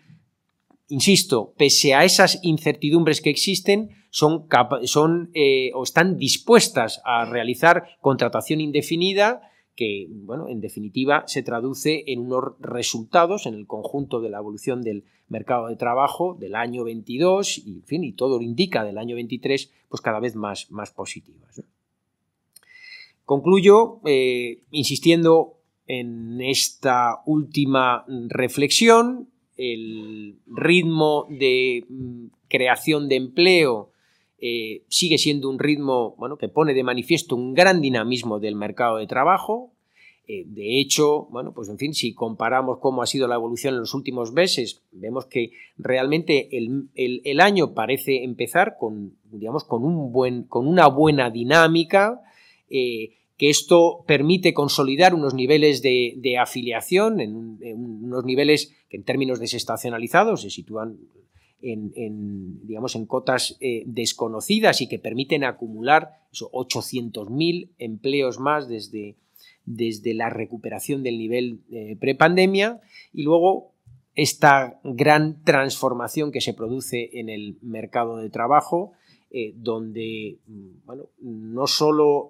insisto, 0.91 1.55
pese 1.57 1.95
a 1.95 2.05
esas 2.05 2.39
incertidumbres 2.43 3.21
que 3.21 3.31
existen, 3.31 3.91
son, 4.11 5.31
eh, 5.35 5.71
o 5.75 5.83
están 5.83 6.19
dispuestas 6.19 7.01
a 7.05 7.25
realizar 7.25 7.85
contratación 8.01 8.61
indefinida 8.61 9.41
que, 9.77 10.09
bueno, 10.11 10.49
en 10.49 10.61
definitiva 10.61 11.25
se 11.27 11.43
traduce 11.43 12.05
en 12.09 12.21
unos 12.21 12.53
resultados 12.61 13.47
en 13.47 13.55
el 13.55 13.67
conjunto 13.67 14.21
de 14.21 14.29
la 14.29 14.39
evolución 14.39 14.83
del 14.83 15.05
mercado 15.29 15.69
de 15.69 15.77
trabajo 15.77 16.37
del 16.39 16.55
año 16.55 16.85
22 16.85 17.59
y, 17.59 17.71
en 17.71 17.85
fin, 17.85 18.05
y 18.05 18.13
todo 18.13 18.39
lo 18.39 18.43
indica 18.43 18.85
del 18.85 18.99
año 18.99 19.15
23, 19.15 19.73
pues 19.89 20.01
cada 20.03 20.21
vez 20.21 20.35
más, 20.35 20.71
más 20.71 20.91
positivas. 20.91 21.63
Concluyo 23.25 24.01
eh, 24.05 24.65
insistiendo 24.71 25.61
en 25.87 26.41
esta 26.41 27.23
última 27.27 28.05
reflexión, 28.29 29.29
el 29.61 30.39
ritmo 30.47 31.27
de 31.29 31.85
mm, 31.89 32.27
creación 32.49 33.09
de 33.09 33.17
empleo 33.17 33.91
eh, 34.39 34.85
sigue 34.89 35.19
siendo 35.19 35.51
un 35.51 35.59
ritmo 35.59 36.15
bueno, 36.17 36.39
que 36.39 36.49
pone 36.49 36.73
de 36.73 36.83
manifiesto 36.83 37.37
un 37.37 37.53
gran 37.53 37.83
dinamismo 37.83 38.41
del 38.41 38.57
mercado 38.57 38.97
de 38.97 39.07
trabajo. 39.07 39.73
Eh, 40.27 40.45
de 40.47 40.81
hecho, 40.81 41.27
bueno, 41.31 41.53
pues 41.53 41.69
en 41.69 41.77
fin, 41.77 41.93
si 41.93 42.15
comparamos 42.15 42.79
cómo 42.79 43.03
ha 43.03 43.07
sido 43.07 43.29
la 43.29 43.35
evolución 43.35 43.75
en 43.75 43.81
los 43.81 43.93
últimos 43.93 44.33
meses, 44.33 44.83
vemos 44.93 45.27
que 45.27 45.51
realmente 45.77 46.49
el, 46.53 47.41
año 47.41 47.75
parece 47.75 48.25
empezar 48.25 48.77
con, 48.79 49.19
digamos, 49.25 49.65
con, 49.65 49.85
un 49.85 50.11
buen, 50.11 50.45
con 50.45 50.67
una 50.67 50.87
buena 50.87 51.29
dinámica. 51.29 52.23
Eh, 52.71 53.17
que 53.41 53.49
esto 53.49 54.05
permite 54.07 54.53
consolidar 54.53 55.15
unos 55.15 55.33
niveles 55.33 55.81
de, 55.81 56.37
afiliación, 56.39 57.23
unos 57.23 58.23
niveles 58.27 58.77
que 58.91 58.99
en 58.99 59.03
términos 59.03 59.41
desestacionalizados 59.41 60.43
se 60.43 60.51
sitúan 60.51 60.99
en, 61.63 62.61
digamos, 62.67 62.97
en 62.97 63.07
cotas 63.07 63.57
eh, 63.61 63.85
desconocidas 63.87 64.83
y 64.83 64.89
que 64.89 64.99
permiten 64.99 65.45
acumular 65.45 66.19
800.000 66.35 67.71
empleos 67.79 68.39
más 68.39 68.69
desde, 68.69 69.17
desde 69.65 70.13
la 70.13 70.29
recuperación 70.29 71.03
del 71.03 71.17
nivel 71.17 71.61
eh, 71.73 71.97
prepandemia 71.99 72.83
y 73.15 73.23
luego 73.23 73.73
esta 74.17 74.79
gran 74.85 75.43
transformación 75.45 76.31
que 76.31 76.43
se 76.43 76.53
produce 76.53 77.09
en 77.19 77.31
el 77.31 77.57
mercado 77.63 78.19
de 78.19 78.29
trabajo, 78.29 78.93
eh, 79.31 79.55
donde 79.57 80.37
mm, 80.47 80.85
bueno, 80.85 81.05
no 81.23 81.67
solo 81.67 82.29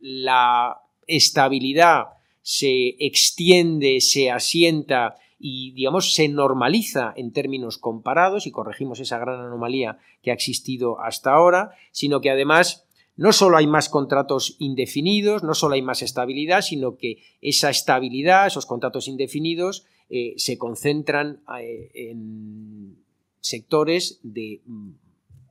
la 0.00 0.80
estabilidad 1.06 2.06
se 2.42 2.96
extiende, 2.98 4.00
se 4.00 4.30
asienta 4.30 5.16
y, 5.38 5.72
digamos, 5.72 6.14
se 6.14 6.28
normaliza 6.28 7.12
en 7.16 7.32
términos 7.32 7.78
comparados 7.78 8.46
y 8.46 8.50
corregimos 8.50 9.00
esa 9.00 9.18
gran 9.18 9.40
anomalía 9.40 9.98
que 10.22 10.30
ha 10.30 10.34
existido 10.34 11.00
hasta 11.00 11.32
ahora, 11.32 11.70
sino 11.92 12.20
que 12.20 12.30
además 12.30 12.86
no 13.16 13.32
solo 13.32 13.56
hay 13.56 13.66
más 13.66 13.88
contratos 13.88 14.56
indefinidos, 14.58 15.42
no 15.42 15.54
solo 15.54 15.74
hay 15.74 15.82
más 15.82 16.02
estabilidad, 16.02 16.62
sino 16.62 16.96
que 16.96 17.22
esa 17.40 17.70
estabilidad, 17.70 18.46
esos 18.46 18.66
contratos 18.66 19.08
indefinidos, 19.08 19.86
eh, 20.08 20.34
se 20.36 20.58
concentran 20.58 21.42
eh, 21.60 21.90
en 21.94 22.96
sectores 23.40 24.20
de 24.22 24.62
mm, 24.64 24.90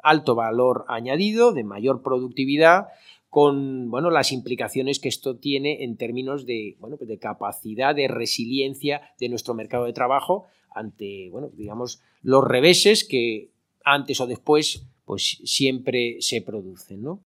alto 0.04 0.36
valor 0.36 0.86
añadido, 0.88 1.54
de 1.54 1.64
mayor 1.64 2.02
productividad, 2.02 2.88
con 3.30 3.92
bueno, 3.92 4.10
las 4.10 4.32
implicaciones 4.32 5.00
que 5.00 5.10
esto 5.10 5.38
tiene 5.38 5.84
en 5.84 5.98
términos 5.98 6.46
de, 6.46 6.76
bueno, 6.80 6.98
pues 6.98 7.08
de 7.08 7.20
capacidad 7.20 7.96
de 7.96 8.08
resiliencia 8.08 9.02
de 9.20 9.30
nuestro 9.30 9.54
mercado 9.54 9.86
de 9.86 9.94
trabajo 9.94 10.46
ante 10.72 11.30
bueno, 11.32 11.50
digamos, 11.54 12.02
los 12.22 12.44
reveses 12.44 13.08
que 13.08 13.52
antes 13.84 14.20
o 14.20 14.28
después 14.28 14.86
pues 15.06 15.42
siempre 15.44 16.18
se 16.20 16.42
producen. 16.42 17.02
¿no? 17.02 17.24